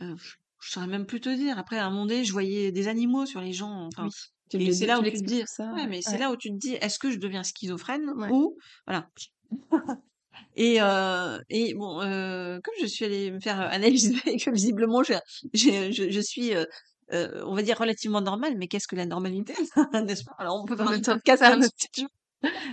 je 0.00 0.70
saurais 0.70 0.86
même 0.86 1.06
plus 1.06 1.20
te 1.20 1.28
dire. 1.28 1.58
Après, 1.58 1.78
à 1.78 1.86
un 1.86 1.90
moment 1.90 2.06
donné, 2.06 2.24
je 2.24 2.32
voyais 2.32 2.72
des 2.72 2.88
animaux 2.88 3.26
sur 3.26 3.40
les 3.40 3.52
gens. 3.52 3.86
Enfin, 3.86 4.08
et 4.52 4.72
c'est 4.72 4.86
là 4.86 4.98
où 4.98 5.02
tu 5.04 5.18
te 5.20 5.24
dis, 5.24 5.42
ça, 5.46 5.72
ouais, 5.74 5.86
mais 5.86 6.02
c'est 6.02 6.18
là 6.18 6.30
où 6.30 6.36
tu 6.36 6.50
te 6.50 6.56
dis, 6.56 6.74
est-ce 6.74 6.98
que 6.98 7.10
je 7.10 7.18
deviens 7.18 7.42
schizophrène 7.42 8.08
ou 8.30 8.58
voilà. 8.86 9.08
Et, 10.56 10.80
euh, 10.80 11.38
et 11.50 11.74
bon, 11.74 12.00
euh, 12.00 12.58
comme 12.62 12.74
je 12.80 12.86
suis 12.86 13.04
allée 13.04 13.30
me 13.30 13.40
faire 13.40 13.60
analyser 13.60 14.16
et 14.26 14.36
que 14.38 14.50
visiblement 14.50 15.02
je, 15.02 15.14
je, 15.54 16.10
je 16.10 16.20
suis 16.20 16.54
euh, 16.54 16.64
on 17.12 17.54
va 17.54 17.62
dire 17.62 17.78
relativement 17.78 18.20
normal, 18.20 18.54
mais 18.56 18.68
qu'est-ce 18.68 18.88
que 18.88 18.96
la 18.96 19.06
normalité, 19.06 19.54
n'est-ce 19.92 20.24
pas? 20.24 20.34
Alors 20.38 20.60
on 20.60 20.64
peut 20.64 20.76
faire 20.76 20.88
un 20.88 21.00
podcast 21.00 21.42
un 21.42 21.62
autre... 21.62 22.08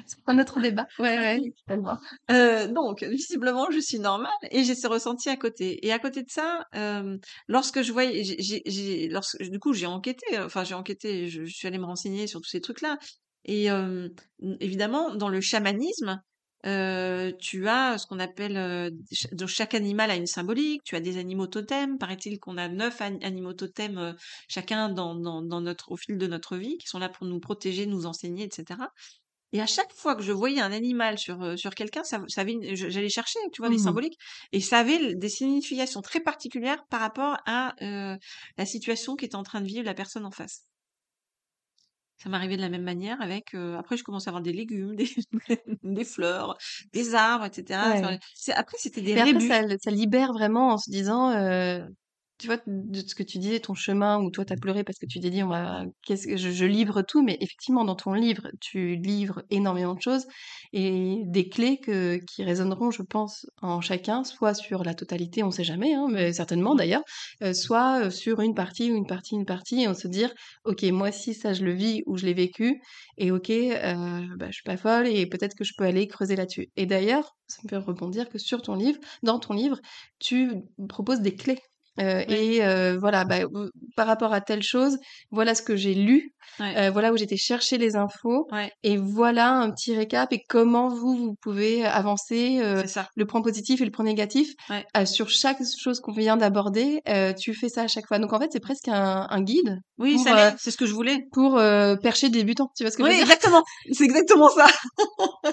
C'est 0.05 0.17
un 0.27 0.39
autre 0.39 0.59
débat. 0.59 0.87
Ouais, 0.99 1.17
ouais. 1.17 1.53
Euh, 2.31 2.67
donc, 2.67 3.03
visiblement, 3.03 3.69
je 3.71 3.79
suis 3.79 3.99
normale 3.99 4.31
et 4.51 4.63
j'ai 4.63 4.75
ce 4.75 4.87
ressenti 4.87 5.29
à 5.29 5.37
côté. 5.37 5.85
Et 5.85 5.91
à 5.91 5.99
côté 5.99 6.23
de 6.23 6.29
ça, 6.29 6.65
euh, 6.75 7.17
lorsque 7.47 7.81
je 7.81 7.91
voyais, 7.91 8.23
j'ai, 8.23 9.07
lorsque, 9.09 9.41
du 9.41 9.59
coup, 9.59 9.73
j'ai 9.73 9.85
enquêté. 9.85 10.25
Enfin, 10.39 10.63
j'ai 10.63 10.75
enquêté. 10.75 11.27
Je, 11.27 11.45
je, 11.45 11.53
suis 11.53 11.67
allée 11.67 11.77
me 11.77 11.85
renseigner 11.85 12.27
sur 12.27 12.41
tous 12.41 12.49
ces 12.49 12.61
trucs-là. 12.61 12.97
Et 13.45 13.69
euh, 13.71 14.09
évidemment, 14.59 15.15
dans 15.15 15.29
le 15.29 15.41
chamanisme, 15.41 16.21
euh, 16.65 17.31
tu 17.39 17.67
as 17.67 17.97
ce 17.97 18.07
qu'on 18.07 18.19
appelle 18.19 18.57
euh, 18.57 18.89
chaque 19.47 19.75
animal 19.75 20.09
a 20.09 20.15
une 20.15 20.25
symbolique. 20.25 20.81
Tu 20.83 20.95
as 20.95 20.99
des 20.99 21.17
animaux 21.17 21.47
totems. 21.47 21.97
Paraît-il 21.97 22.39
qu'on 22.39 22.57
a 22.57 22.67
neuf 22.67 23.01
animaux 23.01 23.53
totems 23.53 23.97
euh, 23.97 24.13
chacun 24.47 24.89
dans, 24.89 25.15
dans, 25.15 25.41
dans, 25.41 25.61
notre 25.61 25.91
au 25.91 25.97
fil 25.97 26.17
de 26.17 26.27
notre 26.27 26.57
vie 26.57 26.77
qui 26.77 26.87
sont 26.87 26.99
là 26.99 27.09
pour 27.09 27.27
nous 27.27 27.39
protéger, 27.39 27.85
nous 27.85 28.05
enseigner, 28.05 28.45
etc. 28.45 28.79
Et 29.53 29.61
à 29.61 29.67
chaque 29.67 29.93
fois 29.93 30.15
que 30.15 30.23
je 30.23 30.31
voyais 30.31 30.59
un 30.59 30.71
animal 30.71 31.17
sur 31.17 31.57
sur 31.57 31.75
quelqu'un, 31.75 32.03
ça, 32.03 32.21
ça 32.27 32.43
j'allais 32.73 33.09
chercher, 33.09 33.39
tu 33.53 33.61
vois, 33.61 33.69
des 33.69 33.75
mmh 33.75 33.79
symboliques, 33.79 34.17
et 34.51 34.59
ça 34.59 34.79
avait 34.79 35.15
des 35.15 35.29
significations 35.29 36.01
très 36.01 36.19
particulières 36.19 36.83
par 36.89 36.99
rapport 36.99 37.37
à 37.45 37.73
la 37.79 38.65
situation 38.65 39.15
qu'était 39.15 39.35
en 39.35 39.43
train 39.43 39.61
de 39.61 39.67
vivre 39.67 39.85
la 39.85 39.93
personne 39.93 40.25
en 40.25 40.31
face. 40.31 40.65
Ça 42.17 42.29
m'arrivait 42.29 42.55
de 42.55 42.61
la 42.61 42.69
même 42.69 42.83
manière 42.83 43.21
avec, 43.21 43.53
après 43.53 43.97
je 43.97 44.03
commençais 44.03 44.29
à 44.29 44.31
avoir 44.31 44.41
des 44.41 44.53
légumes, 44.53 44.95
des 44.95 45.09
des 45.83 46.05
fleurs, 46.05 46.57
des 46.93 47.13
arbres 47.13 47.45
etc. 47.45 47.79
après 48.53 48.77
c'était 48.79 49.01
des 49.01 49.13
rébus. 49.21 49.47
ça 49.47 49.61
ça 49.81 49.91
libère 49.91 50.33
vraiment 50.33 50.69
en 50.69 50.77
se 50.77 50.89
disant, 50.89 51.31
tu 52.37 52.47
vois, 52.47 52.57
de 52.67 52.99
ce 52.99 53.15
que 53.15 53.23
tu 53.23 53.37
disais, 53.37 53.59
ton 53.59 53.73
chemin 53.73 54.19
où 54.19 54.29
toi 54.29 54.43
t'as 54.45 54.57
pleuré 54.57 54.83
parce 54.83 54.99
que 54.99 55.05
tu 55.05 55.19
t'es 55.19 55.29
dit, 55.29 55.43
on 55.43 55.47
va, 55.47 55.85
qu'est-ce 56.03 56.27
que 56.27 56.37
je, 56.37 56.49
je, 56.49 56.65
livre 56.65 57.01
tout, 57.01 57.23
mais 57.23 57.37
effectivement, 57.39 57.85
dans 57.85 57.95
ton 57.95 58.13
livre, 58.13 58.47
tu 58.59 58.95
livres 58.97 59.43
énormément 59.49 59.93
de 59.93 60.01
choses 60.01 60.25
et 60.73 61.21
des 61.25 61.47
clés 61.47 61.79
que, 61.79 62.17
qui 62.27 62.43
résonneront, 62.43 62.91
je 62.91 63.03
pense, 63.03 63.45
en 63.61 63.79
chacun, 63.81 64.23
soit 64.23 64.53
sur 64.53 64.83
la 64.83 64.93
totalité, 64.93 65.43
on 65.43 65.51
sait 65.51 65.63
jamais, 65.63 65.93
hein, 65.93 66.07
mais 66.11 66.33
certainement 66.33 66.75
d'ailleurs, 66.75 67.03
euh, 67.41 67.53
soit 67.53 68.11
sur 68.11 68.41
une 68.41 68.53
partie 68.53 68.91
ou 68.91 68.95
une 68.95 69.07
partie, 69.07 69.35
une 69.35 69.45
partie, 69.45 69.83
et 69.83 69.87
on 69.87 69.93
se 69.93 70.07
dire, 70.07 70.33
ok, 70.65 70.83
moi 70.91 71.11
si 71.11 71.33
ça 71.33 71.53
je 71.53 71.63
le 71.63 71.73
vis 71.73 72.03
ou 72.05 72.17
je 72.17 72.25
l'ai 72.25 72.33
vécu, 72.33 72.81
et 73.17 73.31
ok, 73.31 73.49
euh, 73.49 74.21
bah, 74.37 74.47
je 74.47 74.53
suis 74.53 74.63
pas 74.63 74.77
folle 74.77 75.07
et 75.07 75.25
peut-être 75.27 75.55
que 75.55 75.63
je 75.63 75.73
peux 75.77 75.85
aller 75.85 76.07
creuser 76.07 76.35
là-dessus. 76.35 76.69
Et 76.75 76.85
d'ailleurs, 76.85 77.35
ça 77.47 77.61
me 77.63 77.69
fait 77.69 77.77
rebondir 77.77 78.29
que 78.29 78.37
sur 78.39 78.61
ton 78.61 78.75
livre, 78.75 78.99
dans 79.23 79.39
ton 79.39 79.53
livre, 79.53 79.79
tu 80.19 80.51
proposes 80.89 81.21
des 81.21 81.35
clés 81.35 81.59
euh, 81.99 82.23
et 82.27 82.65
euh, 82.65 82.97
voilà, 82.99 83.23
bah, 83.23 83.39
par 83.95 84.07
rapport 84.07 84.33
à 84.33 84.41
telle 84.41 84.63
chose, 84.63 84.97
voilà 85.31 85.55
ce 85.55 85.61
que 85.61 85.75
j'ai 85.75 85.93
lu, 85.93 86.33
euh, 86.59 86.89
voilà 86.91 87.13
où 87.13 87.17
j'étais 87.17 87.37
chercher 87.37 87.77
les 87.77 87.95
infos, 87.95 88.47
et 88.83 88.97
voilà 88.97 89.51
un 89.51 89.71
petit 89.71 89.95
récap 89.95 90.31
et 90.33 90.43
comment 90.47 90.89
vous 90.89 91.15
vous 91.15 91.35
pouvez 91.41 91.85
avancer 91.85 92.61
le 93.15 93.25
point 93.25 93.41
positif 93.41 93.81
et 93.81 93.85
le 93.85 93.91
point 93.91 94.05
négatif 94.05 94.53
sur 95.05 95.29
chaque 95.29 95.59
chose 95.79 95.99
qu'on 95.99 96.11
vient 96.11 96.37
d'aborder. 96.37 97.01
tu 97.39 97.53
fais 97.53 97.69
ça 97.69 97.83
à 97.83 97.87
chaque 97.87 98.07
fois, 98.07 98.19
donc 98.19 98.33
en 98.33 98.39
fait 98.39 98.49
c'est 98.51 98.59
presque 98.59 98.87
un, 98.87 99.27
un 99.29 99.41
guide. 99.41 99.79
Oui, 99.97 100.19
c'est 100.57 100.71
ce 100.71 100.77
que 100.77 100.85
je 100.85 100.93
voulais 100.93 101.25
pour 101.31 101.55
percher 102.01 102.29
débutants. 102.29 102.71
Tu 102.75 102.83
vois 102.83 102.91
ce 102.91 102.97
que 102.97 103.03
oui, 103.03 103.11
je 103.11 103.19
veux 103.19 103.23
dire? 103.23 103.33
exactement, 103.33 103.63
c'est 103.91 104.03
exactement 104.03 104.49
ça. 104.49 104.67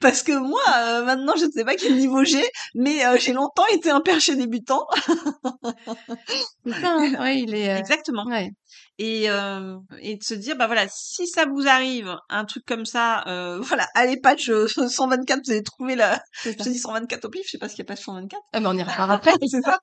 Parce 0.00 0.22
que 0.22 0.32
moi, 0.32 0.62
maintenant, 1.04 1.34
je 1.36 1.46
ne 1.46 1.50
sais 1.50 1.64
pas 1.64 1.76
quel 1.76 1.96
niveau 1.96 2.24
j'ai, 2.24 2.44
mais 2.74 3.00
j'ai 3.18 3.32
longtemps 3.32 3.66
été 3.72 3.90
un 3.90 4.00
perché 4.00 4.36
débutant. 4.36 4.86
ça, 6.66 6.96
hein. 6.96 7.14
ouais, 7.20 7.40
il 7.42 7.54
est. 7.54 7.78
Exactement. 7.78 8.24
Ouais. 8.26 8.50
et, 8.98 9.28
euh, 9.30 9.76
et 10.00 10.16
de 10.16 10.22
se 10.22 10.34
dire 10.34 10.56
bah 10.56 10.66
voilà 10.66 10.86
si 10.88 11.26
ça 11.26 11.44
vous 11.46 11.66
arrive 11.68 12.16
un 12.28 12.44
truc 12.44 12.64
comme 12.66 12.86
ça 12.86 13.24
euh, 13.26 13.60
voilà 13.62 13.86
allez 13.94 14.18
patch 14.20 14.50
124 14.88 15.40
vous 15.44 15.50
allez 15.52 15.62
trouver 15.62 15.96
la 15.96 16.20
je 16.44 16.50
dis 16.50 16.78
124 16.78 17.24
au 17.24 17.28
pif 17.30 17.42
je 17.46 17.52
sais 17.52 17.58
pas 17.58 17.68
ce 17.68 17.74
qu'il 17.74 17.84
y 17.84 17.86
a 17.86 17.88
pas 17.88 17.96
124 17.96 18.40
ah 18.52 18.60
mais 18.60 18.66
on 18.66 18.74
ira 18.76 18.94
voir 18.94 19.10
après 19.10 19.32
c'est 19.46 19.62
ça 19.62 19.78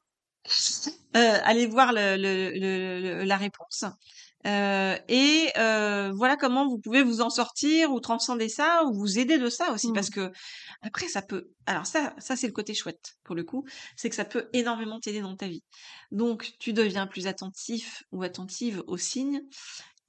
euh, 1.15 1.37
allez 1.43 1.67
voir 1.67 1.93
le, 1.93 2.17
le, 2.17 2.51
le, 2.59 3.23
la 3.23 3.37
réponse 3.37 3.85
euh, 4.45 4.97
et 5.07 5.49
euh, 5.57 6.11
voilà 6.15 6.37
comment 6.37 6.67
vous 6.67 6.77
pouvez 6.77 7.03
vous 7.03 7.21
en 7.21 7.29
sortir 7.29 7.91
ou 7.91 7.99
transcender 7.99 8.49
ça 8.49 8.83
ou 8.85 8.93
vous 8.93 9.19
aider 9.19 9.37
de 9.37 9.49
ça 9.49 9.71
aussi 9.71 9.91
parce 9.91 10.09
Mmh. 10.09 10.13
que 10.13 10.31
après 10.81 11.07
ça 11.07 11.21
peut 11.21 11.49
alors 11.65 11.85
ça 11.85 12.13
ça 12.17 12.35
c'est 12.35 12.47
le 12.47 12.53
côté 12.53 12.73
chouette 12.73 13.15
pour 13.23 13.35
le 13.35 13.43
coup 13.43 13.65
c'est 13.95 14.09
que 14.09 14.15
ça 14.15 14.25
peut 14.25 14.49
énormément 14.53 14.99
t'aider 14.99 15.21
dans 15.21 15.35
ta 15.35 15.47
vie 15.47 15.63
donc 16.11 16.53
tu 16.59 16.73
deviens 16.73 17.07
plus 17.07 17.27
attentif 17.27 18.03
ou 18.11 18.23
attentive 18.23 18.83
aux 18.87 18.97
signes 18.97 19.41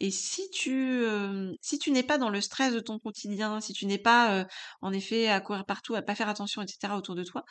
et 0.01 0.11
si 0.11 0.51
tu 0.51 1.05
euh, 1.05 1.53
si 1.61 1.78
tu 1.78 1.91
n'es 1.91 2.03
pas 2.03 2.18
dans 2.18 2.30
le 2.30 2.41
stress 2.41 2.74
de 2.74 2.80
ton 2.80 2.99
quotidien 2.99 3.61
si 3.61 3.72
tu 3.72 3.87
n'es 3.87 3.99
pas 3.99 4.35
euh, 4.35 4.45
en 4.82 4.93
effet 4.93 5.28
à 5.28 5.41
courir 5.41 5.64
partout 5.64 5.95
à 5.95 6.03
pas 6.03 6.14
faire 6.14 6.28
attention 6.28 6.62
etc 6.62 6.95
autour 6.97 7.14
de 7.14 7.24
toi 7.24 7.45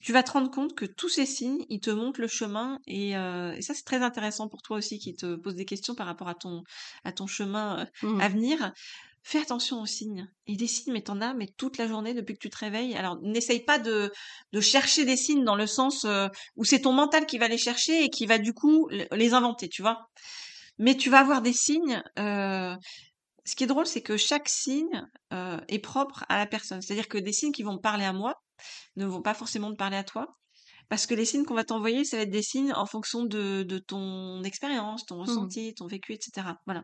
tu 0.00 0.12
vas 0.12 0.22
te 0.22 0.30
rendre 0.32 0.50
compte 0.50 0.74
que 0.74 0.84
tous 0.84 1.08
ces 1.08 1.26
signes, 1.26 1.64
ils 1.68 1.80
te 1.80 1.90
montrent 1.90 2.20
le 2.20 2.28
chemin 2.28 2.78
et, 2.86 3.16
euh, 3.16 3.52
et 3.54 3.62
ça 3.62 3.74
c'est 3.74 3.84
très 3.84 4.02
intéressant 4.02 4.48
pour 4.48 4.62
toi 4.62 4.76
aussi 4.78 4.98
qui 4.98 5.14
te 5.14 5.36
pose 5.36 5.54
des 5.56 5.64
questions 5.64 5.94
par 5.94 6.06
rapport 6.06 6.28
à 6.28 6.34
ton 6.34 6.62
à 7.04 7.12
ton 7.12 7.26
chemin 7.26 7.80
euh, 7.80 7.84
Mmh. 8.06 8.20
à 8.20 8.28
venir. 8.28 8.72
Fais 9.22 9.40
attention 9.40 9.80
aux 9.82 9.86
signes. 9.86 10.28
Et 10.46 10.54
des 10.56 10.68
signes, 10.68 10.92
mais 10.92 11.02
t'en 11.02 11.20
as, 11.20 11.34
mais 11.34 11.48
toute 11.56 11.78
la 11.78 11.88
journée 11.88 12.14
depuis 12.14 12.34
que 12.34 12.38
tu 12.38 12.50
te 12.50 12.58
réveilles. 12.58 12.94
Alors 12.94 13.18
n'essaye 13.22 13.64
pas 13.64 13.78
de 13.80 14.12
de 14.52 14.60
chercher 14.60 15.04
des 15.04 15.16
signes 15.16 15.44
dans 15.44 15.56
le 15.56 15.66
sens 15.66 16.04
euh, 16.04 16.28
où 16.56 16.64
c'est 16.64 16.82
ton 16.82 16.92
mental 16.92 17.26
qui 17.26 17.38
va 17.38 17.48
les 17.48 17.58
chercher 17.58 18.04
et 18.04 18.10
qui 18.10 18.26
va 18.26 18.38
du 18.38 18.52
coup 18.54 18.88
les 19.12 19.34
inventer, 19.34 19.68
tu 19.68 19.82
vois. 19.82 20.06
Mais 20.78 20.96
tu 20.96 21.10
vas 21.10 21.20
avoir 21.20 21.42
des 21.42 21.52
signes. 21.52 22.02
euh, 22.18 22.76
ce 23.44 23.54
qui 23.56 23.64
est 23.64 23.68
drôle, 23.68 23.86
c'est 23.86 24.02
que 24.02 24.16
chaque 24.16 24.48
signe 24.48 25.04
euh, 25.32 25.58
est 25.68 25.78
propre 25.78 26.24
à 26.28 26.38
la 26.38 26.46
personne. 26.46 26.82
C'est-à-dire 26.82 27.08
que 27.08 27.18
des 27.18 27.32
signes 27.32 27.52
qui 27.52 27.62
vont 27.62 27.74
me 27.74 27.80
parler 27.80 28.04
à 28.04 28.12
moi 28.12 28.34
ne 28.96 29.06
vont 29.06 29.22
pas 29.22 29.34
forcément 29.34 29.70
te 29.70 29.76
parler 29.76 29.96
à 29.96 30.04
toi. 30.04 30.36
Parce 30.88 31.06
que 31.06 31.14
les 31.14 31.24
signes 31.24 31.44
qu'on 31.44 31.54
va 31.54 31.64
t'envoyer, 31.64 32.04
ça 32.04 32.16
va 32.16 32.22
être 32.22 32.30
des 32.30 32.42
signes 32.42 32.72
en 32.72 32.86
fonction 32.86 33.24
de, 33.24 33.64
de 33.64 33.78
ton 33.78 34.42
expérience, 34.44 35.04
ton 35.06 35.16
Mmh. 35.16 35.20
ressenti, 35.20 35.74
ton 35.74 35.86
vécu, 35.86 36.12
etc. 36.12 36.46
Voilà. 36.66 36.82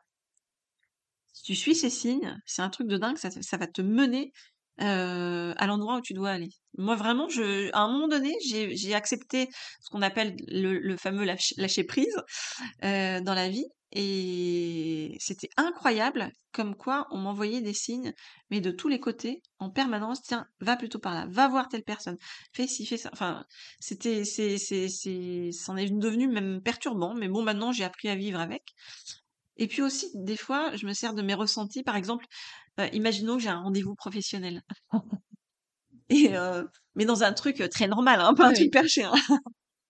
Si 1.33 1.43
tu 1.45 1.55
suis 1.55 1.75
ces 1.75 1.91
signes, 1.91 2.37
c'est 2.47 2.63
un 2.63 2.71
truc 2.71 2.89
de 2.89 2.97
dingue, 2.97 3.17
ça, 3.17 3.57
va 3.57 3.67
te 3.67 3.81
mener 3.81 4.33
euh, 4.81 5.55
à 5.57 5.67
l'endroit 5.67 5.97
où 5.97 6.01
tu 6.03 6.15
dois 6.15 6.31
aller. 6.31 6.51
Moi, 6.77 6.97
vraiment, 6.97 7.29
je, 7.29 7.71
à 7.73 7.81
un 7.81 7.93
moment 7.93 8.09
donné, 8.09 8.35
j'ai 8.45 8.77
j'ai 8.77 8.95
accepté 8.95 9.49
ce 9.81 9.91
qu'on 9.91 10.03
appelle 10.03 10.35
le, 10.49 10.79
le 10.79 10.97
fameux 10.97 11.25
lâcher, 11.25 11.55
lâcher 11.59 11.85
prise 11.85 12.17
euh, 12.85 13.21
dans 13.21 13.35
la 13.35 13.49
vie. 13.49 13.67
Et 13.95 15.17
c'était 15.21 15.51
incroyable 15.59 16.31
comme 16.53 16.75
quoi 16.75 17.07
on 17.11 17.19
m'envoyait 17.19 17.61
des 17.61 17.75
signes, 17.75 18.15
mais 18.51 18.61
de 18.61 18.71
tous 18.71 18.89
les 18.89 19.01
côtés, 19.01 19.43
en 19.59 19.71
permanence. 19.71 20.23
Tiens, 20.23 20.47
va 20.61 20.77
plutôt 20.77 20.99
par 20.99 21.15
là, 21.15 21.27
va 21.31 21.49
voir 21.49 21.69
telle 21.69 21.83
personne, 21.83 22.17
fais 22.55 22.67
ci, 22.67 22.87
fais 22.87 22.97
ça. 22.97 23.11
Enfin, 23.13 23.45
c'était, 23.81 24.25
c'est, 24.25 24.57
c'est, 24.57 24.89
c'est, 24.89 25.51
c'en 25.53 25.77
est 25.77 25.91
devenu 25.91 26.29
même 26.29 26.63
perturbant. 26.63 27.15
Mais 27.15 27.29
bon, 27.29 27.43
maintenant, 27.43 27.73
j'ai 27.73 27.85
appris 27.85 28.09
à 28.09 28.15
vivre 28.17 28.41
avec. 28.41 28.63
Et 29.59 29.69
puis 29.69 29.83
aussi, 29.83 30.07
des 30.15 30.37
fois, 30.37 30.75
je 30.77 30.87
me 30.87 30.95
sers 30.95 31.13
de 31.15 31.23
mes 31.23 31.35
ressentis. 31.35 31.83
Par 31.83 31.97
exemple, 31.97 32.27
euh, 32.81 32.89
imaginons 32.93 33.37
que 33.37 33.43
j'ai 33.43 33.51
un 33.51 33.61
rendez-vous 33.61 33.95
professionnel. 33.95 34.63
Et 36.09 36.37
euh, 36.37 36.65
mais 36.95 37.05
dans 37.05 37.23
un 37.23 37.33
truc 37.33 37.63
très 37.71 37.87
normal, 37.89 38.21
hein, 38.21 38.35
pas 38.35 38.49
un 38.49 38.53
truc 38.53 38.71
perché. 38.73 39.05
hein. 39.05 39.13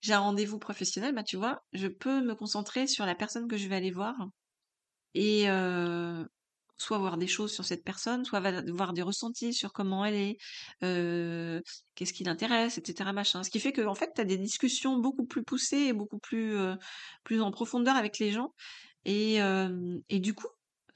J'ai 0.03 0.13
un 0.13 0.19
rendez-vous 0.19 0.59
professionnel, 0.59 1.15
bah 1.15 1.23
tu 1.23 1.37
vois, 1.37 1.63
je 1.73 1.87
peux 1.87 2.21
me 2.21 2.35
concentrer 2.35 2.87
sur 2.87 3.05
la 3.07 3.15
personne 3.15 3.47
que 3.47 3.57
je 3.57 3.67
vais 3.69 3.75
aller 3.77 3.91
voir 3.91 4.15
et 5.13 5.49
euh, 5.49 6.25
soit 6.77 6.97
voir 6.97 7.17
des 7.17 7.27
choses 7.27 7.53
sur 7.53 7.65
cette 7.65 7.83
personne, 7.85 8.25
soit 8.25 8.41
voir 8.71 8.93
des 8.93 9.01
ressentis 9.01 9.53
sur 9.53 9.73
comment 9.73 10.05
elle 10.05 10.15
est, 10.15 10.37
euh, 10.83 11.61
qu'est-ce 11.95 12.13
qui 12.13 12.23
l'intéresse, 12.25 12.77
etc. 12.77 13.13
Machin. 13.13 13.43
Ce 13.43 13.49
qui 13.49 13.59
fait 13.61 13.71
que 13.73 13.81
en 13.85 13.95
fait, 13.95 14.11
tu 14.15 14.21
as 14.21 14.25
des 14.25 14.37
discussions 14.37 14.97
beaucoup 14.97 15.25
plus 15.25 15.43
poussées 15.43 15.77
et 15.87 15.93
beaucoup 15.93 16.19
plus, 16.19 16.55
euh, 16.57 16.75
plus 17.23 17.41
en 17.41 17.51
profondeur 17.51 17.95
avec 17.95 18.19
les 18.19 18.31
gens. 18.31 18.53
Et, 19.05 19.39
et 20.09 20.19
du 20.19 20.33
coup, 20.33 20.47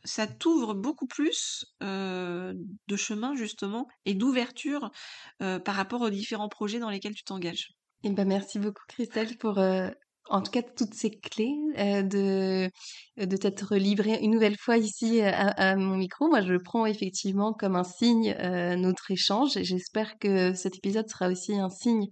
ça 0.06 0.28
t'ouvre 0.28 0.74
beaucoup 0.74 1.08
plus 1.08 1.66
de 1.82 2.96
chemin 2.98 3.36
justement 3.36 3.88
et 4.06 4.14
d'ouverture 4.16 4.92
par 5.40 5.76
rapport 5.76 6.02
aux 6.02 6.10
différents 6.10 6.50
projets 6.50 6.80
dans 6.80 6.90
lesquels 6.90 7.16
tu 7.16 7.24
t'engages. 7.26 7.77
Et 8.04 8.10
ben 8.12 8.28
merci 8.28 8.60
beaucoup 8.60 8.84
Christelle 8.88 9.38
pour 9.38 9.58
euh, 9.58 9.90
en 10.30 10.42
tout 10.42 10.52
cas 10.52 10.62
toutes 10.62 10.94
ces 10.94 11.12
clés 11.12 11.56
euh, 11.78 12.04
de 12.04 12.70
de 13.18 13.38
t'être 13.38 13.76
livrée 13.76 14.20
une 14.22 14.32
nouvelle 14.32 14.58
fois 14.58 14.78
ici 14.78 15.22
euh, 15.22 15.32
à, 15.34 15.76
mon 15.76 15.98
micro. 15.98 16.28
Moi, 16.28 16.42
je 16.42 16.52
le 16.54 16.62
prends 16.62 16.86
effectivement 16.86 17.54
comme 17.54 17.76
un 17.76 17.84
signe 17.84 18.36
euh, 18.40 18.76
notre 18.76 19.12
échange 19.12 19.58
et 19.58 19.64
j'espère 19.64 20.18
que 20.20 20.54
cet 20.54 20.78
épisode 20.78 21.10
sera 21.10 21.30
aussi 21.30 21.56
un 21.56 21.70
signe 21.70 22.08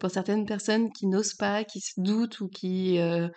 pour 0.00 0.10
certaines 0.10 0.46
personnes 0.46 0.90
qui 0.92 1.06
n'osent 1.06 1.34
pas, 1.34 1.64
qui 1.64 1.80
se 1.80 2.00
doutent 2.00 2.40
ou 2.40 2.48
qui 2.48 2.98
euh, 2.98 3.28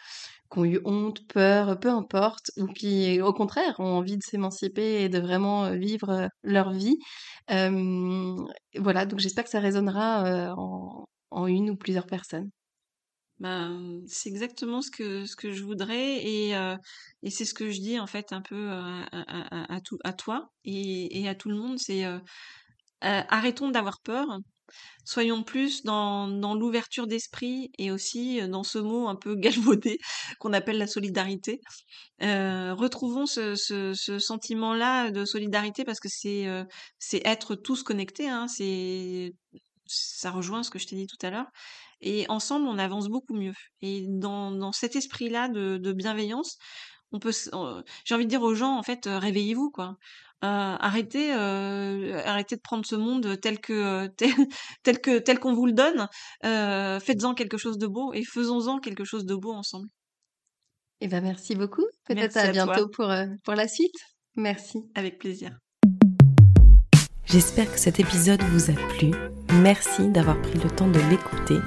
qui 0.51 0.59
ont 0.59 0.65
eu 0.65 0.79
honte, 0.85 1.25
peur, 1.27 1.79
peu 1.79 1.89
importe, 1.89 2.51
ou 2.57 2.67
qui, 2.67 3.21
au 3.21 3.33
contraire, 3.33 3.75
ont 3.79 3.97
envie 3.97 4.17
de 4.17 4.23
s'émanciper 4.23 5.03
et 5.03 5.09
de 5.09 5.19
vraiment 5.19 5.65
euh, 5.65 5.75
vivre 5.75 6.09
euh, 6.09 6.27
leur 6.43 6.71
vie. 6.71 6.97
Euh, 7.51 8.35
voilà, 8.77 9.05
donc 9.05 9.19
j'espère 9.19 9.43
que 9.45 9.49
ça 9.49 9.59
résonnera 9.59 10.25
euh, 10.25 10.53
en, 10.57 11.05
en 11.31 11.47
une 11.47 11.69
ou 11.71 11.75
plusieurs 11.75 12.07
personnes. 12.07 12.49
Ben, 13.39 14.01
c'est 14.07 14.29
exactement 14.29 14.81
ce 14.83 14.91
que 14.91 15.25
ce 15.25 15.35
que 15.35 15.51
je 15.51 15.63
voudrais 15.63 16.23
et 16.23 16.55
euh, 16.55 16.77
et 17.23 17.31
c'est 17.31 17.45
ce 17.45 17.55
que 17.55 17.71
je 17.71 17.79
dis 17.79 17.99
en 17.99 18.05
fait 18.05 18.33
un 18.33 18.41
peu 18.41 18.69
à, 18.69 19.07
à, 19.11 19.79
à, 20.03 20.13
toi 20.13 20.51
et, 20.63 21.21
et 21.21 21.27
à 21.27 21.33
tout 21.33 21.49
le 21.49 21.55
monde 21.55 21.79
c'est 21.79 22.05
euh, 22.05 22.19
euh, 23.05 23.21
arrêtons 23.29 23.69
d'avoir 23.71 24.01
peur 24.01 24.27
soyons 25.05 25.43
plus 25.43 25.83
dans 25.83 26.27
dans 26.27 26.55
l'ouverture 26.55 27.07
d'esprit 27.07 27.71
et 27.79 27.91
aussi 27.91 28.41
euh, 28.41 28.47
dans 28.47 28.63
ce 28.63 28.79
mot 28.79 29.07
un 29.07 29.15
peu 29.15 29.35
galvaudé 29.37 29.99
qu'on 30.39 30.53
appelle 30.53 30.77
la 30.79 30.87
solidarité 30.87 31.61
Euh, 32.23 32.73
retrouvons 32.75 33.25
ce, 33.27 33.55
ce, 33.55 33.93
ce 33.95 34.19
sentiment-là 34.19 35.11
de 35.11 35.25
solidarité 35.25 35.83
parce 35.85 35.99
que 35.99 36.09
c'est 36.09 36.47
euh, 36.47 36.63
c'est 36.99 37.21
être 37.25 37.55
tous 37.55 37.83
connectés 37.83 38.29
hein, 38.29 38.47
c'est 38.47 39.33
ça 39.91 40.31
rejoint 40.31 40.63
ce 40.63 40.69
que 40.69 40.79
je 40.79 40.87
t'ai 40.87 40.95
dit 40.95 41.07
tout 41.07 41.23
à 41.25 41.29
l'heure 41.29 41.47
et 42.01 42.25
ensemble 42.29 42.67
on 42.67 42.77
avance 42.77 43.07
beaucoup 43.09 43.33
mieux 43.33 43.53
et 43.81 44.05
dans, 44.07 44.51
dans 44.51 44.71
cet 44.71 44.95
esprit-là 44.95 45.49
de, 45.49 45.77
de 45.77 45.93
bienveillance 45.93 46.57
on 47.11 47.19
peut 47.19 47.31
j'ai 48.05 48.15
envie 48.15 48.25
de 48.25 48.29
dire 48.29 48.41
aux 48.41 48.55
gens 48.55 48.77
en 48.77 48.83
fait 48.83 49.07
euh, 49.07 49.19
réveillez-vous 49.19 49.71
quoi 49.71 49.97
Euh, 50.43 50.75
arrêtez 50.79 51.31
euh, 51.35 52.19
arrêtez 52.25 52.55
de 52.55 52.61
prendre 52.61 52.83
ce 52.83 52.95
monde 52.95 53.39
tel 53.39 53.59
que 53.59 53.73
euh, 53.73 54.07
tel, 54.17 54.31
tel 54.81 54.99
que 54.99 55.19
tel 55.19 55.37
qu'on 55.39 55.53
vous 55.53 55.67
le 55.67 55.73
donne 55.73 56.07
Euh, 56.45 56.99
faites-en 56.99 57.35
quelque 57.35 57.57
chose 57.57 57.77
de 57.77 57.85
beau 57.85 58.11
et 58.13 58.23
faisons-en 58.23 58.79
quelque 58.79 59.03
chose 59.03 59.25
de 59.25 59.35
beau 59.35 59.53
ensemble 59.53 59.87
Et 60.99 61.07
ben 61.07 61.21
merci 61.21 61.53
beaucoup. 61.53 61.85
Peut-être 62.05 62.35
Merci 62.35 62.39
à 62.39 62.49
à 62.49 62.51
bientôt 62.51 62.87
pour, 62.89 63.13
pour 63.43 63.53
la 63.53 63.67
suite. 63.67 63.93
Merci. 64.35 64.79
avec 64.95 65.19
plaisir 65.19 65.51
J'espère 67.25 67.71
que 67.71 67.79
cet 67.79 67.99
épisode 67.99 68.41
vous 68.41 68.71
a 68.71 68.73
plu. 68.97 69.40
Merci 69.55 70.07
d'avoir 70.07 70.41
pris 70.41 70.59
le 70.63 70.69
temps 70.69 70.87
de 70.87 70.99
l'écouter. 71.09 71.57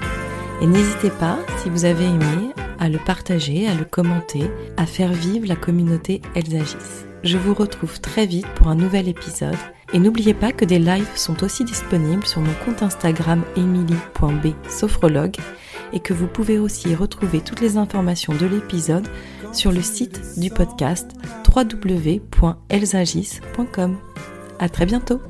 Et 0.61 0.67
n'hésitez 0.67 1.11
pas, 1.11 1.39
si 1.63 1.69
vous 1.69 1.85
avez 1.85 2.05
aimé, 2.05 2.53
à 2.79 2.89
le 2.89 2.99
partager, 2.99 3.69
à 3.69 3.75
le 3.75 3.85
commenter, 3.85 4.51
à 4.77 4.87
faire 4.87 5.13
vivre 5.13 5.47
la 5.47 5.57
communauté 5.57 6.23
Elles 6.35 6.57
agissent. 6.57 7.07
Je 7.23 7.39
vous 7.39 7.55
retrouve 7.55 8.01
très 8.01 8.27
vite 8.27 8.49
pour 8.55 8.69
un 8.69 8.75
nouvel 8.75 9.09
épisode. 9.09 9.57
Et 9.93 9.99
n'oubliez 9.99 10.35
pas 10.35 10.53
que 10.53 10.65
des 10.65 10.79
lives 10.79 11.11
sont 11.15 11.45
aussi 11.45 11.65
disponibles 11.65 12.27
sur 12.27 12.41
mon 12.41 12.55
compte 12.65 12.83
Instagram 12.83 13.43
emily.b-sophrologue 13.57 15.37
et 15.93 16.01
que 16.01 16.13
vous 16.13 16.27
pouvez 16.27 16.59
aussi 16.59 16.93
retrouver 16.95 17.41
toutes 17.41 17.61
les 17.61 17.77
informations 17.77 18.35
de 18.35 18.47
l'épisode 18.47 19.07
sur 19.53 19.73
le 19.73 19.83
site 19.83 20.39
du 20.39 20.51
podcast 20.51 21.13
www.elsagis.com. 21.55 23.97
À 24.59 24.69
très 24.69 24.87
bientôt! 24.87 25.21